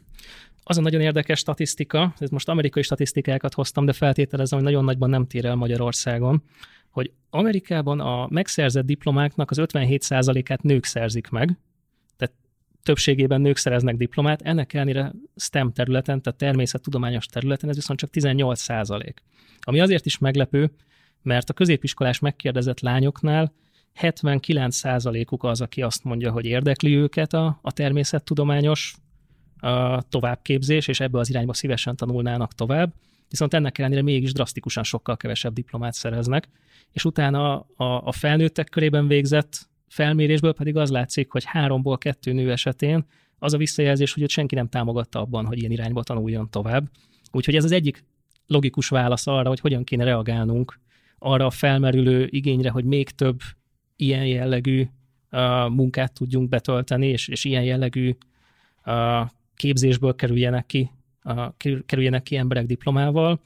Az 0.63 0.77
a 0.77 0.81
nagyon 0.81 1.01
érdekes 1.01 1.39
statisztika, 1.39 2.13
ez 2.17 2.29
most 2.29 2.49
amerikai 2.49 2.83
statisztikákat 2.83 3.53
hoztam, 3.53 3.85
de 3.85 3.93
feltételezem, 3.93 4.57
hogy 4.57 4.67
nagyon 4.67 4.83
nagyban 4.83 5.09
nem 5.09 5.25
tér 5.25 5.45
el 5.45 5.55
Magyarországon, 5.55 6.43
hogy 6.97 7.11
Amerikában 7.29 7.99
a 7.99 8.27
megszerzett 8.29 8.85
diplomáknak 8.85 9.51
az 9.51 9.57
57%-át 9.61 10.61
nők 10.61 10.85
szerzik 10.85 11.29
meg, 11.29 11.57
tehát 12.15 12.35
többségében 12.83 13.41
nők 13.41 13.57
szereznek 13.57 13.95
diplomát, 13.95 14.41
ennek 14.41 14.73
ellenére 14.73 15.13
STEM 15.35 15.71
területen, 15.71 16.21
tehát 16.21 16.39
természettudományos 16.39 17.25
területen 17.25 17.69
ez 17.69 17.75
viszont 17.75 17.99
csak 17.99 18.09
18%. 18.13 19.13
Ami 19.59 19.79
azért 19.79 20.05
is 20.05 20.17
meglepő, 20.17 20.71
mert 21.21 21.49
a 21.49 21.53
középiskolás 21.53 22.19
megkérdezett 22.19 22.79
lányoknál 22.79 23.53
79%-uk 24.01 25.43
az, 25.43 25.61
aki 25.61 25.81
azt 25.81 26.03
mondja, 26.03 26.31
hogy 26.31 26.45
érdekli 26.45 26.95
őket 26.95 27.33
a, 27.33 27.59
a 27.61 27.71
természettudományos 27.71 28.95
a 29.59 30.01
továbbképzés, 30.01 30.87
és 30.87 30.99
ebbe 30.99 31.19
az 31.19 31.29
irányba 31.29 31.53
szívesen 31.53 31.95
tanulnának 31.95 32.53
tovább, 32.53 32.93
viszont 33.29 33.53
ennek 33.53 33.77
ellenére 33.77 34.01
mégis 34.01 34.33
drasztikusan 34.33 34.83
sokkal 34.83 35.17
kevesebb 35.17 35.53
diplomát 35.53 35.93
szereznek, 35.93 36.49
és 36.91 37.05
utána 37.05 37.59
a, 37.59 37.83
a 37.83 38.11
felnőttek 38.11 38.69
körében 38.69 39.07
végzett 39.07 39.69
felmérésből 39.87 40.53
pedig 40.53 40.75
az 40.75 40.89
látszik, 40.89 41.31
hogy 41.31 41.43
háromból 41.45 41.97
kettő 41.97 42.33
nő 42.33 42.51
esetén 42.51 43.05
az 43.39 43.53
a 43.53 43.57
visszajelzés, 43.57 44.13
hogy 44.13 44.23
őt 44.23 44.29
senki 44.29 44.55
nem 44.55 44.69
támogatta 44.69 45.19
abban, 45.19 45.45
hogy 45.45 45.59
ilyen 45.59 45.71
irányba 45.71 46.03
tanuljon 46.03 46.49
tovább. 46.49 46.89
Úgyhogy 47.31 47.55
ez 47.55 47.63
az 47.63 47.71
egyik 47.71 48.05
logikus 48.47 48.87
válasz 48.87 49.27
arra, 49.27 49.49
hogy 49.49 49.59
hogyan 49.59 49.83
kéne 49.83 50.03
reagálnunk 50.03 50.79
arra 51.19 51.45
a 51.45 51.49
felmerülő 51.49 52.27
igényre, 52.29 52.69
hogy 52.69 52.83
még 52.83 53.09
több 53.09 53.39
ilyen 53.95 54.25
jellegű 54.25 54.87
uh, 55.31 55.69
munkát 55.69 56.13
tudjunk 56.13 56.49
betölteni, 56.49 57.07
és, 57.07 57.27
és 57.27 57.43
ilyen 57.43 57.63
jellegű 57.63 58.15
uh, 58.85 59.29
képzésből 59.55 60.15
kerüljenek 60.15 60.65
ki, 60.65 60.91
kerüljenek 61.85 62.23
ki 62.23 62.35
emberek 62.35 62.65
diplomával, 62.65 63.39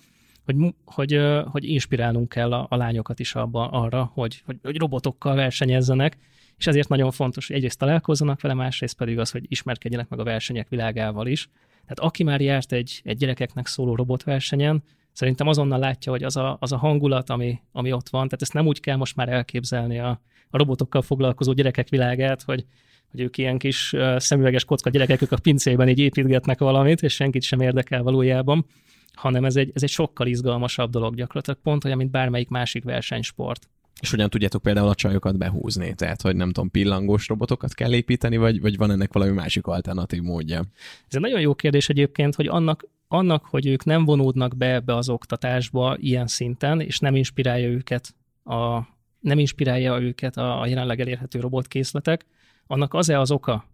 hogy, 0.45 0.55
hogy, 0.85 1.19
hogy 1.45 1.69
inspirálnunk 1.69 2.29
kell 2.29 2.53
a, 2.53 2.65
a 2.69 2.75
lányokat 2.75 3.19
is 3.19 3.35
abba, 3.35 3.67
arra, 3.67 4.11
hogy, 4.13 4.41
hogy, 4.45 4.57
hogy 4.63 4.77
robotokkal 4.77 5.35
versenyezzenek, 5.35 6.17
és 6.57 6.67
ezért 6.67 6.89
nagyon 6.89 7.11
fontos, 7.11 7.47
hogy 7.47 7.55
egyrészt 7.55 7.79
találkozzanak 7.79 8.41
vele, 8.41 8.53
másrészt 8.53 8.97
pedig 8.97 9.19
az, 9.19 9.31
hogy 9.31 9.45
ismerkedjenek 9.47 10.09
meg 10.09 10.19
a 10.19 10.23
versenyek 10.23 10.69
világával 10.69 11.27
is. 11.27 11.49
Tehát 11.81 11.99
aki 11.99 12.23
már 12.23 12.41
járt 12.41 12.71
egy, 12.71 13.01
egy 13.03 13.17
gyerekeknek 13.17 13.67
szóló 13.67 13.95
robotversenyen, 13.95 14.83
szerintem 15.11 15.47
azonnal 15.47 15.79
látja, 15.79 16.11
hogy 16.11 16.23
az 16.23 16.37
a, 16.37 16.57
az 16.59 16.71
a 16.71 16.77
hangulat, 16.77 17.29
ami, 17.29 17.59
ami 17.71 17.91
ott 17.91 18.09
van, 18.09 18.25
tehát 18.25 18.41
ezt 18.41 18.53
nem 18.53 18.67
úgy 18.67 18.79
kell 18.79 18.95
most 18.95 19.15
már 19.15 19.29
elképzelni 19.29 19.99
a, 19.99 20.21
a 20.49 20.57
robotokkal 20.57 21.01
foglalkozó 21.01 21.53
gyerekek 21.53 21.89
világát, 21.89 22.41
hogy, 22.41 22.65
hogy 23.11 23.21
ők 23.21 23.37
ilyen 23.37 23.57
kis 23.57 23.95
szemüveges 24.17 24.65
kocka 24.65 24.89
gyerekek, 24.89 25.21
ők 25.21 25.31
a 25.31 25.37
pincében 25.37 25.87
így 25.87 25.99
építgetnek 25.99 26.59
valamit, 26.59 27.01
és 27.01 27.13
senkit 27.13 27.41
sem 27.41 27.59
érdekel 27.59 28.03
valójában, 28.03 28.65
hanem 29.13 29.45
ez 29.45 29.55
egy, 29.55 29.71
ez 29.73 29.83
egy 29.83 29.89
sokkal 29.89 30.27
izgalmasabb 30.27 30.91
dolog 30.91 31.15
gyakorlatilag, 31.15 31.59
pont 31.63 31.85
olyan, 31.85 31.97
mint 31.97 32.11
bármelyik 32.11 32.49
másik 32.49 32.83
versenysport. 32.83 33.69
És 34.01 34.09
hogyan 34.09 34.29
tudjátok 34.29 34.61
például 34.61 34.87
a 34.87 34.95
csajokat 34.95 35.37
behúzni? 35.37 35.93
Tehát, 35.93 36.21
hogy 36.21 36.35
nem 36.35 36.51
tudom, 36.51 36.71
pillangós 36.71 37.27
robotokat 37.27 37.73
kell 37.73 37.93
építeni, 37.93 38.37
vagy, 38.37 38.61
vagy 38.61 38.77
van 38.77 38.91
ennek 38.91 39.13
valami 39.13 39.31
másik 39.31 39.65
alternatív 39.65 40.21
módja? 40.21 40.59
Ez 41.07 41.15
egy 41.15 41.21
nagyon 41.21 41.39
jó 41.39 41.55
kérdés 41.55 41.89
egyébként, 41.89 42.35
hogy 42.35 42.47
annak, 42.47 42.87
annak, 43.07 43.45
hogy 43.45 43.67
ők 43.67 43.83
nem 43.83 44.05
vonódnak 44.05 44.57
be 44.57 44.73
ebbe 44.73 44.95
az 44.95 45.09
oktatásba 45.09 45.95
ilyen 45.99 46.27
szinten, 46.27 46.79
és 46.79 46.99
nem 46.99 47.15
inspirálja 47.15 47.67
őket 47.67 48.15
a, 48.43 48.79
nem 49.19 49.39
inspirálja 49.39 49.99
őket 49.99 50.37
a, 50.37 50.61
a 50.61 50.65
jelenleg 50.65 50.99
elérhető 50.99 51.39
robotkészletek, 51.39 52.25
annak 52.71 52.93
az-e 52.93 53.19
az 53.19 53.31
oka, 53.31 53.65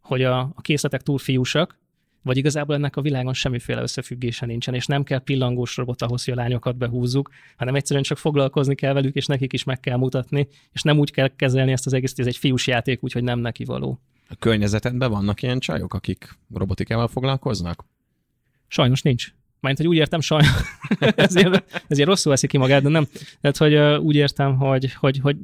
hogy 0.00 0.22
a, 0.22 0.38
a 0.38 0.60
készletek 0.60 1.02
túl 1.02 1.18
fiúsak, 1.18 1.78
vagy 2.22 2.36
igazából 2.36 2.74
ennek 2.74 2.96
a 2.96 3.00
világon 3.00 3.32
semmiféle 3.32 3.82
összefüggése 3.82 4.46
nincsen, 4.46 4.74
és 4.74 4.86
nem 4.86 5.02
kell 5.02 5.18
pillangós 5.18 5.76
robot 5.76 6.02
ahhoz, 6.02 6.24
hogy 6.24 6.34
a 6.34 6.36
lányokat 6.36 6.76
behúzzuk, 6.76 7.30
hanem 7.56 7.74
egyszerűen 7.74 8.04
csak 8.04 8.18
foglalkozni 8.18 8.74
kell 8.74 8.92
velük, 8.92 9.14
és 9.14 9.26
nekik 9.26 9.52
is 9.52 9.64
meg 9.64 9.80
kell 9.80 9.96
mutatni, 9.96 10.48
és 10.72 10.82
nem 10.82 10.98
úgy 10.98 11.10
kell 11.10 11.28
kezelni 11.36 11.72
ezt 11.72 11.86
az 11.86 11.92
egészet, 11.92 12.18
ez 12.18 12.26
egy 12.26 12.36
fiús 12.36 12.66
játék, 12.66 13.02
úgyhogy 13.02 13.22
nem 13.22 13.38
neki 13.38 13.64
való. 13.64 14.00
A 14.28 14.36
környezetedben 14.38 15.10
vannak 15.10 15.42
ilyen 15.42 15.58
csajok, 15.58 15.94
akik 15.94 16.38
robotikával 16.54 17.08
foglalkoznak? 17.08 17.84
Sajnos 18.68 19.02
nincs. 19.02 19.34
Mert 19.60 19.76
hogy 19.76 19.86
úgy 19.86 19.96
értem, 19.96 20.20
sajnos, 20.20 20.48
ezért, 21.16 21.84
ezért 21.88 22.08
rosszul 22.08 22.32
veszi 22.32 22.46
ki 22.46 22.58
magát, 22.58 22.82
de 22.82 22.88
nem. 22.88 23.06
Tehát, 23.40 23.56
hogy 23.56 23.74
úgy 24.04 24.14
értem, 24.14 24.56
hogy, 24.56 24.92
hogy, 24.92 25.18
hogy 25.18 25.36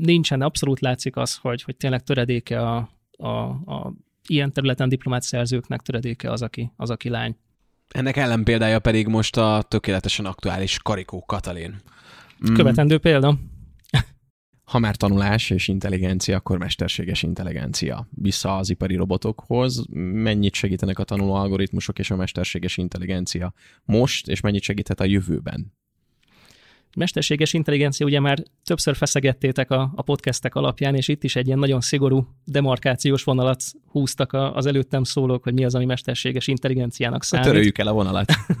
nincsen, 0.00 0.42
abszolút 0.42 0.80
látszik 0.80 1.16
az, 1.16 1.36
hogy, 1.36 1.62
hogy 1.62 1.76
tényleg 1.76 2.02
töredéke 2.02 2.60
a, 2.60 2.90
a, 3.10 3.28
a 3.48 3.92
ilyen 4.26 4.52
területen 4.52 4.88
diplomát 4.88 5.22
szerzőknek 5.22 5.80
töredéke 5.80 6.30
az, 6.30 6.42
aki, 6.42 6.72
az, 6.76 6.90
aki 6.90 7.08
lány. 7.08 7.36
Ennek 7.88 8.16
ellenpéldája 8.16 8.78
pedig 8.78 9.06
most 9.06 9.36
a 9.36 9.62
tökéletesen 9.68 10.26
aktuális 10.26 10.78
Karikó 10.78 11.24
Katalin. 11.24 11.80
Mm. 12.50 12.54
Követendő 12.54 12.98
példa. 12.98 13.38
Ha 14.64 14.78
már 14.78 14.96
tanulás 14.96 15.50
és 15.50 15.68
intelligencia, 15.68 16.36
akkor 16.36 16.58
mesterséges 16.58 17.22
intelligencia. 17.22 18.08
Vissza 18.10 18.56
az 18.56 18.70
ipari 18.70 18.94
robotokhoz, 18.94 19.84
mennyit 20.12 20.54
segítenek 20.54 20.98
a 20.98 21.04
tanuló 21.04 21.32
algoritmusok 21.32 21.98
és 21.98 22.10
a 22.10 22.16
mesterséges 22.16 22.76
intelligencia 22.76 23.52
most, 23.84 24.28
és 24.28 24.40
mennyit 24.40 24.62
segíthet 24.62 25.00
a 25.00 25.04
jövőben? 25.04 25.72
Mesterséges 26.96 27.52
intelligencia 27.52 28.06
ugye 28.06 28.20
már 28.20 28.42
többször 28.64 28.96
feszegettétek 28.96 29.70
a, 29.70 29.92
a 29.94 30.02
podcastek 30.02 30.54
alapján, 30.54 30.94
és 30.94 31.08
itt 31.08 31.24
is 31.24 31.36
egy 31.36 31.46
ilyen 31.46 31.58
nagyon 31.58 31.80
szigorú 31.80 32.26
demarkációs 32.44 33.24
vonalat 33.24 33.62
húztak 33.90 34.32
a, 34.32 34.54
az 34.54 34.66
előttem 34.66 35.04
szólók, 35.04 35.42
hogy 35.42 35.52
mi 35.52 35.64
az, 35.64 35.74
ami 35.74 35.84
mesterséges 35.84 36.46
intelligenciának 36.46 37.24
számít. 37.24 37.46
Töröljük 37.46 37.78
el 37.78 37.86
a 37.86 37.92
vonalat. 37.92 38.32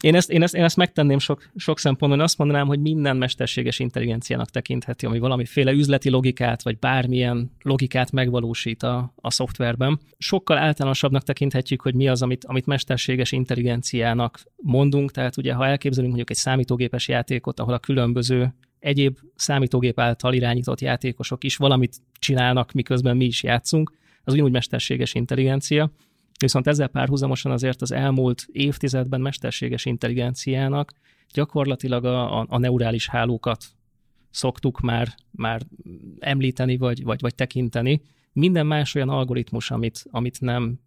én, 0.00 0.14
ezt, 0.14 0.30
én, 0.30 0.42
ezt, 0.42 0.54
én 0.54 0.64
ezt 0.64 0.76
megtenném 0.76 1.18
sok, 1.18 1.50
sok 1.56 1.78
szempontból, 1.78 2.20
azt 2.20 2.38
mondanám, 2.38 2.66
hogy 2.66 2.80
minden 2.80 3.16
mesterséges 3.16 3.78
intelligenciának 3.78 4.50
tekintheti, 4.50 5.06
ami 5.06 5.18
valamiféle 5.18 5.72
üzleti 5.72 6.10
logikát, 6.10 6.62
vagy 6.62 6.78
bármilyen 6.78 7.50
logikát 7.62 8.12
megvalósít 8.12 8.82
a, 8.82 9.12
a 9.16 9.30
szoftverben. 9.30 10.00
Sokkal 10.18 10.58
általánosabbnak 10.58 11.22
tekinthetjük, 11.22 11.82
hogy 11.82 11.94
mi 11.94 12.08
az, 12.08 12.22
amit, 12.22 12.44
amit 12.44 12.66
mesterséges 12.66 13.32
intelligenciának 13.32 14.40
mondunk, 14.56 15.10
tehát 15.10 15.36
ugye 15.36 15.52
ha 15.52 15.66
elképzelünk 15.66 16.08
mondjuk 16.08 16.30
egy 16.30 16.36
számítógépes 16.36 17.08
játékot, 17.08 17.25
ahol 17.30 17.74
a 17.74 17.78
különböző 17.78 18.54
egyéb 18.78 19.18
számítógép 19.34 20.00
által 20.00 20.34
irányított 20.34 20.80
játékosok 20.80 21.44
is 21.44 21.56
valamit 21.56 21.96
csinálnak, 22.18 22.72
miközben 22.72 23.16
mi 23.16 23.24
is 23.24 23.42
játszunk, 23.42 23.92
az 24.24 24.32
ugyanúgy 24.32 24.52
mesterséges 24.52 25.14
intelligencia. 25.14 25.90
Viszont 26.38 26.66
ezzel 26.66 26.88
párhuzamosan 26.88 27.52
azért 27.52 27.82
az 27.82 27.92
elmúlt 27.92 28.46
évtizedben 28.52 29.20
mesterséges 29.20 29.84
intelligenciának 29.84 30.92
gyakorlatilag 31.32 32.04
a, 32.04 32.40
a, 32.40 32.46
a 32.48 32.58
neurális 32.58 33.08
hálókat 33.08 33.64
szoktuk 34.30 34.80
már, 34.80 35.14
már 35.30 35.62
említeni, 36.18 36.76
vagy, 36.76 37.02
vagy, 37.02 37.20
vagy 37.20 37.34
tekinteni. 37.34 38.02
Minden 38.32 38.66
más 38.66 38.94
olyan 38.94 39.08
algoritmus, 39.08 39.70
amit, 39.70 40.04
amit 40.10 40.40
nem, 40.40 40.80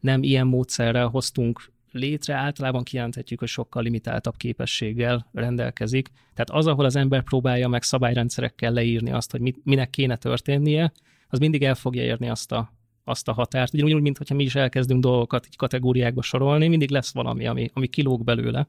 nem 0.00 0.22
ilyen 0.22 0.46
módszerrel 0.46 1.06
hoztunk 1.06 1.72
létre, 1.92 2.34
általában 2.34 2.82
kijelenthetjük, 2.82 3.38
hogy 3.38 3.48
sokkal 3.48 3.82
limitáltabb 3.82 4.36
képességgel 4.36 5.26
rendelkezik. 5.32 6.08
Tehát 6.34 6.50
az, 6.50 6.66
ahol 6.66 6.84
az 6.84 6.96
ember 6.96 7.22
próbálja 7.22 7.68
meg 7.68 7.82
szabályrendszerekkel 7.82 8.72
leírni 8.72 9.12
azt, 9.12 9.30
hogy 9.30 9.40
mit, 9.40 9.64
minek 9.64 9.90
kéne 9.90 10.16
történnie, 10.16 10.92
az 11.28 11.38
mindig 11.38 11.62
el 11.62 11.74
fogja 11.74 12.02
érni 12.02 12.28
azt 12.28 12.52
a, 12.52 12.72
azt 13.04 13.28
a 13.28 13.32
határt. 13.32 13.74
Ugyanúgy, 13.74 14.02
mint 14.02 14.18
hogyha 14.18 14.34
mi 14.34 14.42
is 14.42 14.54
elkezdünk 14.54 15.02
dolgokat 15.02 15.46
így 15.46 15.56
kategóriákba 15.56 16.22
sorolni, 16.22 16.68
mindig 16.68 16.90
lesz 16.90 17.12
valami, 17.12 17.46
ami, 17.46 17.70
ami 17.72 17.86
kilóg 17.86 18.24
belőle. 18.24 18.68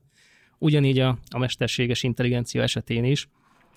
Ugyanígy 0.58 1.00
a, 1.00 1.18
a 1.30 1.38
mesterséges 1.38 2.04
intelligencia 2.04 2.62
esetén 2.62 3.04
is, 3.04 3.30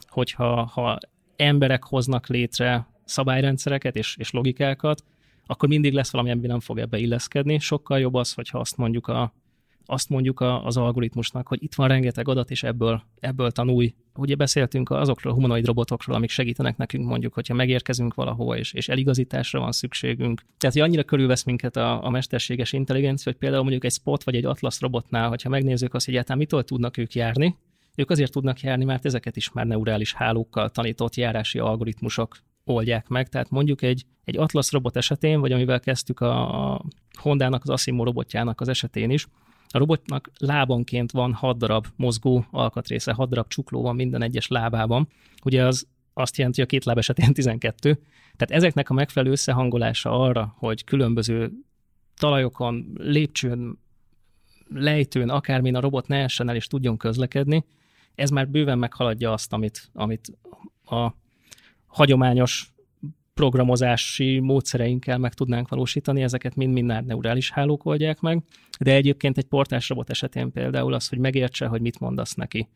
hogyha 0.08 0.64
ha 0.64 0.98
emberek 1.36 1.84
hoznak 1.84 2.28
létre 2.28 2.86
szabályrendszereket 3.04 3.96
és, 3.96 4.16
és 4.18 4.30
logikákat, 4.30 5.04
akkor 5.46 5.68
mindig 5.68 5.92
lesz 5.92 6.12
valami, 6.12 6.30
ami 6.30 6.46
nem 6.46 6.60
fog 6.60 6.78
ebbe 6.78 6.98
illeszkedni. 6.98 7.58
Sokkal 7.58 7.98
jobb 7.98 8.14
az, 8.14 8.32
hogyha 8.32 8.58
azt 8.58 8.76
mondjuk 8.76 9.08
a, 9.08 9.32
azt 9.86 10.08
mondjuk 10.08 10.40
az 10.40 10.76
algoritmusnak, 10.76 11.48
hogy 11.48 11.62
itt 11.62 11.74
van 11.74 11.88
rengeteg 11.88 12.28
adat, 12.28 12.50
és 12.50 12.62
ebből, 12.62 13.02
ebből 13.20 13.50
tanulj. 13.50 13.94
Ugye 14.14 14.34
beszéltünk 14.34 14.90
azokról 14.90 15.32
a 15.32 15.34
humanoid 15.34 15.66
robotokról, 15.66 16.16
amik 16.16 16.30
segítenek 16.30 16.76
nekünk 16.76 17.06
mondjuk, 17.06 17.34
hogyha 17.34 17.54
megérkezünk 17.54 18.14
valahova, 18.14 18.56
és, 18.56 18.72
és 18.72 18.88
eligazításra 18.88 19.60
van 19.60 19.72
szükségünk. 19.72 20.42
Tehát, 20.58 20.76
hogy 20.76 20.84
annyira 20.84 21.02
körülvesz 21.02 21.44
minket 21.44 21.76
a, 21.76 22.04
a 22.04 22.10
mesterséges 22.10 22.72
intelligencia, 22.72 23.32
hogy 23.32 23.40
például 23.40 23.62
mondjuk 23.62 23.84
egy 23.84 23.92
Spot 23.92 24.24
vagy 24.24 24.34
egy 24.34 24.44
Atlas 24.44 24.80
robotnál, 24.80 25.28
hogyha 25.28 25.48
megnézzük 25.48 25.94
azt, 25.94 26.04
hogy 26.04 26.14
egyáltalán 26.14 26.40
mitől 26.40 26.64
tudnak 26.64 26.96
ők 26.96 27.14
járni, 27.14 27.56
ők 27.94 28.10
azért 28.10 28.32
tudnak 28.32 28.60
járni, 28.60 28.84
mert 28.84 29.04
ezeket 29.04 29.36
is 29.36 29.52
már 29.52 29.66
neurális 29.66 30.14
hálókkal 30.14 30.68
tanított 30.68 31.14
járási 31.14 31.58
algoritmusok 31.58 32.36
oldják 32.64 33.08
meg. 33.08 33.28
Tehát 33.28 33.50
mondjuk 33.50 33.82
egy, 33.82 34.04
egy 34.24 34.38
Atlas 34.38 34.72
robot 34.72 34.96
esetén, 34.96 35.40
vagy 35.40 35.52
amivel 35.52 35.80
kezdtük 35.80 36.20
a, 36.20 36.72
a 36.72 36.82
Hondának, 37.20 37.62
az 37.62 37.70
Asimo 37.70 38.04
robotjának 38.04 38.60
az 38.60 38.68
esetén 38.68 39.10
is, 39.10 39.26
a 39.74 39.78
robotnak 39.78 40.30
lábanként 40.38 41.12
van 41.12 41.32
6 41.32 41.58
darab 41.58 41.86
mozgó 41.96 42.44
alkatrésze, 42.50 43.12
6 43.12 43.28
darab 43.28 43.48
csukló 43.48 43.82
van 43.82 43.94
minden 43.94 44.22
egyes 44.22 44.48
lábában. 44.48 45.08
Ugye 45.44 45.66
az 45.66 45.86
azt 46.14 46.36
jelenti, 46.36 46.60
hogy 46.60 46.68
a 46.68 46.72
két 46.72 46.84
láb 46.84 46.98
esetén 46.98 47.32
12. 47.42 47.94
Tehát 48.36 48.62
ezeknek 48.62 48.90
a 48.90 48.94
megfelelő 48.94 49.30
összehangolása 49.32 50.20
arra, 50.20 50.54
hogy 50.58 50.84
különböző 50.84 51.52
talajokon, 52.16 52.92
lépcsőn, 52.96 53.78
lejtőn, 54.68 55.28
akármin 55.28 55.74
a 55.74 55.80
robot 55.80 56.06
ne 56.06 56.22
essen 56.22 56.48
el 56.48 56.56
és 56.56 56.66
tudjon 56.66 56.96
közlekedni, 56.96 57.64
ez 58.14 58.30
már 58.30 58.48
bőven 58.48 58.78
meghaladja 58.78 59.32
azt, 59.32 59.52
amit, 59.52 59.90
amit 59.92 60.38
a 60.84 61.12
hagyományos 61.92 62.72
programozási 63.34 64.38
módszereinkkel 64.38 65.18
meg 65.18 65.34
tudnánk 65.34 65.68
valósítani, 65.68 66.22
ezeket 66.22 66.54
mind-mind 66.54 67.06
neurális 67.06 67.50
hálók 67.50 67.84
oldják 67.84 68.20
meg, 68.20 68.42
de 68.80 68.94
egyébként 68.94 69.38
egy 69.38 69.44
portás 69.44 69.88
robot 69.88 70.10
esetén 70.10 70.52
például 70.52 70.94
az, 70.94 71.08
hogy 71.08 71.18
megértse, 71.18 71.66
hogy 71.66 71.80
mit 71.80 72.00
mondasz 72.00 72.34
neki. 72.34 72.68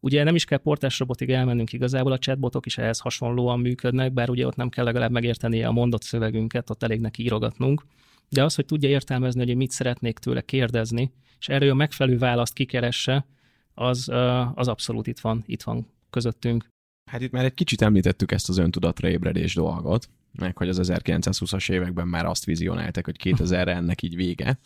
Ugye 0.00 0.24
nem 0.24 0.34
is 0.34 0.44
kell 0.44 0.58
portás 0.58 0.98
robotig 0.98 1.30
elmennünk 1.30 1.72
igazából, 1.72 2.12
a 2.12 2.18
chatbotok 2.18 2.66
is 2.66 2.78
ehhez 2.78 2.98
hasonlóan 2.98 3.60
működnek, 3.60 4.12
bár 4.12 4.30
ugye 4.30 4.46
ott 4.46 4.56
nem 4.56 4.68
kell 4.68 4.84
legalább 4.84 5.10
megérteni 5.10 5.62
a 5.62 5.70
mondott 5.70 6.02
szövegünket, 6.02 6.70
ott 6.70 6.82
elég 6.82 7.00
neki 7.00 7.22
írogatnunk, 7.22 7.84
de 8.28 8.44
az, 8.44 8.54
hogy 8.54 8.64
tudja 8.64 8.88
értelmezni, 8.88 9.44
hogy 9.44 9.56
mit 9.56 9.70
szeretnék 9.70 10.18
tőle 10.18 10.40
kérdezni, 10.40 11.12
és 11.38 11.48
erről 11.48 11.70
a 11.70 11.74
megfelelő 11.74 12.18
választ 12.18 12.54
kikeresse, 12.54 13.26
az, 13.74 14.08
az 14.54 14.68
abszolút 14.68 15.06
itt 15.06 15.20
van, 15.20 15.42
itt 15.46 15.62
van 15.62 15.86
közöttünk. 16.10 16.73
Hát 17.04 17.20
itt 17.20 17.30
már 17.30 17.44
egy 17.44 17.54
kicsit 17.54 17.82
említettük 17.82 18.32
ezt 18.32 18.48
az 18.48 18.58
öntudatra 18.58 19.08
ébredés 19.08 19.54
dolgot, 19.54 20.08
meg 20.38 20.56
hogy 20.56 20.68
az 20.68 20.80
1920-as 20.82 21.70
években 21.70 22.08
már 22.08 22.26
azt 22.26 22.44
vizionáltak, 22.44 23.04
hogy 23.04 23.16
2000-re 23.22 23.74
ennek 23.74 24.02
így 24.02 24.16
vége, 24.16 24.58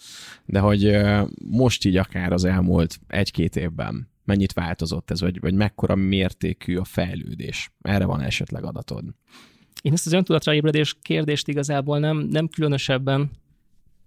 de 0.44 0.58
hogy 0.58 0.96
most 1.44 1.84
így 1.84 1.96
akár 1.96 2.32
az 2.32 2.44
elmúlt 2.44 3.00
egy-két 3.06 3.56
évben 3.56 4.08
mennyit 4.24 4.52
változott 4.52 5.10
ez, 5.10 5.20
vagy, 5.20 5.40
vagy 5.40 5.54
mekkora 5.54 5.94
mértékű 5.94 6.76
a 6.76 6.84
fejlődés? 6.84 7.72
Erre 7.80 8.04
van 8.04 8.20
esetleg 8.20 8.64
adatod? 8.64 9.04
Én 9.82 9.92
ezt 9.92 10.06
az 10.06 10.12
öntudatra 10.12 10.54
ébredés 10.54 10.96
kérdést 11.02 11.48
igazából 11.48 11.98
nem, 11.98 12.18
nem 12.18 12.48
különösebben 12.48 13.30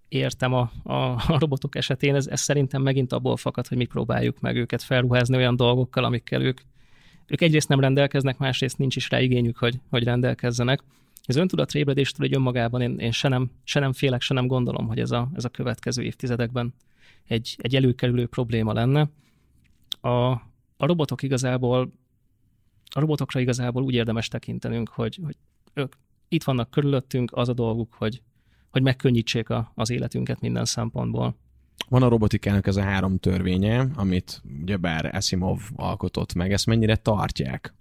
értem 0.08 0.52
a, 0.52 0.72
a, 0.82 0.92
a 0.92 1.36
robotok 1.38 1.76
esetén, 1.76 2.14
ez, 2.14 2.26
ez 2.26 2.40
szerintem 2.40 2.82
megint 2.82 3.12
abból 3.12 3.36
fakad, 3.36 3.66
hogy 3.66 3.76
mi 3.76 3.84
próbáljuk 3.84 4.40
meg 4.40 4.56
őket 4.56 4.82
felruházni 4.82 5.36
olyan 5.36 5.56
dolgokkal, 5.56 6.04
amikkel 6.04 6.42
ők 6.42 6.60
ők 7.26 7.40
egyrészt 7.40 7.68
nem 7.68 7.80
rendelkeznek, 7.80 8.38
másrészt 8.38 8.78
nincs 8.78 8.96
is 8.96 9.10
rá 9.10 9.20
igényük, 9.20 9.56
hogy, 9.56 9.80
hogy 9.90 10.04
rendelkezzenek. 10.04 10.82
Az 11.26 11.36
öntudat 11.36 11.74
ébredéstől 11.74 12.26
egy 12.26 12.34
önmagában 12.34 12.80
én, 12.80 12.98
én 12.98 13.10
se, 13.10 13.28
nem, 13.28 13.50
se 13.64 13.80
nem 13.80 13.92
félek, 13.92 14.20
se 14.20 14.34
nem 14.34 14.46
gondolom, 14.46 14.86
hogy 14.86 14.98
ez 14.98 15.10
a, 15.10 15.30
ez 15.34 15.44
a 15.44 15.48
következő 15.48 16.02
évtizedekben 16.02 16.74
egy, 17.26 17.56
egy 17.58 17.76
előkerülő 17.76 18.26
probléma 18.26 18.72
lenne. 18.72 19.10
A, 20.00 20.30
a 20.76 20.86
robotok 20.86 21.22
igazából, 21.22 21.92
a 22.94 23.00
robotokra 23.00 23.40
igazából 23.40 23.82
úgy 23.82 23.94
érdemes 23.94 24.28
tekintenünk, 24.28 24.88
hogy, 24.88 25.20
hogy 25.24 25.36
ők 25.74 25.94
itt 26.28 26.44
vannak 26.44 26.70
körülöttünk, 26.70 27.32
az 27.36 27.48
a 27.48 27.52
dolguk, 27.52 27.94
hogy, 27.94 28.22
hogy 28.70 28.82
megkönnyítsék 28.82 29.50
a, 29.50 29.72
az 29.74 29.90
életünket 29.90 30.40
minden 30.40 30.64
szempontból. 30.64 31.36
Van 31.88 32.02
a 32.02 32.08
robotikának 32.08 32.66
ez 32.66 32.76
a 32.76 32.82
három 32.82 33.18
törvénye, 33.18 33.86
amit 33.94 34.42
ugyebár 34.62 35.14
Asimov 35.14 35.60
alkotott 35.76 36.34
meg, 36.34 36.52
ezt 36.52 36.66
mennyire 36.66 36.96
tartják? 36.96 37.74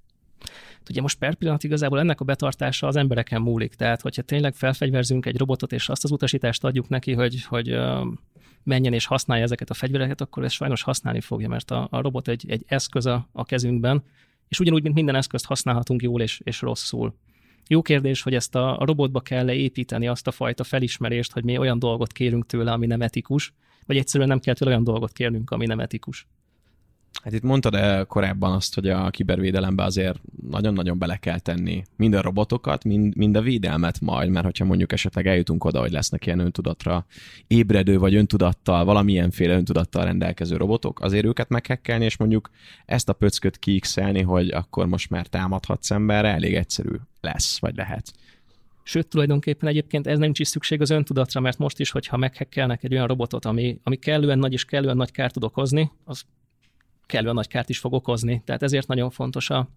Ugye 0.90 1.02
most 1.02 1.18
per 1.18 1.36
pillanat 1.36 1.64
igazából 1.64 2.00
ennek 2.00 2.22
a 2.22 2.26
betartása 2.26 2.88
az 2.88 2.96
embereken 2.96 3.42
múlik. 3.42 3.74
Tehát, 3.74 4.02
hogyha 4.02 4.22
tényleg 4.22 4.54
felfegyverzünk 4.54 5.26
egy 5.26 5.38
robotot, 5.38 5.72
és 5.72 5.90
azt 5.90 6.04
az 6.04 6.12
utasítást 6.12 6.64
adjuk 6.64 6.90
neki, 6.90 7.14
hogy, 7.14 7.44
hogy 7.46 7.78
menjen 8.64 8.94
és 8.94 9.06
használja 9.06 9.44
ezeket 9.44 9.70
a 9.70 9.74
fegyvereket, 9.74 10.22
akkor 10.22 10.44
ezt 10.44 10.56
sajnos 10.56 10.82
használni 10.82 11.22
fogja, 11.22 11.48
mert 11.48 11.72
a, 11.72 11.88
a 11.92 12.02
robot 12.02 12.28
egy, 12.28 12.46
egy 12.48 12.64
eszköz 12.68 13.06
a, 13.06 13.28
a 13.32 13.46
kezünkben, 13.46 14.04
és 14.48 14.60
ugyanúgy, 14.60 14.84
mint 14.84 14.96
minden 14.96 15.16
eszközt 15.16 15.46
használhatunk 15.46 16.02
jól 16.02 16.22
és, 16.22 16.42
és 16.44 16.62
rosszul. 16.62 17.16
Jó 17.68 17.82
kérdés, 17.82 18.22
hogy 18.22 18.34
ezt 18.34 18.56
a, 18.56 18.80
a 18.80 18.86
robotba 18.86 19.20
kell 19.20 19.50
építeni 19.50 20.08
azt 20.08 20.28
a 20.28 20.32
fajta 20.32 20.64
felismerést, 20.64 21.32
hogy 21.32 21.44
mi 21.44 21.58
olyan 21.58 21.80
dolgot 21.80 22.12
kérünk 22.12 22.46
tőle, 22.46 22.72
ami 22.72 22.86
nem 22.86 23.02
etikus, 23.02 23.54
vagy 23.86 23.98
egyszerűen 23.98 24.30
nem 24.30 24.40
kell 24.40 24.54
tőle 24.54 24.72
olyan 24.72 24.84
dolgot 24.84 25.12
kérnünk, 25.12 25.52
ami 25.52 25.66
nem 25.66 25.80
etikus. 25.80 26.28
Hát 27.24 27.34
itt 27.34 27.42
mondtad 27.42 27.76
el 27.76 28.06
korábban 28.06 28.52
azt, 28.52 28.76
hogy 28.76 28.90
a 28.90 29.10
kibervédelembe 29.10 29.84
azért 29.84 30.22
nagyon-nagyon 30.50 30.98
bele 30.98 31.16
kell 31.16 31.40
tenni 31.40 31.84
mind 31.96 32.14
a 32.14 32.22
robotokat, 32.22 32.84
mind, 32.84 33.16
mind 33.16 33.36
a 33.36 33.42
védelmet 33.42 34.00
majd, 34.00 34.30
mert 34.30 34.46
hogyha 34.46 34.66
mondjuk 34.66 34.92
esetleg 34.92 35.28
eljutunk 35.28 35.64
oda, 35.64 35.80
hogy 35.80 35.92
lesznek 35.92 36.26
ilyen 36.26 36.40
öntudatra 36.40 37.06
ébredő 37.48 37.98
vagy 37.98 38.16
öntudattal, 38.16 38.86
valamilyenféle 38.86 39.54
öntudattal 39.54 40.04
rendelkező 40.04 40.58
robotok, 40.58 41.00
azért 41.02 41.26
őket 41.26 41.50
meghekkelni, 41.50 42.06
és 42.06 42.18
mondjuk 42.18 42.50
ezt 42.86 43.10
a 43.10 43.14
pöcköt 43.14 43.58
kiixelni, 43.58 44.22
hogy 44.22 44.50
akkor 44.50 44.86
most 44.86 45.10
már 45.10 45.28
támadhatsz 45.28 45.92
emberre, 45.92 46.34
elég 46.34 46.56
egyszerű 46.56 46.96
lesz, 47.22 47.60
vagy 47.60 47.76
lehet. 47.76 48.14
Sőt, 48.84 49.08
tulajdonképpen 49.08 49.70
egyébként 49.70 50.08
ez 50.08 50.18
nem 50.18 50.32
is 50.38 50.48
szükség 50.48 50.82
az 50.82 50.90
öntudatra, 50.90 51.42
mert 51.42 51.58
most 51.58 51.80
is, 51.80 51.92
hogyha 51.92 52.18
meghekkelnek 52.18 52.84
egy 52.84 52.94
olyan 52.94 53.08
robotot, 53.08 53.46
ami, 53.46 53.80
ami 53.84 53.96
kellően 53.96 54.40
nagy 54.40 54.54
és 54.54 54.66
kellően 54.66 54.98
nagy 54.98 55.12
kárt 55.12 55.34
tud 55.34 55.44
okozni, 55.44 55.92
az 56.04 56.24
kellően 57.06 57.36
nagy 57.36 57.48
kárt 57.48 57.70
is 57.70 57.80
fog 57.80 57.94
okozni. 57.94 58.42
Tehát 58.46 58.64
ezért 58.64 58.88
nagyon 58.88 59.10
fontos 59.10 59.50
a, 59.50 59.70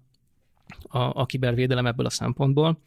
a, 0.82 0.98
a 0.98 1.26
kibervédelem 1.26 1.86
ebből 1.86 2.06
a 2.06 2.10
szempontból, 2.10 2.78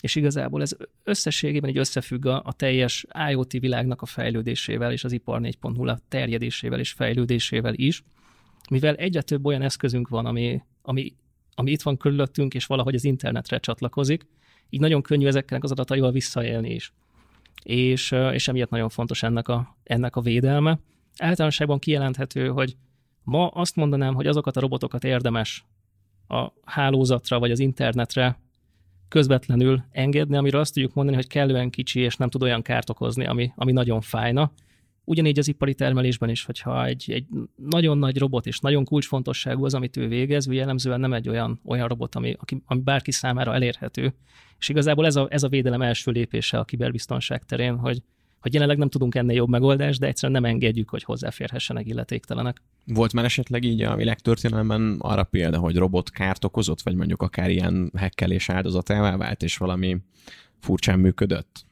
és 0.00 0.14
igazából 0.14 0.62
ez 0.62 0.76
összességében 1.04 1.70
egy 1.70 1.78
összefügg 1.78 2.26
a, 2.26 2.42
a 2.44 2.52
teljes 2.52 3.06
IoT 3.30 3.52
világnak 3.52 4.02
a 4.02 4.06
fejlődésével 4.06 4.92
és 4.92 5.04
az 5.04 5.12
ipar 5.12 5.40
4.0 5.42 5.98
terjedésével 6.08 6.78
és 6.78 6.92
fejlődésével 6.92 7.74
is, 7.74 8.04
mivel 8.70 8.94
egyre 8.94 9.22
több 9.22 9.46
olyan 9.46 9.62
eszközünk 9.62 10.08
van, 10.08 10.26
ami, 10.26 10.62
ami, 10.82 11.14
ami 11.54 11.70
itt 11.70 11.82
van 11.82 11.96
körülöttünk, 11.96 12.54
és 12.54 12.66
valahogy 12.66 12.94
az 12.94 13.04
internetre 13.04 13.58
csatlakozik, 13.58 14.26
így 14.70 14.80
nagyon 14.80 15.02
könnyű 15.02 15.26
ezeknek 15.26 15.64
az 15.64 15.70
adataival 15.70 16.12
visszaélni 16.12 16.70
is. 16.70 16.92
És, 17.62 18.14
és 18.32 18.48
emiatt 18.48 18.70
nagyon 18.70 18.88
fontos 18.88 19.22
ennek 19.22 19.48
a, 19.48 19.76
ennek 19.84 20.16
a 20.16 20.20
védelme. 20.20 20.78
Általánosságban 21.18 21.78
kijelenthető, 21.78 22.48
hogy 22.48 22.76
ma 23.22 23.48
azt 23.48 23.76
mondanám, 23.76 24.14
hogy 24.14 24.26
azokat 24.26 24.56
a 24.56 24.60
robotokat 24.60 25.04
érdemes 25.04 25.64
a 26.28 26.52
hálózatra 26.64 27.38
vagy 27.38 27.50
az 27.50 27.58
internetre 27.58 28.38
közvetlenül 29.08 29.84
engedni, 29.90 30.36
amiről 30.36 30.60
azt 30.60 30.74
tudjuk 30.74 30.94
mondani, 30.94 31.16
hogy 31.16 31.26
kellően 31.26 31.70
kicsi 31.70 32.00
és 32.00 32.16
nem 32.16 32.28
tud 32.28 32.42
olyan 32.42 32.62
kárt 32.62 32.90
okozni, 32.90 33.26
ami, 33.26 33.52
ami 33.56 33.72
nagyon 33.72 34.00
fájna. 34.00 34.52
Ugyanígy 35.08 35.38
az 35.38 35.48
ipari 35.48 35.74
termelésben 35.74 36.28
is, 36.28 36.44
hogyha 36.44 36.86
egy, 36.86 37.04
egy 37.08 37.26
nagyon 37.56 37.98
nagy 37.98 38.18
robot 38.18 38.46
és 38.46 38.60
nagyon 38.60 38.84
kulcsfontosságú 38.84 39.64
az, 39.64 39.74
amit 39.74 39.96
ő 39.96 40.08
végez, 40.08 40.46
jellemzően 40.52 41.00
nem 41.00 41.12
egy 41.12 41.28
olyan, 41.28 41.60
olyan 41.64 41.88
robot, 41.88 42.14
ami, 42.14 42.36
ami 42.64 42.80
bárki 42.80 43.10
számára 43.10 43.54
elérhető. 43.54 44.14
És 44.58 44.68
igazából 44.68 45.06
ez 45.06 45.16
a, 45.16 45.26
ez 45.30 45.42
a 45.42 45.48
védelem 45.48 45.82
első 45.82 46.10
lépése 46.10 46.58
a 46.58 46.64
kiberbiztonság 46.64 47.44
terén, 47.44 47.76
hogy, 47.76 48.02
hogy 48.40 48.52
jelenleg 48.52 48.78
nem 48.78 48.88
tudunk 48.88 49.14
ennél 49.14 49.36
jobb 49.36 49.48
megoldást, 49.48 50.00
de 50.00 50.06
egyszerűen 50.06 50.42
nem 50.42 50.50
engedjük, 50.50 50.88
hogy 50.88 51.02
hozzáférhessenek 51.02 51.86
illetéktelenek. 51.86 52.62
Volt 52.84 53.12
már 53.12 53.24
esetleg 53.24 53.64
így 53.64 53.82
a 53.82 53.96
világtörténelemben 53.96 54.96
arra 54.98 55.24
példa, 55.24 55.58
hogy 55.58 55.76
robot 55.76 56.10
kárt 56.10 56.44
okozott, 56.44 56.82
vagy 56.82 56.94
mondjuk 56.94 57.22
akár 57.22 57.50
ilyen 57.50 57.92
hekkelés 57.96 58.48
áldozatává 58.48 59.16
vált, 59.16 59.42
és 59.42 59.56
valami 59.56 59.96
furcsán 60.60 60.98
működött? 60.98 61.65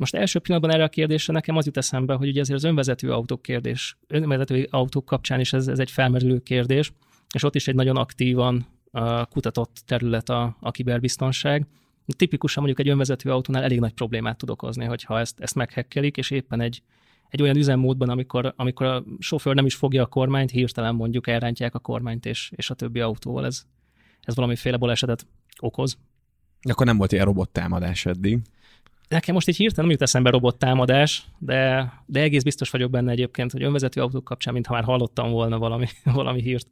Most 0.00 0.14
első 0.14 0.38
pillanatban 0.38 0.74
erre 0.74 0.84
a 0.84 0.88
kérdésre 0.88 1.32
nekem 1.32 1.56
az 1.56 1.66
jut 1.66 1.76
eszembe, 1.76 2.14
hogy 2.14 2.28
ugye 2.28 2.40
azért 2.40 2.58
az 2.58 2.64
önvezető 2.64 3.12
autók 3.12 3.42
kérdés, 3.42 3.96
önvezető 4.06 4.66
autók 4.70 5.04
kapcsán 5.04 5.40
is 5.40 5.52
ez, 5.52 5.68
ez 5.68 5.78
egy 5.78 5.90
felmerülő 5.90 6.38
kérdés, 6.38 6.92
és 7.34 7.42
ott 7.42 7.54
is 7.54 7.68
egy 7.68 7.74
nagyon 7.74 7.96
aktívan 7.96 8.66
kutatott 9.30 9.82
terület 9.86 10.28
a, 10.28 10.56
a 10.60 10.70
kiberbiztonság. 10.70 11.66
Tipikusan 12.16 12.62
mondjuk 12.62 12.86
egy 12.86 12.92
önvezető 12.92 13.30
autónál 13.30 13.62
elég 13.62 13.80
nagy 13.80 13.92
problémát 13.92 14.36
tud 14.36 14.50
okozni, 14.50 14.84
hogyha 14.84 15.18
ezt, 15.18 15.40
ezt 15.40 15.54
meghekkelik, 15.54 16.16
és 16.16 16.30
éppen 16.30 16.60
egy, 16.60 16.82
egy 17.28 17.42
olyan 17.42 17.56
üzemmódban, 17.56 18.08
amikor, 18.08 18.52
amikor 18.56 18.86
a 18.86 19.04
sofőr 19.18 19.54
nem 19.54 19.66
is 19.66 19.74
fogja 19.74 20.02
a 20.02 20.06
kormányt, 20.06 20.50
hirtelen 20.50 20.94
mondjuk 20.94 21.26
elrántják 21.26 21.74
a 21.74 21.78
kormányt 21.78 22.26
és, 22.26 22.52
és 22.56 22.70
a 22.70 22.74
többi 22.74 23.00
autóval. 23.00 23.44
Ez, 23.44 23.62
ez 24.20 24.34
valamiféle 24.34 24.76
balesetet 24.76 25.26
okoz. 25.58 25.98
Akkor 26.62 26.86
nem 26.86 26.96
volt 26.96 27.12
ilyen 27.12 27.24
robottámadás 27.24 28.06
eddig. 28.06 28.38
Nekem 29.10 29.34
most 29.34 29.48
így 29.48 29.56
hirtelen 29.56 29.84
nem 29.84 29.90
jut 29.90 30.02
eszembe 30.02 30.30
robottámadás, 30.30 31.24
de, 31.38 31.92
de 32.06 32.20
egész 32.20 32.42
biztos 32.42 32.70
vagyok 32.70 32.90
benne 32.90 33.10
egyébként, 33.10 33.52
hogy 33.52 33.62
önvezető 33.62 34.00
autók 34.00 34.24
kapcsán, 34.24 34.52
mintha 34.52 34.72
már 34.74 34.84
hallottam 34.84 35.30
volna 35.30 35.58
valami, 35.58 35.86
valami 36.04 36.42
hírt. 36.42 36.66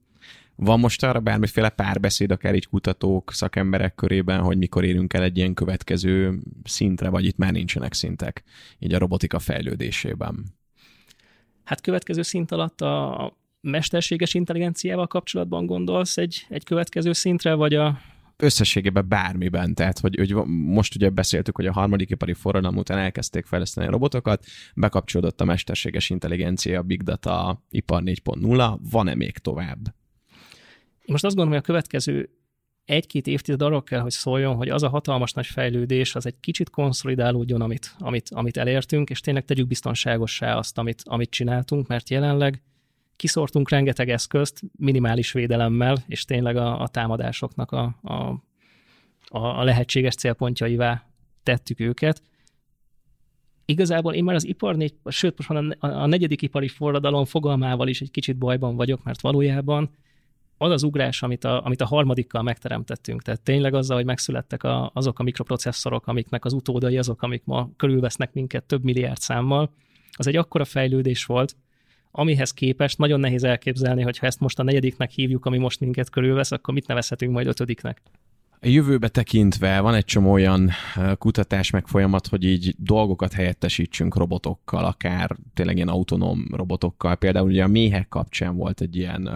Van 0.54 0.80
most 0.80 1.02
arra 1.04 1.20
bármiféle 1.20 1.68
párbeszéd, 1.68 2.30
akár 2.30 2.54
így 2.54 2.66
kutatók, 2.66 3.32
szakemberek 3.32 3.94
körében, 3.94 4.40
hogy 4.40 4.58
mikor 4.58 4.84
érünk 4.84 5.12
el 5.12 5.22
egy 5.22 5.36
ilyen 5.36 5.54
következő 5.54 6.38
szintre, 6.64 7.08
vagy 7.08 7.24
itt 7.24 7.36
már 7.36 7.52
nincsenek 7.52 7.92
szintek, 7.92 8.42
így 8.78 8.94
a 8.94 8.98
robotika 8.98 9.38
fejlődésében? 9.38 10.44
Hát 11.64 11.80
következő 11.80 12.22
szint 12.22 12.52
alatt 12.52 12.80
a 12.80 13.36
mesterséges 13.60 14.34
intelligenciával 14.34 15.06
kapcsolatban 15.06 15.66
gondolsz 15.66 16.16
egy, 16.16 16.46
egy 16.48 16.64
következő 16.64 17.12
szintre, 17.12 17.54
vagy 17.54 17.74
a, 17.74 18.00
összességében 18.42 19.08
bármiben. 19.08 19.74
Tehát, 19.74 19.98
hogy, 19.98 20.16
hogy 20.16 20.34
most 20.48 20.94
ugye 20.94 21.10
beszéltük, 21.10 21.56
hogy 21.56 21.66
a 21.66 21.72
harmadik 21.72 22.10
ipari 22.10 22.32
forradalom 22.32 22.76
után 22.76 22.98
elkezdték 22.98 23.46
fejleszteni 23.46 23.86
a 23.86 23.90
robotokat, 23.90 24.44
bekapcsolódott 24.74 25.40
a 25.40 25.44
mesterséges 25.44 26.10
intelligencia, 26.10 26.78
a 26.78 26.82
big 26.82 27.02
data, 27.02 27.64
ipar 27.70 28.02
4.0, 28.04 28.78
van-e 28.90 29.14
még 29.14 29.38
tovább? 29.38 29.78
Most 31.06 31.24
azt 31.24 31.34
gondolom, 31.34 31.48
hogy 31.48 31.58
a 31.58 31.72
következő 31.72 32.30
egy-két 32.84 33.26
évtized 33.26 33.62
arról 33.62 33.82
kell, 33.82 34.00
hogy 34.00 34.10
szóljon, 34.10 34.56
hogy 34.56 34.68
az 34.68 34.82
a 34.82 34.88
hatalmas 34.88 35.32
nagy 35.32 35.46
fejlődés, 35.46 36.14
az 36.14 36.26
egy 36.26 36.40
kicsit 36.40 36.70
konszolidálódjon, 36.70 37.60
amit, 37.60 37.94
amit, 37.98 38.28
amit 38.30 38.56
elértünk, 38.56 39.10
és 39.10 39.20
tényleg 39.20 39.44
tegyük 39.44 39.66
biztonságossá 39.66 40.56
azt, 40.56 40.78
amit, 40.78 41.02
amit 41.04 41.30
csináltunk, 41.30 41.86
mert 41.86 42.10
jelenleg 42.10 42.62
kiszortunk 43.18 43.70
rengeteg 43.70 44.10
eszközt 44.10 44.62
minimális 44.76 45.32
védelemmel, 45.32 45.96
és 46.06 46.24
tényleg 46.24 46.56
a, 46.56 46.80
a 46.80 46.88
támadásoknak 46.88 47.72
a, 47.72 47.98
a, 48.02 48.42
a 49.28 49.64
lehetséges 49.64 50.14
célpontjaivá 50.14 51.06
tettük 51.42 51.80
őket. 51.80 52.22
Igazából 53.64 54.14
én 54.14 54.24
már 54.24 54.34
az 54.34 54.46
ipar 54.46 54.76
négy, 54.76 54.94
sőt, 55.04 55.36
most 55.36 55.48
már 55.48 55.76
a, 55.78 56.06
negyedik 56.06 56.42
ipari 56.42 56.68
forradalom 56.68 57.24
fogalmával 57.24 57.88
is 57.88 58.00
egy 58.00 58.10
kicsit 58.10 58.36
bajban 58.36 58.76
vagyok, 58.76 59.04
mert 59.04 59.20
valójában 59.20 59.90
az 60.58 60.70
az 60.70 60.82
ugrás, 60.82 61.22
amit 61.22 61.44
a, 61.44 61.64
amit 61.64 61.80
a 61.80 61.86
harmadikkal 61.86 62.42
megteremtettünk, 62.42 63.22
tehát 63.22 63.40
tényleg 63.40 63.74
azzal, 63.74 63.96
hogy 63.96 64.04
megszülettek 64.04 64.62
a, 64.62 64.90
azok 64.94 65.18
a 65.18 65.22
mikroprocesszorok, 65.22 66.06
amiknek 66.06 66.44
az 66.44 66.52
utódai 66.52 66.98
azok, 66.98 67.22
amik 67.22 67.42
ma 67.44 67.70
körülvesznek 67.76 68.32
minket 68.32 68.64
több 68.64 68.84
milliárd 68.84 69.18
számmal, 69.18 69.70
az 70.16 70.26
egy 70.26 70.36
akkora 70.36 70.64
fejlődés 70.64 71.24
volt, 71.24 71.56
amihez 72.18 72.52
képest 72.52 72.98
nagyon 72.98 73.20
nehéz 73.20 73.44
elképzelni, 73.44 74.02
hogy 74.02 74.18
ha 74.18 74.26
ezt 74.26 74.40
most 74.40 74.58
a 74.58 74.62
negyediknek 74.62 75.10
hívjuk, 75.10 75.46
ami 75.46 75.58
most 75.58 75.80
minket 75.80 76.10
körülvesz, 76.10 76.52
akkor 76.52 76.74
mit 76.74 76.86
nevezhetünk 76.86 77.32
majd 77.32 77.46
ötödiknek. 77.46 78.00
A 78.60 78.68
jövőbe 78.68 79.08
tekintve 79.08 79.80
van 79.80 79.94
egy 79.94 80.04
csomó 80.04 80.32
olyan 80.32 80.70
kutatás 81.18 81.70
meg 81.70 81.86
folyamat, 81.86 82.26
hogy 82.26 82.44
így 82.44 82.74
dolgokat 82.78 83.32
helyettesítsünk 83.32 84.16
robotokkal, 84.16 84.84
akár 84.84 85.36
tényleg 85.54 85.76
ilyen 85.76 85.88
autonóm 85.88 86.46
robotokkal. 86.52 87.16
Például 87.16 87.48
ugye 87.48 87.64
a 87.64 87.68
méhek 87.68 88.08
kapcsán 88.08 88.56
volt 88.56 88.80
egy 88.80 88.96
ilyen 88.96 89.30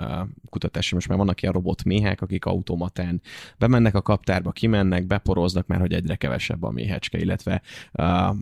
kutatás, 0.50 0.92
most 0.92 1.08
már 1.08 1.18
vannak 1.18 1.42
ilyen 1.42 1.54
robotméhek, 1.54 2.20
akik 2.20 2.44
automatán 2.44 3.20
bemennek 3.58 3.94
a 3.94 4.02
kaptárba, 4.02 4.50
kimennek, 4.50 5.06
beporoznak, 5.06 5.66
mert 5.66 5.80
hogy 5.80 5.92
egyre 5.92 6.16
kevesebb 6.16 6.62
a 6.62 6.70
méhecske, 6.70 7.18
illetve 7.18 7.62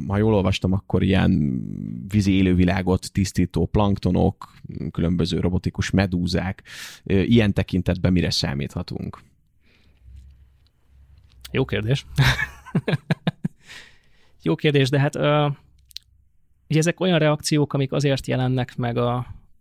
ha 0.07 0.17
jól 0.17 0.35
olvastam, 0.35 0.73
akkor 0.73 1.03
ilyen 1.03 1.63
vízi 2.09 2.33
élővilágot 2.33 3.13
tisztító 3.13 3.67
planktonok, 3.67 4.55
különböző 4.91 5.41
robotikus 5.41 5.91
medúzák, 5.91 6.63
ilyen 7.05 7.53
tekintetben 7.53 8.13
mire 8.13 8.31
számíthatunk? 8.31 9.29
Jó 11.51 11.65
kérdés. 11.65 12.07
Jó 14.43 14.55
kérdés, 14.55 14.89
de 14.89 15.01
hát 15.01 15.17
ugye 16.69 16.79
ezek 16.79 17.01
olyan 17.01 17.19
reakciók, 17.19 17.73
amik 17.73 17.93
azért 17.93 18.27
jelennek 18.27 18.77
meg 18.77 18.97
a, 18.97 19.15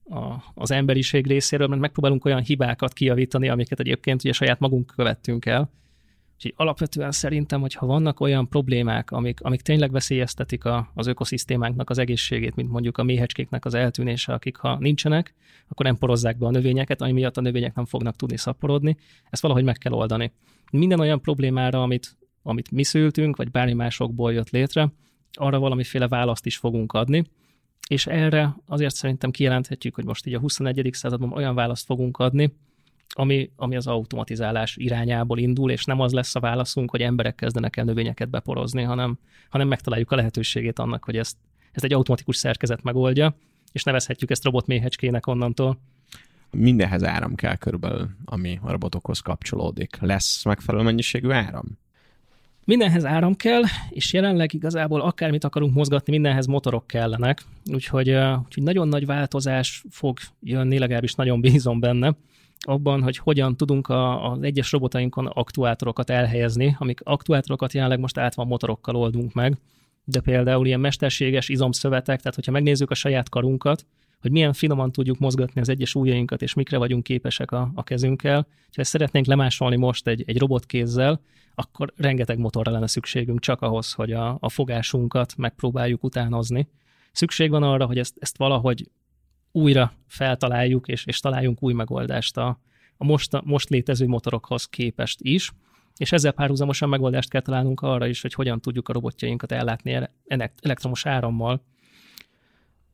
a, 0.09 0.43
az 0.53 0.71
emberiség 0.71 1.27
részéről, 1.27 1.67
mert 1.67 1.81
megpróbálunk 1.81 2.25
olyan 2.25 2.41
hibákat 2.41 2.93
kijavítani, 2.93 3.49
amiket 3.49 3.79
egyébként 3.79 4.23
ugye 4.23 4.33
saját 4.33 4.59
magunk 4.59 4.93
követtünk 4.95 5.45
el. 5.45 5.69
Úgyhogy 6.39 6.53
alapvetően 6.55 7.11
szerintem, 7.11 7.61
hogy 7.61 7.73
ha 7.73 7.85
vannak 7.85 8.19
olyan 8.19 8.47
problémák, 8.49 9.11
amik, 9.11 9.41
amik 9.41 9.61
tényleg 9.61 9.91
veszélyeztetik 9.91 10.65
a, 10.65 10.91
az 10.93 11.07
ökoszisztémánknak 11.07 11.89
az 11.89 11.97
egészségét, 11.97 12.55
mint 12.55 12.69
mondjuk 12.69 12.97
a 12.97 13.03
méhecskéknek 13.03 13.65
az 13.65 13.73
eltűnése, 13.73 14.33
akik 14.33 14.57
ha 14.57 14.77
nincsenek, 14.79 15.33
akkor 15.67 15.85
nem 15.85 15.97
porozzák 15.97 16.37
be 16.37 16.45
a 16.45 16.51
növényeket, 16.51 17.01
ami 17.01 17.11
miatt 17.11 17.37
a 17.37 17.41
növények 17.41 17.75
nem 17.75 17.85
fognak 17.85 18.15
tudni 18.15 18.37
szaporodni. 18.37 18.97
Ezt 19.29 19.41
valahogy 19.41 19.63
meg 19.63 19.77
kell 19.77 19.91
oldani 19.91 20.31
minden 20.71 20.99
olyan 20.99 21.21
problémára, 21.21 21.81
amit, 21.81 22.17
amit 22.41 22.71
mi 22.71 22.83
szültünk, 22.83 23.35
vagy 23.35 23.51
bármi 23.51 23.73
másokból 23.73 24.33
jött 24.33 24.49
létre, 24.49 24.91
arra 25.31 25.59
valamiféle 25.59 26.07
választ 26.07 26.45
is 26.45 26.57
fogunk 26.57 26.93
adni, 26.93 27.23
és 27.87 28.07
erre 28.07 28.55
azért 28.65 28.95
szerintem 28.95 29.31
kijelenthetjük, 29.31 29.95
hogy 29.95 30.05
most 30.05 30.25
így 30.25 30.33
a 30.33 30.39
21. 30.39 30.89
században 30.91 31.31
olyan 31.31 31.55
választ 31.55 31.85
fogunk 31.85 32.17
adni, 32.17 32.53
ami, 33.15 33.51
ami 33.55 33.75
az 33.75 33.87
automatizálás 33.87 34.75
irányából 34.77 35.37
indul, 35.39 35.71
és 35.71 35.85
nem 35.85 35.99
az 35.99 36.11
lesz 36.11 36.35
a 36.35 36.39
válaszunk, 36.39 36.91
hogy 36.91 37.01
emberek 37.01 37.35
kezdenek 37.35 37.77
el 37.77 37.85
növényeket 37.85 38.29
beporozni, 38.29 38.83
hanem, 38.83 39.19
hanem 39.49 39.67
megtaláljuk 39.67 40.11
a 40.11 40.15
lehetőségét 40.15 40.79
annak, 40.79 41.03
hogy 41.03 41.17
ezt, 41.17 41.37
ezt 41.71 41.83
egy 41.83 41.93
automatikus 41.93 42.37
szerkezet 42.37 42.83
megoldja, 42.83 43.35
és 43.71 43.83
nevezhetjük 43.83 44.29
ezt 44.29 44.43
robotméhecskének 44.43 45.27
onnantól 45.27 45.79
mindenhez 46.51 47.03
áram 47.03 47.35
kell 47.35 47.55
körülbelül, 47.55 48.09
ami 48.25 48.59
a 48.61 48.71
robotokhoz 48.71 49.19
kapcsolódik. 49.19 49.97
Lesz 49.99 50.45
megfelelő 50.45 50.83
mennyiségű 50.83 51.29
áram? 51.29 51.77
Mindenhez 52.65 53.05
áram 53.05 53.35
kell, 53.35 53.61
és 53.89 54.13
jelenleg 54.13 54.53
igazából 54.53 55.01
akármit 55.01 55.43
akarunk 55.43 55.73
mozgatni, 55.73 56.11
mindenhez 56.11 56.45
motorok 56.45 56.87
kellenek, 56.87 57.41
úgyhogy, 57.65 58.09
úgyhogy 58.45 58.63
nagyon 58.63 58.87
nagy 58.87 59.05
változás 59.05 59.83
fog 59.89 60.17
jönni, 60.41 60.77
legalábbis 60.77 61.13
nagyon 61.13 61.41
bízom 61.41 61.79
benne, 61.79 62.15
abban, 62.59 63.03
hogy 63.03 63.17
hogyan 63.17 63.57
tudunk 63.57 63.87
a, 63.87 64.31
az 64.31 64.41
egyes 64.41 64.71
robotainkon 64.71 65.25
aktuátorokat 65.25 66.09
elhelyezni, 66.09 66.75
amik 66.79 67.01
aktuátorokat 67.03 67.73
jelenleg 67.73 67.99
most 67.99 68.17
át 68.17 68.35
motorokkal 68.35 68.95
oldunk 68.95 69.33
meg, 69.33 69.57
de 70.03 70.19
például 70.19 70.65
ilyen 70.65 70.79
mesterséges 70.79 71.49
izomszövetek, 71.49 72.17
tehát 72.19 72.35
hogyha 72.35 72.51
megnézzük 72.51 72.91
a 72.91 72.95
saját 72.95 73.29
karunkat, 73.29 73.85
hogy 74.21 74.31
milyen 74.31 74.53
finoman 74.53 74.91
tudjuk 74.91 75.19
mozgatni 75.19 75.61
az 75.61 75.69
egyes 75.69 75.95
ujjainkat, 75.95 76.41
és 76.41 76.53
mikre 76.53 76.77
vagyunk 76.77 77.03
képesek 77.03 77.51
a, 77.51 77.71
a 77.75 77.83
kezünkkel. 77.83 78.47
Ha 78.75 78.81
ezt 78.81 78.89
szeretnénk 78.89 79.25
lemásolni 79.25 79.75
most 79.75 80.07
egy, 80.07 80.23
egy 80.27 80.37
robotkézzel, 80.37 81.21
akkor 81.55 81.93
rengeteg 81.97 82.37
motorra 82.37 82.71
lenne 82.71 82.87
szükségünk 82.87 83.39
csak 83.39 83.61
ahhoz, 83.61 83.93
hogy 83.93 84.11
a, 84.11 84.37
a 84.39 84.49
fogásunkat 84.49 85.37
megpróbáljuk 85.37 86.03
utánozni. 86.03 86.67
Szükség 87.11 87.49
van 87.49 87.63
arra, 87.63 87.85
hogy 87.85 87.97
ezt, 87.97 88.15
ezt 88.19 88.37
valahogy 88.37 88.89
újra 89.51 89.93
feltaláljuk, 90.07 90.87
és, 90.87 91.05
és 91.05 91.19
találjunk 91.19 91.63
új 91.63 91.73
megoldást 91.73 92.37
a, 92.37 92.59
a 92.97 93.05
most, 93.05 93.41
most 93.43 93.69
létező 93.69 94.07
motorokhoz 94.07 94.65
képest 94.65 95.19
is, 95.21 95.51
és 95.97 96.11
ezzel 96.11 96.31
párhuzamosan 96.31 96.89
megoldást 96.89 97.29
kell 97.29 97.41
találnunk 97.41 97.81
arra 97.81 98.07
is, 98.07 98.21
hogy 98.21 98.33
hogyan 98.33 98.61
tudjuk 98.61 98.89
a 98.89 98.93
robotjainkat 98.93 99.51
ellátni 99.51 100.09
elektromos 100.61 101.05
árammal. 101.05 101.63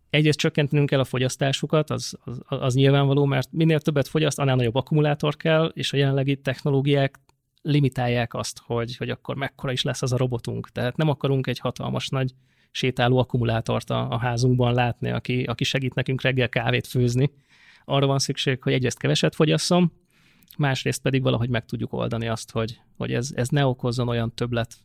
Egyrészt 0.09 0.37
csökkentenünk 0.37 0.89
kell 0.89 0.99
a 0.99 1.03
fogyasztásukat, 1.03 1.89
az, 1.89 2.17
az, 2.23 2.41
az 2.47 2.73
nyilvánvaló, 2.73 3.25
mert 3.25 3.51
minél 3.51 3.79
többet 3.79 4.07
fogyaszt, 4.07 4.39
annál 4.39 4.55
nagyobb 4.55 4.75
akkumulátor 4.75 5.35
kell, 5.35 5.71
és 5.73 5.93
a 5.93 5.97
jelenlegi 5.97 6.37
technológiák 6.37 7.19
limitálják 7.61 8.33
azt, 8.33 8.61
hogy, 8.65 8.97
hogy 8.97 9.09
akkor 9.09 9.35
mekkora 9.35 9.71
is 9.71 9.83
lesz 9.83 10.01
az 10.01 10.13
a 10.13 10.17
robotunk. 10.17 10.69
Tehát 10.69 10.97
nem 10.97 11.09
akarunk 11.09 11.47
egy 11.47 11.59
hatalmas 11.59 12.09
nagy 12.09 12.31
sétáló 12.76 13.17
akkumulátort 13.17 13.89
a, 13.89 14.09
a 14.09 14.17
házunkban 14.17 14.73
látni, 14.73 15.09
aki, 15.09 15.43
aki 15.43 15.63
segít 15.63 15.93
nekünk 15.93 16.21
reggel 16.21 16.49
kávét 16.49 16.88
főzni. 16.88 17.32
Arra 17.86 18.05
van 18.05 18.19
szükség, 18.19 18.63
hogy 18.63 18.73
egyrészt 18.73 18.97
keveset 18.97 19.36
fogyasszom, 19.36 19.91
másrészt 20.57 21.01
pedig 21.01 21.21
valahogy 21.21 21.49
meg 21.49 21.65
tudjuk 21.65 21.93
oldani 21.93 22.28
azt, 22.28 22.51
hogy, 22.51 22.80
hogy 22.97 23.13
ez, 23.13 23.32
ez 23.36 23.49
ne 23.49 23.65
okozzon 23.65 24.07
olyan 24.07 24.34
többlet 24.36 24.76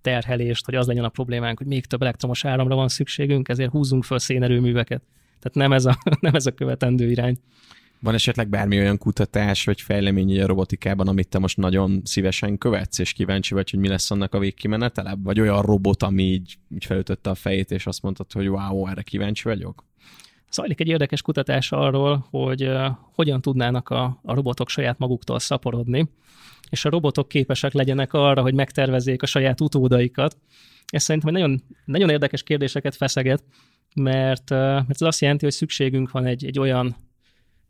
terhelést, 0.00 0.64
hogy 0.64 0.74
az 0.74 0.86
legyen 0.86 1.04
a 1.04 1.08
problémánk, 1.08 1.58
hogy 1.58 1.66
még 1.66 1.86
több 1.86 2.02
elektromos 2.02 2.44
áramra 2.44 2.74
van 2.74 2.88
szükségünk, 2.88 3.48
ezért 3.48 3.70
húzzunk 3.70 4.04
föl 4.04 4.18
szénerőműveket. 4.18 5.02
Tehát 5.38 5.54
nem 5.54 5.72
ez 5.72 5.84
a, 5.84 5.98
nem 6.20 6.34
ez 6.34 6.46
a 6.46 6.52
követendő 6.52 7.10
irány. 7.10 7.38
Van 8.04 8.14
esetleg 8.14 8.48
bármi 8.48 8.78
olyan 8.78 8.98
kutatás 8.98 9.64
vagy 9.64 9.80
fejlemény 9.80 10.42
a 10.42 10.46
robotikában, 10.46 11.08
amit 11.08 11.28
te 11.28 11.38
most 11.38 11.56
nagyon 11.56 12.00
szívesen 12.04 12.58
követsz, 12.58 12.98
és 12.98 13.12
kíváncsi 13.12 13.54
vagy, 13.54 13.70
hogy 13.70 13.78
mi 13.78 13.88
lesz 13.88 14.10
annak 14.10 14.34
a 14.34 14.38
végkimenetele? 14.38 15.16
Vagy 15.22 15.40
olyan 15.40 15.62
robot, 15.62 16.02
ami 16.02 16.22
így, 16.22 16.58
így 16.74 16.84
felütötte 16.84 17.30
a 17.30 17.34
fejét, 17.34 17.70
és 17.70 17.86
azt 17.86 18.02
mondtad, 18.02 18.32
hogy 18.32 18.48
wow, 18.48 18.86
erre 18.86 19.02
kíváncsi 19.02 19.42
vagyok? 19.42 19.84
Zajlik 20.52 20.80
egy 20.80 20.88
érdekes 20.88 21.22
kutatás 21.22 21.72
arról, 21.72 22.26
hogy 22.30 22.64
uh, 22.64 22.86
hogyan 23.14 23.40
tudnának 23.40 23.88
a, 23.88 24.20
a 24.22 24.34
robotok 24.34 24.68
saját 24.68 24.98
maguktól 24.98 25.38
szaporodni, 25.38 26.08
és 26.70 26.84
a 26.84 26.90
robotok 26.90 27.28
képesek 27.28 27.72
legyenek 27.72 28.12
arra, 28.12 28.42
hogy 28.42 28.54
megtervezzék 28.54 29.22
a 29.22 29.26
saját 29.26 29.60
utódaikat. 29.60 30.36
Ez 30.86 31.02
szerintem 31.02 31.32
nagyon, 31.32 31.62
nagyon 31.84 32.10
érdekes 32.10 32.42
kérdéseket 32.42 32.96
feszeget, 32.96 33.44
mert, 33.94 34.50
uh, 34.50 34.58
mert 34.58 34.90
ez 34.90 35.02
azt 35.02 35.20
jelenti, 35.20 35.44
hogy 35.44 35.54
szükségünk 35.54 36.10
van 36.10 36.26
egy, 36.26 36.44
egy 36.44 36.58
olyan 36.58 36.96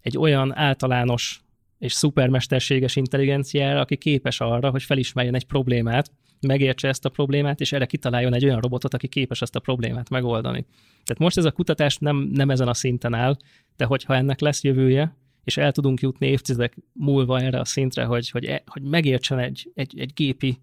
egy 0.04 0.18
olyan 0.18 0.56
általános 0.56 1.40
és 1.78 1.92
szupermesterséges 1.92 2.96
intelligenciára, 2.96 3.80
aki 3.80 3.96
képes 3.96 4.40
arra, 4.40 4.70
hogy 4.70 4.82
felismerjen 4.82 5.34
egy 5.34 5.46
problémát, 5.46 6.10
megértse 6.40 6.88
ezt 6.88 7.04
a 7.04 7.08
problémát, 7.08 7.60
és 7.60 7.72
erre 7.72 7.86
kitaláljon 7.86 8.34
egy 8.34 8.44
olyan 8.44 8.60
robotot, 8.60 8.94
aki 8.94 9.08
képes 9.08 9.42
ezt 9.42 9.56
a 9.56 9.60
problémát 9.60 10.10
megoldani. 10.10 10.66
Tehát 11.04 11.18
most 11.18 11.36
ez 11.36 11.44
a 11.44 11.50
kutatás 11.50 11.98
nem, 11.98 12.16
nem 12.16 12.50
ezen 12.50 12.68
a 12.68 12.74
szinten 12.74 13.14
áll, 13.14 13.36
de 13.76 13.84
hogyha 13.84 14.14
ennek 14.14 14.40
lesz 14.40 14.62
jövője, 14.62 15.16
és 15.44 15.56
el 15.56 15.72
tudunk 15.72 16.00
jutni 16.00 16.26
évtizedek 16.26 16.76
múlva 16.92 17.40
erre 17.40 17.60
a 17.60 17.64
szintre, 17.64 18.04
hogy, 18.04 18.30
hogy, 18.30 18.44
e, 18.44 18.62
hogy 18.66 18.82
megértsen 18.82 19.38
egy, 19.38 19.70
egy, 19.74 19.98
egy 19.98 20.12
gépi 20.12 20.58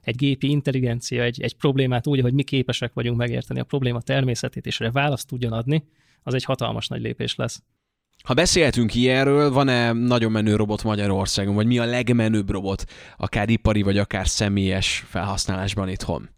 egy 0.00 0.16
gépi 0.16 0.50
intelligencia 0.50 1.22
egy, 1.22 1.40
egy 1.40 1.56
problémát 1.56 2.06
úgy, 2.06 2.20
hogy 2.20 2.32
mi 2.32 2.42
képesek 2.42 2.92
vagyunk 2.92 3.18
megérteni 3.18 3.60
a 3.60 3.64
probléma 3.64 4.00
természetét, 4.00 4.66
és 4.66 4.80
erre 4.80 4.90
választ 4.90 5.28
tudjon 5.28 5.52
adni, 5.52 5.84
az 6.22 6.34
egy 6.34 6.44
hatalmas 6.44 6.88
nagy 6.88 7.00
lépés 7.00 7.34
lesz. 7.34 7.62
Ha 8.22 8.34
beszélhetünk 8.34 8.94
ilyenről, 8.94 9.50
van-e 9.50 9.92
nagyon 9.92 10.32
menő 10.32 10.56
robot 10.56 10.82
Magyarországon, 10.82 11.54
vagy 11.54 11.66
mi 11.66 11.78
a 11.78 11.84
legmenőbb 11.84 12.50
robot, 12.50 12.84
akár 13.16 13.48
ipari, 13.48 13.82
vagy 13.82 13.98
akár 13.98 14.28
személyes 14.28 15.04
felhasználásban 15.08 15.88
itthon? 15.88 16.28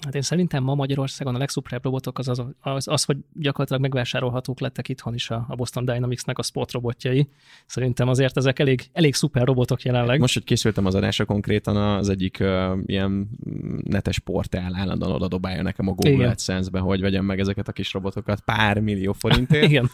Hát 0.00 0.14
én 0.14 0.22
szerintem 0.22 0.62
ma 0.62 0.74
Magyarországon 0.74 1.34
a 1.34 1.38
legszuperább 1.38 1.84
robotok 1.84 2.18
az 2.18 2.28
az, 2.28 2.42
az, 2.60 2.88
az, 2.88 3.04
hogy 3.04 3.16
gyakorlatilag 3.32 3.82
megvásárolhatók 3.82 4.60
lettek 4.60 4.88
itthon 4.88 5.14
is 5.14 5.30
a, 5.30 5.46
a 5.48 5.54
Boston 5.54 5.84
Dynamics-nek 5.84 6.38
a 6.38 6.42
spot 6.42 6.72
robotjai. 6.72 7.28
Szerintem 7.66 8.08
azért 8.08 8.36
ezek 8.36 8.58
elég, 8.58 8.82
elég 8.92 9.14
szuper 9.14 9.46
robotok 9.46 9.82
jelenleg. 9.82 10.20
Most, 10.20 10.34
hogy 10.34 10.44
készültem 10.44 10.86
az 10.86 10.94
adásra 10.94 11.24
konkrétan, 11.24 11.76
az 11.76 12.08
egyik 12.08 12.38
uh, 12.40 12.78
ilyen 12.86 13.28
netes 13.84 14.18
portál 14.18 14.74
állandóan 14.74 15.12
oda 15.12 15.28
dobálja 15.28 15.62
nekem 15.62 15.88
a 15.88 15.92
Google 15.92 16.28
AdSense-be, 16.28 16.78
hogy 16.78 17.00
vegyem 17.00 17.24
meg 17.24 17.40
ezeket 17.40 17.68
a 17.68 17.72
kis 17.72 17.92
robotokat 17.92 18.40
pár 18.40 18.80
millió 18.80 19.12
forintért. 19.12 19.68
Igen. 19.70 19.90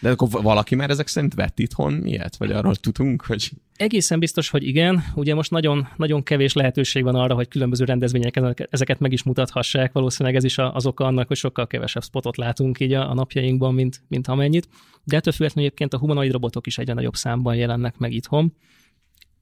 De 0.00 0.10
akkor 0.10 0.28
valaki 0.30 0.74
már 0.74 0.90
ezek 0.90 1.06
szerint 1.06 1.34
vett 1.34 1.58
itthon 1.58 2.06
ilyet? 2.06 2.36
Vagy 2.36 2.50
arról 2.50 2.74
tudunk, 2.74 3.22
hogy... 3.22 3.50
Egészen 3.76 4.18
biztos, 4.18 4.48
hogy 4.48 4.66
igen. 4.66 5.04
Ugye 5.14 5.34
most 5.34 5.50
nagyon, 5.50 5.88
nagyon 5.96 6.22
kevés 6.22 6.52
lehetőség 6.52 7.02
van 7.02 7.14
arra, 7.14 7.34
hogy 7.34 7.48
különböző 7.48 7.84
rendezvényeken 7.84 8.54
ezeket 8.70 8.98
meg 8.98 9.12
is 9.12 9.22
mutathassák. 9.22 9.92
Valószínűleg 9.92 10.36
ez 10.36 10.44
is 10.44 10.58
az 10.58 10.86
oka 10.86 11.04
annak, 11.04 11.26
hogy 11.26 11.36
sokkal 11.36 11.66
kevesebb 11.66 12.02
spotot 12.02 12.36
látunk 12.36 12.80
így 12.80 12.92
a, 12.92 13.10
a 13.10 13.14
napjainkban, 13.14 13.74
mint, 13.74 14.02
mint 14.08 14.26
amennyit. 14.28 14.68
De 15.04 15.16
ettől 15.16 15.32
függetlenül 15.32 15.70
egyébként 15.70 15.94
a 15.94 15.98
humanoid 15.98 16.32
robotok 16.32 16.66
is 16.66 16.78
egyre 16.78 16.92
nagyobb 16.92 17.14
számban 17.14 17.54
jelennek 17.54 17.98
meg 17.98 18.12
itthon. 18.12 18.54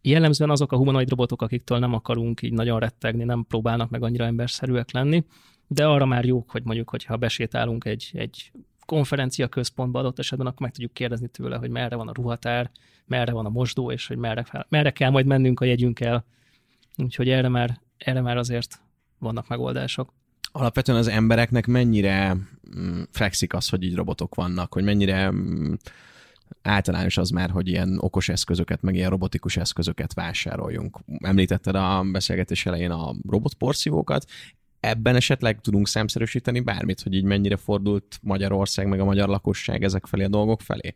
Jellemzően 0.02 0.50
azok 0.50 0.72
a 0.72 0.76
humanoid 0.76 1.08
robotok, 1.08 1.42
akiktől 1.42 1.78
nem 1.78 1.94
akarunk 1.94 2.42
így 2.42 2.52
nagyon 2.52 2.78
rettegni, 2.78 3.24
nem 3.24 3.44
próbálnak 3.48 3.90
meg 3.90 4.02
annyira 4.02 4.24
emberszerűek 4.24 4.90
lenni, 4.90 5.24
de 5.66 5.86
arra 5.86 6.06
már 6.06 6.24
jók, 6.24 6.50
hogy 6.50 6.62
mondjuk, 6.64 6.90
hogyha 6.90 7.16
besétálunk 7.16 7.84
egy, 7.84 8.10
egy 8.12 8.52
konferencia 8.86 9.48
központba 9.48 9.98
adott 9.98 10.18
esetben, 10.18 10.46
akkor 10.46 10.60
meg 10.60 10.70
tudjuk 10.70 10.92
kérdezni 10.92 11.28
tőle, 11.28 11.56
hogy 11.56 11.70
merre 11.70 11.96
van 11.96 12.08
a 12.08 12.12
ruhatár, 12.12 12.70
merre 13.06 13.32
van 13.32 13.46
a 13.46 13.48
mosdó, 13.48 13.90
és 13.90 14.06
hogy 14.06 14.16
merre, 14.16 14.44
fel, 14.44 14.66
merre 14.68 14.90
kell 14.90 15.10
majd 15.10 15.26
mennünk 15.26 15.60
a 15.60 15.64
jegyünkkel. 15.64 16.24
Úgyhogy 16.96 17.28
erre 17.28 17.48
már, 17.48 17.80
erre 17.96 18.20
már 18.20 18.36
azért 18.36 18.80
vannak 19.18 19.48
megoldások. 19.48 20.12
Alapvetően 20.52 20.98
az 20.98 21.08
embereknek 21.08 21.66
mennyire 21.66 22.36
mm, 22.76 23.02
flexik 23.10 23.54
az, 23.54 23.68
hogy 23.68 23.82
így 23.82 23.94
robotok 23.94 24.34
vannak, 24.34 24.72
hogy 24.72 24.84
mennyire 24.84 25.30
mm, 25.30 25.72
általános 26.62 27.16
az 27.16 27.30
már, 27.30 27.50
hogy 27.50 27.68
ilyen 27.68 27.98
okos 28.00 28.28
eszközöket, 28.28 28.82
meg 28.82 28.94
ilyen 28.94 29.10
robotikus 29.10 29.56
eszközöket 29.56 30.14
vásároljunk. 30.14 30.98
Említetted 31.18 31.74
a 31.74 32.04
beszélgetés 32.12 32.66
elején 32.66 32.90
a 32.90 33.14
robotporszívókat 33.28 34.24
ebben 34.82 35.16
esetleg 35.16 35.60
tudunk 35.60 35.88
számszerűsíteni 35.88 36.60
bármit, 36.60 37.00
hogy 37.00 37.14
így 37.14 37.24
mennyire 37.24 37.56
fordult 37.56 38.18
Magyarország 38.22 38.88
meg 38.88 39.00
a 39.00 39.04
magyar 39.04 39.28
lakosság 39.28 39.84
ezek 39.84 40.06
felé 40.06 40.24
a 40.24 40.28
dolgok 40.28 40.60
felé? 40.60 40.94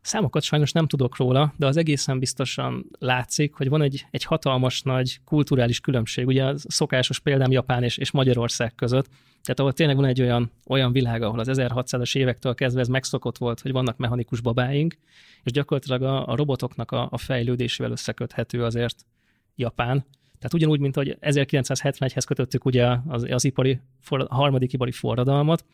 Számokat 0.00 0.42
sajnos 0.42 0.72
nem 0.72 0.86
tudok 0.86 1.16
róla, 1.16 1.54
de 1.56 1.66
az 1.66 1.76
egészen 1.76 2.18
biztosan 2.18 2.86
látszik, 2.98 3.54
hogy 3.54 3.68
van 3.68 3.82
egy, 3.82 4.06
egy 4.10 4.24
hatalmas 4.24 4.82
nagy 4.82 5.20
kulturális 5.24 5.80
különbség, 5.80 6.26
ugye 6.26 6.44
a 6.44 6.54
szokásos 6.56 7.18
példám 7.18 7.50
Japán 7.50 7.82
és, 7.82 7.96
és 7.96 8.10
Magyarország 8.10 8.74
között, 8.74 9.06
tehát 9.42 9.60
ahol 9.60 9.72
tényleg 9.72 9.96
van 9.96 10.04
egy 10.04 10.20
olyan, 10.20 10.50
olyan 10.66 10.92
világ, 10.92 11.22
ahol 11.22 11.38
az 11.38 11.48
1600-as 11.52 12.16
évektől 12.16 12.54
kezdve 12.54 12.80
ez 12.80 12.88
megszokott 12.88 13.38
volt, 13.38 13.60
hogy 13.60 13.72
vannak 13.72 13.96
mechanikus 13.96 14.40
babáink, 14.40 14.96
és 15.42 15.52
gyakorlatilag 15.52 16.02
a, 16.02 16.28
a 16.28 16.36
robotoknak 16.36 16.90
a, 16.90 17.08
a 17.10 17.18
fejlődésével 17.18 17.90
összeköthető 17.90 18.64
azért 18.64 19.06
Japán. 19.54 20.04
Tehát 20.38 20.54
ugyanúgy, 20.54 20.80
mint 20.80 20.94
hogy 20.94 21.16
1971-hez 21.20 22.22
kötöttük 22.26 22.64
ugye 22.64 22.96
az, 23.06 23.26
az 23.30 23.44
ipari, 23.44 23.80
a 24.08 24.34
harmadik 24.34 24.72
ipari 24.72 24.92
forradalmat, 24.92 25.64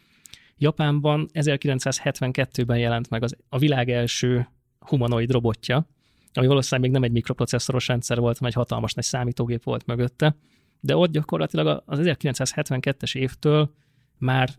Japánban 0.58 1.28
1972-ben 1.32 2.78
jelent 2.78 3.10
meg 3.10 3.22
az, 3.22 3.36
a 3.48 3.58
világ 3.58 3.90
első 3.90 4.48
humanoid 4.78 5.30
robotja, 5.30 5.86
ami 6.32 6.46
valószínűleg 6.46 6.90
még 6.90 7.00
nem 7.00 7.08
egy 7.08 7.14
mikroprocesszoros 7.16 7.88
rendszer 7.88 8.18
volt, 8.18 8.38
hanem 8.38 8.52
egy 8.54 8.58
hatalmas 8.58 8.94
nagy 8.94 9.04
számítógép 9.04 9.64
volt 9.64 9.86
mögötte, 9.86 10.36
de 10.80 10.96
ott 10.96 11.12
gyakorlatilag 11.12 11.82
az 11.86 11.98
1972-es 12.02 13.16
évtől 13.16 13.74
már 14.18 14.50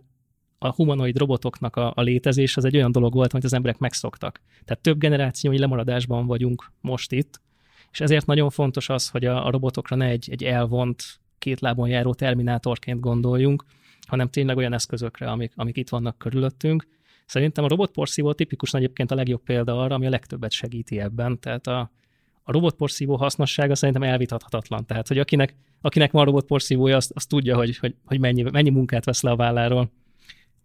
a 0.57 0.73
humanoid 0.73 1.17
robotoknak 1.17 1.75
a, 1.75 1.91
a 1.95 2.01
létezés 2.01 2.57
az 2.57 2.65
egy 2.65 2.75
olyan 2.75 2.91
dolog 2.91 3.13
volt, 3.13 3.33
amit 3.33 3.45
az 3.45 3.53
emberek 3.53 3.77
megszoktak. 3.77 4.41
Tehát 4.65 4.83
több 4.83 4.97
generációi 4.97 5.59
lemaradásban 5.59 6.25
vagyunk 6.25 6.71
most 6.81 7.11
itt, 7.11 7.41
és 7.93 8.01
ezért 8.01 8.25
nagyon 8.25 8.49
fontos 8.49 8.89
az, 8.89 9.09
hogy 9.09 9.25
a, 9.25 9.45
a 9.45 9.49
robotokra 9.49 9.95
ne 9.95 10.05
egy, 10.05 10.27
egy 10.31 10.43
elvont, 10.43 11.03
két 11.37 11.59
lábon 11.59 11.89
járó 11.89 12.13
terminátorként 12.13 12.99
gondoljunk, 12.99 13.63
hanem 14.07 14.29
tényleg 14.29 14.57
olyan 14.57 14.73
eszközökre, 14.73 15.31
amik, 15.31 15.51
amik 15.55 15.77
itt 15.77 15.89
vannak 15.89 16.17
körülöttünk. 16.17 16.87
Szerintem 17.25 17.63
a 17.63 17.67
robotporszívó 17.67 18.33
tipikusan 18.33 18.79
egyébként 18.79 19.11
a 19.11 19.15
legjobb 19.15 19.43
példa 19.43 19.81
arra, 19.81 19.95
ami 19.95 20.05
a 20.05 20.09
legtöbbet 20.09 20.51
segíti 20.51 20.99
ebben. 20.99 21.39
Tehát 21.39 21.67
a, 21.67 21.91
a 22.43 22.51
robotporszívó 22.51 23.15
hasznossága 23.15 23.75
szerintem 23.75 24.03
elvitathatatlan. 24.03 24.85
Tehát, 24.85 25.07
hogy 25.07 25.17
akinek, 25.17 25.55
akinek 25.81 26.11
van 26.11 26.25
robotporszívója, 26.25 26.95
azt, 26.95 27.11
azt 27.11 27.29
tudja, 27.29 27.55
hogy, 27.55 27.77
hogy, 27.77 27.95
hogy 28.05 28.19
mennyi, 28.19 28.41
mennyi 28.41 28.69
munkát 28.69 29.05
vesz 29.05 29.21
le 29.21 29.31
a 29.31 29.35
válláról. 29.35 29.91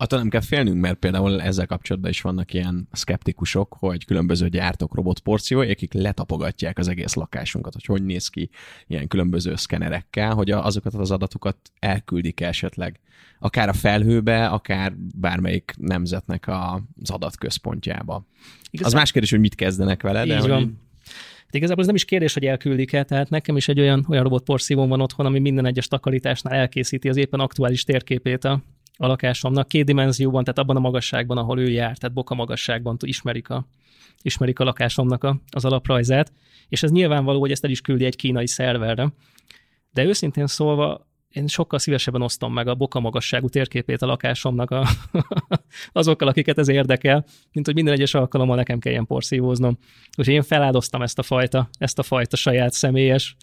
Attól 0.00 0.18
nem 0.18 0.28
kell 0.28 0.40
félnünk, 0.40 0.80
mert 0.80 0.98
például 0.98 1.42
ezzel 1.42 1.66
kapcsolatban 1.66 2.10
is 2.10 2.20
vannak 2.20 2.54
ilyen 2.54 2.88
szkeptikusok, 2.92 3.76
hogy 3.78 4.04
különböző 4.04 4.48
gyártók 4.48 4.94
robotporciói, 4.94 5.70
akik 5.70 5.92
letapogatják 5.92 6.78
az 6.78 6.88
egész 6.88 7.14
lakásunkat, 7.14 7.72
hogy 7.72 7.84
hogy 7.84 8.04
néz 8.04 8.28
ki 8.28 8.50
ilyen 8.86 9.08
különböző 9.08 9.56
szkenerekkel, 9.56 10.34
hogy 10.34 10.50
azokat 10.50 10.94
az 10.94 11.10
adatokat 11.10 11.56
elküldik 11.78 12.40
esetleg 12.40 13.00
akár 13.38 13.68
a 13.68 13.72
felhőbe, 13.72 14.46
akár 14.46 14.92
bármelyik 15.14 15.74
nemzetnek 15.76 16.48
az 16.48 17.10
adatközpontjába. 17.10 18.26
Igazán... 18.70 18.92
Az 18.92 18.98
más 18.98 19.10
kérdés, 19.10 19.30
hogy 19.30 19.40
mit 19.40 19.54
kezdenek 19.54 20.02
vele, 20.02 20.24
de 20.24 20.36
Így 20.36 20.48
van. 20.48 20.58
Hogy... 20.58 20.70
Hát 21.44 21.54
igazából 21.54 21.80
ez 21.80 21.86
nem 21.86 21.94
is 21.94 22.04
kérdés, 22.04 22.34
hogy 22.34 22.44
elküldik-e, 22.44 23.04
tehát 23.04 23.30
nekem 23.30 23.56
is 23.56 23.68
egy 23.68 23.80
olyan, 23.80 24.06
olyan 24.08 24.22
robotporszívóm 24.22 24.88
van 24.88 25.00
otthon, 25.00 25.26
ami 25.26 25.38
minden 25.38 25.66
egyes 25.66 25.88
takarításnál 25.88 26.54
elkészíti 26.54 27.08
az 27.08 27.16
éppen 27.16 27.40
aktuális 27.40 27.84
térképét 27.84 28.44
a, 28.44 28.62
a 29.00 29.06
lakásomnak 29.06 29.68
két 29.68 29.84
dimenzióban, 29.84 30.44
tehát 30.44 30.58
abban 30.58 30.76
a 30.76 30.80
magasságban, 30.80 31.38
ahol 31.38 31.60
ő 31.60 31.68
jár, 31.70 31.98
tehát 31.98 32.14
boka 32.14 32.34
magasságban 32.34 32.96
ismerik 33.00 33.50
a, 33.50 33.66
ismerik 34.22 34.58
a 34.58 34.64
lakásomnak 34.64 35.24
a, 35.24 35.40
az 35.50 35.64
alaprajzát, 35.64 36.32
és 36.68 36.82
ez 36.82 36.90
nyilvánvaló, 36.90 37.40
hogy 37.40 37.50
ezt 37.50 37.64
el 37.64 37.70
is 37.70 37.80
küldi 37.80 38.04
egy 38.04 38.16
kínai 38.16 38.46
szerverre. 38.46 39.12
De 39.90 40.04
őszintén 40.04 40.46
szólva, 40.46 41.06
én 41.28 41.46
sokkal 41.46 41.78
szívesebben 41.78 42.22
osztom 42.22 42.52
meg 42.52 42.68
a 42.68 42.74
boka 42.74 43.00
magasságú 43.00 43.48
térképét 43.48 44.02
a 44.02 44.06
lakásomnak 44.06 44.70
a, 44.70 44.88
azokkal, 45.92 46.28
akiket 46.28 46.58
ez 46.58 46.68
érdekel, 46.68 47.24
mint 47.52 47.66
hogy 47.66 47.74
minden 47.74 47.94
egyes 47.94 48.14
alkalommal 48.14 48.56
nekem 48.56 48.78
kelljen 48.78 49.06
porszívóznom. 49.06 49.78
Úgyhogy 50.16 50.34
én 50.34 50.42
feláldoztam 50.42 51.02
ezt 51.02 51.18
a 51.18 51.22
fajta, 51.22 51.68
ezt 51.78 51.98
a 51.98 52.02
fajta 52.02 52.36
saját 52.36 52.72
személyes 52.72 53.36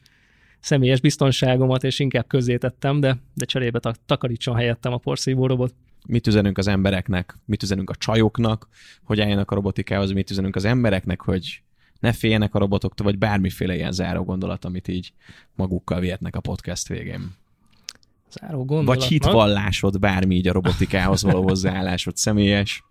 személyes 0.65 0.99
biztonságomat, 1.01 1.83
és 1.83 1.99
inkább 1.99 2.27
közzétettem, 2.27 2.99
de, 2.99 3.17
de 3.33 3.45
cserébe 3.45 3.79
takarítson 4.05 4.55
helyettem 4.55 4.93
a 4.93 4.97
porszívó 4.97 5.47
robot. 5.47 5.73
Mit 6.07 6.27
üzenünk 6.27 6.57
az 6.57 6.67
embereknek, 6.67 7.37
mit 7.45 7.63
üzenünk 7.63 7.89
a 7.89 7.95
csajoknak, 7.95 8.67
hogy 9.03 9.21
álljanak 9.21 9.51
a 9.51 9.55
robotikához, 9.55 10.11
mit 10.11 10.31
üzenünk 10.31 10.55
az 10.55 10.65
embereknek, 10.65 11.21
hogy 11.21 11.61
ne 11.99 12.11
féljenek 12.11 12.55
a 12.55 12.59
robotoktól, 12.59 13.05
vagy 13.05 13.17
bármiféle 13.17 13.75
ilyen 13.75 13.91
záró 13.91 14.23
gondolat, 14.23 14.65
amit 14.65 14.87
így 14.87 15.13
magukkal 15.55 15.99
vihetnek 15.99 16.35
a 16.35 16.39
podcast 16.39 16.87
végén. 16.87 17.35
Záró 18.31 18.65
gondolat. 18.65 18.99
Vagy 18.99 19.03
hitvallásod, 19.03 19.99
bármi 19.99 20.35
így 20.35 20.47
a 20.47 20.53
robotikához 20.53 21.23
való 21.23 21.43
hozzáállásod 21.43 22.17
személyes. 22.17 22.83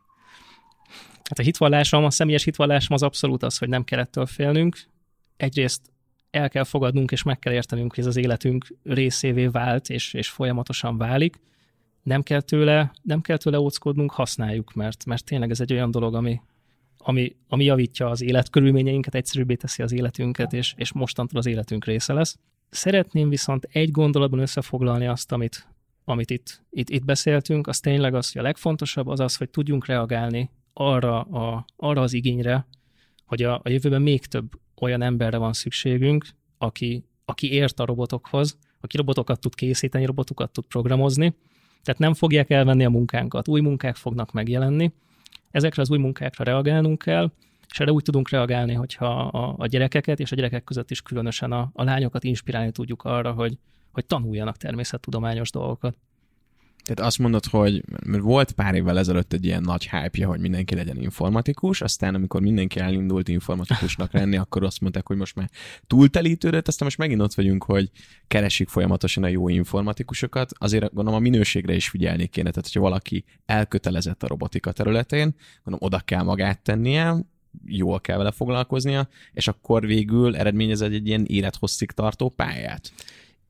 Hát 1.22 1.38
a 1.38 1.42
hitvallásom, 1.42 2.04
a 2.04 2.10
személyes 2.10 2.44
hitvallásom 2.44 2.94
az 2.94 3.02
abszolút 3.02 3.42
az, 3.42 3.58
hogy 3.58 3.68
nem 3.68 3.84
kell 3.84 3.98
ettől 3.98 4.26
félnünk. 4.26 4.76
Egyrészt 5.36 5.92
el 6.34 6.48
kell 6.48 6.64
fogadnunk, 6.64 7.10
és 7.10 7.22
meg 7.22 7.38
kell 7.38 7.52
értenünk, 7.52 7.94
hogy 7.94 8.04
ez 8.04 8.10
az 8.10 8.16
életünk 8.16 8.66
részévé 8.82 9.46
vált, 9.46 9.90
és, 9.90 10.14
és 10.14 10.28
folyamatosan 10.28 10.98
válik. 10.98 11.40
Nem 12.02 12.22
kell 12.22 12.40
tőle, 12.40 12.92
nem 13.02 13.20
kell 13.20 13.36
tőle 13.36 13.60
óckodnunk, 13.60 14.12
használjuk, 14.12 14.72
mert, 14.74 15.04
mert 15.04 15.24
tényleg 15.24 15.50
ez 15.50 15.60
egy 15.60 15.72
olyan 15.72 15.90
dolog, 15.90 16.14
ami, 16.14 16.40
ami, 16.98 17.36
ami 17.48 17.64
javítja 17.64 18.08
az 18.08 18.22
életkörülményeinket, 18.22 19.14
egyszerűbbé 19.14 19.54
teszi 19.54 19.82
az 19.82 19.92
életünket, 19.92 20.52
és, 20.52 20.74
és 20.76 20.92
mostantól 20.92 21.38
az 21.38 21.46
életünk 21.46 21.84
része 21.84 22.12
lesz. 22.12 22.38
Szeretném 22.70 23.28
viszont 23.28 23.68
egy 23.72 23.90
gondolatban 23.90 24.38
összefoglalni 24.38 25.06
azt, 25.06 25.32
amit, 25.32 25.68
amit 26.04 26.30
itt, 26.30 26.62
itt, 26.70 26.90
itt 26.90 27.04
beszéltünk, 27.04 27.66
az 27.66 27.80
tényleg 27.80 28.14
az, 28.14 28.32
hogy 28.32 28.40
a 28.40 28.44
legfontosabb 28.44 29.06
az 29.06 29.20
az, 29.20 29.36
hogy 29.36 29.50
tudjunk 29.50 29.86
reagálni 29.86 30.50
arra, 30.72 31.20
a, 31.20 31.64
arra 31.76 32.00
az 32.00 32.12
igényre, 32.12 32.66
hogy 33.24 33.42
a, 33.42 33.60
a 33.64 33.68
jövőben 33.68 34.02
még 34.02 34.26
több 34.26 34.50
olyan 34.80 35.02
emberre 35.02 35.36
van 35.36 35.52
szükségünk, 35.52 36.26
aki, 36.58 37.04
aki 37.24 37.52
ért 37.52 37.80
a 37.80 37.84
robotokhoz, 37.84 38.58
aki 38.80 38.96
robotokat 38.96 39.40
tud 39.40 39.54
készíteni, 39.54 40.04
robotokat 40.04 40.50
tud 40.50 40.64
programozni, 40.64 41.34
tehát 41.82 42.00
nem 42.00 42.14
fogják 42.14 42.50
elvenni 42.50 42.84
a 42.84 42.90
munkánkat, 42.90 43.48
új 43.48 43.60
munkák 43.60 43.96
fognak 43.96 44.32
megjelenni, 44.32 44.92
ezekre 45.50 45.82
az 45.82 45.90
új 45.90 45.98
munkákra 45.98 46.44
reagálnunk 46.44 46.98
kell, 46.98 47.32
és 47.70 47.80
erre 47.80 47.92
úgy 47.92 48.02
tudunk 48.02 48.30
reagálni, 48.30 48.72
hogyha 48.72 49.06
a, 49.06 49.54
a 49.58 49.66
gyerekeket 49.66 50.20
és 50.20 50.32
a 50.32 50.34
gyerekek 50.34 50.64
között 50.64 50.90
is 50.90 51.02
különösen 51.02 51.52
a, 51.52 51.70
a 51.72 51.82
lányokat 51.82 52.24
inspirálni 52.24 52.70
tudjuk 52.70 53.02
arra, 53.02 53.32
hogy, 53.32 53.58
hogy 53.92 54.06
tanuljanak 54.06 54.56
természettudományos 54.56 55.50
dolgokat. 55.50 55.96
Tehát 56.84 57.10
azt 57.10 57.18
mondod, 57.18 57.46
hogy 57.46 57.82
mert 58.06 58.22
volt 58.22 58.52
pár 58.52 58.74
évvel 58.74 58.98
ezelőtt 58.98 59.32
egy 59.32 59.44
ilyen 59.44 59.62
nagy 59.62 59.88
hype 59.90 60.26
hogy 60.26 60.40
mindenki 60.40 60.74
legyen 60.74 60.96
informatikus, 60.96 61.80
aztán 61.80 62.14
amikor 62.14 62.40
mindenki 62.40 62.78
elindult 62.78 63.28
informatikusnak 63.28 64.12
lenni, 64.12 64.36
akkor 64.36 64.64
azt 64.64 64.80
mondták, 64.80 65.06
hogy 65.06 65.16
most 65.16 65.34
már 65.34 65.50
túltelítődött, 65.86 66.68
aztán 66.68 66.86
most 66.86 66.98
megint 66.98 67.20
ott 67.20 67.34
vagyunk, 67.34 67.64
hogy 67.64 67.90
keresik 68.26 68.68
folyamatosan 68.68 69.22
a 69.22 69.28
jó 69.28 69.48
informatikusokat, 69.48 70.52
azért 70.58 70.92
gondolom 70.92 71.18
a 71.18 71.22
minőségre 71.22 71.74
is 71.74 71.88
figyelni 71.88 72.26
kéne, 72.26 72.50
tehát 72.50 72.64
hogyha 72.64 72.80
valaki 72.80 73.24
elkötelezett 73.46 74.22
a 74.22 74.26
robotika 74.26 74.72
területén, 74.72 75.34
gondolom 75.62 75.88
oda 75.88 76.00
kell 76.04 76.22
magát 76.22 76.62
tennie, 76.62 77.16
jól 77.66 78.00
kell 78.00 78.16
vele 78.16 78.30
foglalkoznia, 78.30 79.08
és 79.32 79.48
akkor 79.48 79.86
végül 79.86 80.36
eredményez 80.36 80.80
egy 80.80 81.06
ilyen 81.06 81.24
élethosszig 81.24 81.90
tartó 81.90 82.28
pályát. 82.28 82.92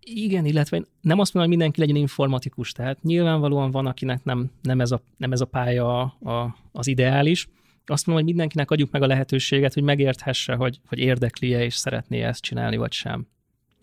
Igen, 0.04 0.44
illetve 0.44 0.84
nem 1.00 1.18
azt 1.18 1.34
mondom, 1.34 1.50
hogy 1.50 1.58
mindenki 1.58 1.80
legyen 1.80 1.96
informatikus, 1.96 2.72
tehát 2.72 3.02
nyilvánvalóan 3.02 3.70
van, 3.70 3.86
akinek 3.86 4.24
nem, 4.24 4.50
nem, 4.62 4.80
ez, 4.80 4.90
a, 4.90 5.02
nem 5.16 5.32
ez 5.32 5.40
a 5.40 5.44
pálya 5.44 6.00
a, 6.00 6.30
a, 6.30 6.56
az 6.72 6.86
ideális. 6.86 7.48
Azt 7.86 8.06
mondom, 8.06 8.24
hogy 8.24 8.34
mindenkinek 8.34 8.70
adjuk 8.70 8.90
meg 8.90 9.02
a 9.02 9.06
lehetőséget, 9.06 9.74
hogy 9.74 9.82
megérthesse, 9.82 10.54
hogy, 10.54 10.80
hogy 10.86 10.98
érdekli-e 10.98 11.64
és 11.64 11.74
szeretné 11.74 12.22
ezt 12.22 12.42
csinálni, 12.42 12.76
vagy 12.76 12.92
sem. 12.92 13.26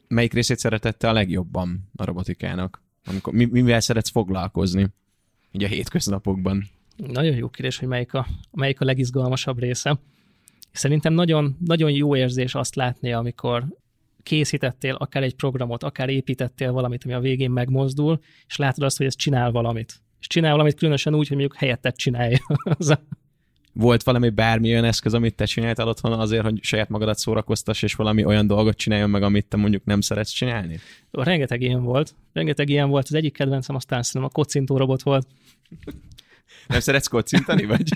Melyik 0.07 0.33
részét 0.33 0.57
szeretette 0.57 1.09
a 1.09 1.13
legjobban 1.13 1.89
a 1.95 2.05
robotikának? 2.05 2.81
Amikor, 3.05 3.33
mi, 3.33 3.45
mivel 3.45 3.79
szeretsz 3.79 4.09
foglalkozni? 4.09 4.87
Így 5.51 5.63
a 5.63 5.67
hétköznapokban. 5.67 6.63
Nagyon 6.95 7.35
jó 7.35 7.49
kérdés, 7.49 7.77
hogy 7.77 7.87
melyik 7.87 8.13
a, 8.13 8.27
melyik 8.51 8.81
a 8.81 8.85
legizgalmasabb 8.85 9.59
része. 9.59 9.99
Szerintem 10.71 11.13
nagyon, 11.13 11.57
nagyon 11.65 11.91
jó 11.91 12.15
érzés 12.15 12.55
azt 12.55 12.75
látni, 12.75 13.13
amikor 13.13 13.65
készítettél 14.23 14.93
akár 14.93 15.23
egy 15.23 15.35
programot, 15.35 15.83
akár 15.83 16.09
építettél 16.09 16.71
valamit, 16.71 17.03
ami 17.03 17.13
a 17.13 17.19
végén 17.19 17.51
megmozdul, 17.51 18.19
és 18.47 18.55
látod 18.55 18.83
azt, 18.83 18.97
hogy 18.97 19.05
ez 19.05 19.15
csinál 19.15 19.51
valamit. 19.51 20.01
És 20.19 20.27
csinál 20.27 20.51
valamit 20.51 20.75
különösen 20.75 21.15
úgy, 21.15 21.27
hogy 21.27 21.37
mondjuk 21.37 21.59
helyettet 21.59 21.97
csinálja. 21.97 22.37
Volt 23.73 24.03
valami 24.03 24.29
bármi 24.29 24.71
olyan 24.71 24.83
eszköz, 24.83 25.13
amit 25.13 25.35
te 25.35 25.45
csináltál 25.45 25.87
otthon 25.87 26.19
azért, 26.19 26.43
hogy 26.43 26.63
saját 26.63 26.89
magadat 26.89 27.17
szórakoztass, 27.17 27.81
és 27.81 27.95
valami 27.95 28.25
olyan 28.25 28.47
dolgot 28.47 28.77
csináljon 28.77 29.09
meg, 29.09 29.23
amit 29.23 29.45
te 29.45 29.57
mondjuk 29.57 29.83
nem 29.83 30.01
szeretsz 30.01 30.31
csinálni? 30.31 30.79
Rengeteg 31.11 31.61
ilyen 31.61 31.83
volt. 31.83 32.15
Rengeteg 32.33 32.69
ilyen 32.69 32.89
volt. 32.89 33.05
Az 33.05 33.13
egyik 33.13 33.33
kedvencem 33.33 33.75
aztán 33.75 34.03
szerintem 34.03 34.31
a 34.33 34.33
kocintó 34.33 34.77
robot 34.77 35.01
volt. 35.01 35.27
Nem 36.67 36.79
szeretsz 36.79 37.07
kocintani, 37.07 37.65
vagy, 37.65 37.89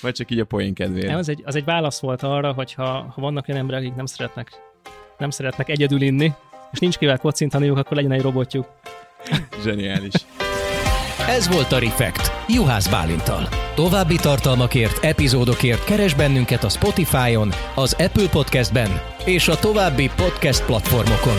vagy 0.00 0.14
csak 0.14 0.30
így 0.30 0.40
a 0.40 0.44
poén 0.44 0.74
kedvéért? 0.74 1.06
Nem, 1.06 1.18
az 1.18 1.28
egy, 1.28 1.42
az 1.44 1.54
egy 1.54 1.64
válasz 1.64 2.00
volt 2.00 2.22
arra, 2.22 2.52
hogy 2.52 2.72
ha, 2.72 2.84
ha 2.84 3.20
vannak 3.20 3.48
olyan 3.48 3.60
emberek, 3.60 3.82
akik 3.82 3.94
nem 3.94 4.06
szeretnek 4.06 4.50
nem 5.18 5.30
szeretnek 5.30 5.68
egyedül 5.68 6.02
inni, 6.02 6.32
és 6.72 6.78
nincs 6.78 6.96
kivel 6.96 7.18
kocintaniuk, 7.18 7.76
akkor 7.76 7.96
legyen 7.96 8.12
egy 8.12 8.22
robotjuk. 8.22 8.66
Zseniális. 9.62 10.14
Ez 11.28 11.48
volt 11.48 11.72
a 11.72 11.78
Refekt, 11.78 12.32
Juhász 12.48 12.88
Bálintal. 12.88 13.48
További 13.74 14.16
tartalmakért, 14.16 15.04
epizódokért 15.04 15.84
keres 15.84 16.14
bennünket 16.14 16.64
a 16.64 16.68
Spotify-on, 16.68 17.50
az 17.74 17.92
Apple 17.92 18.28
Podcast-ben 18.28 19.00
és 19.24 19.48
a 19.48 19.58
további 19.58 20.10
podcast 20.16 20.64
platformokon. 20.64 21.38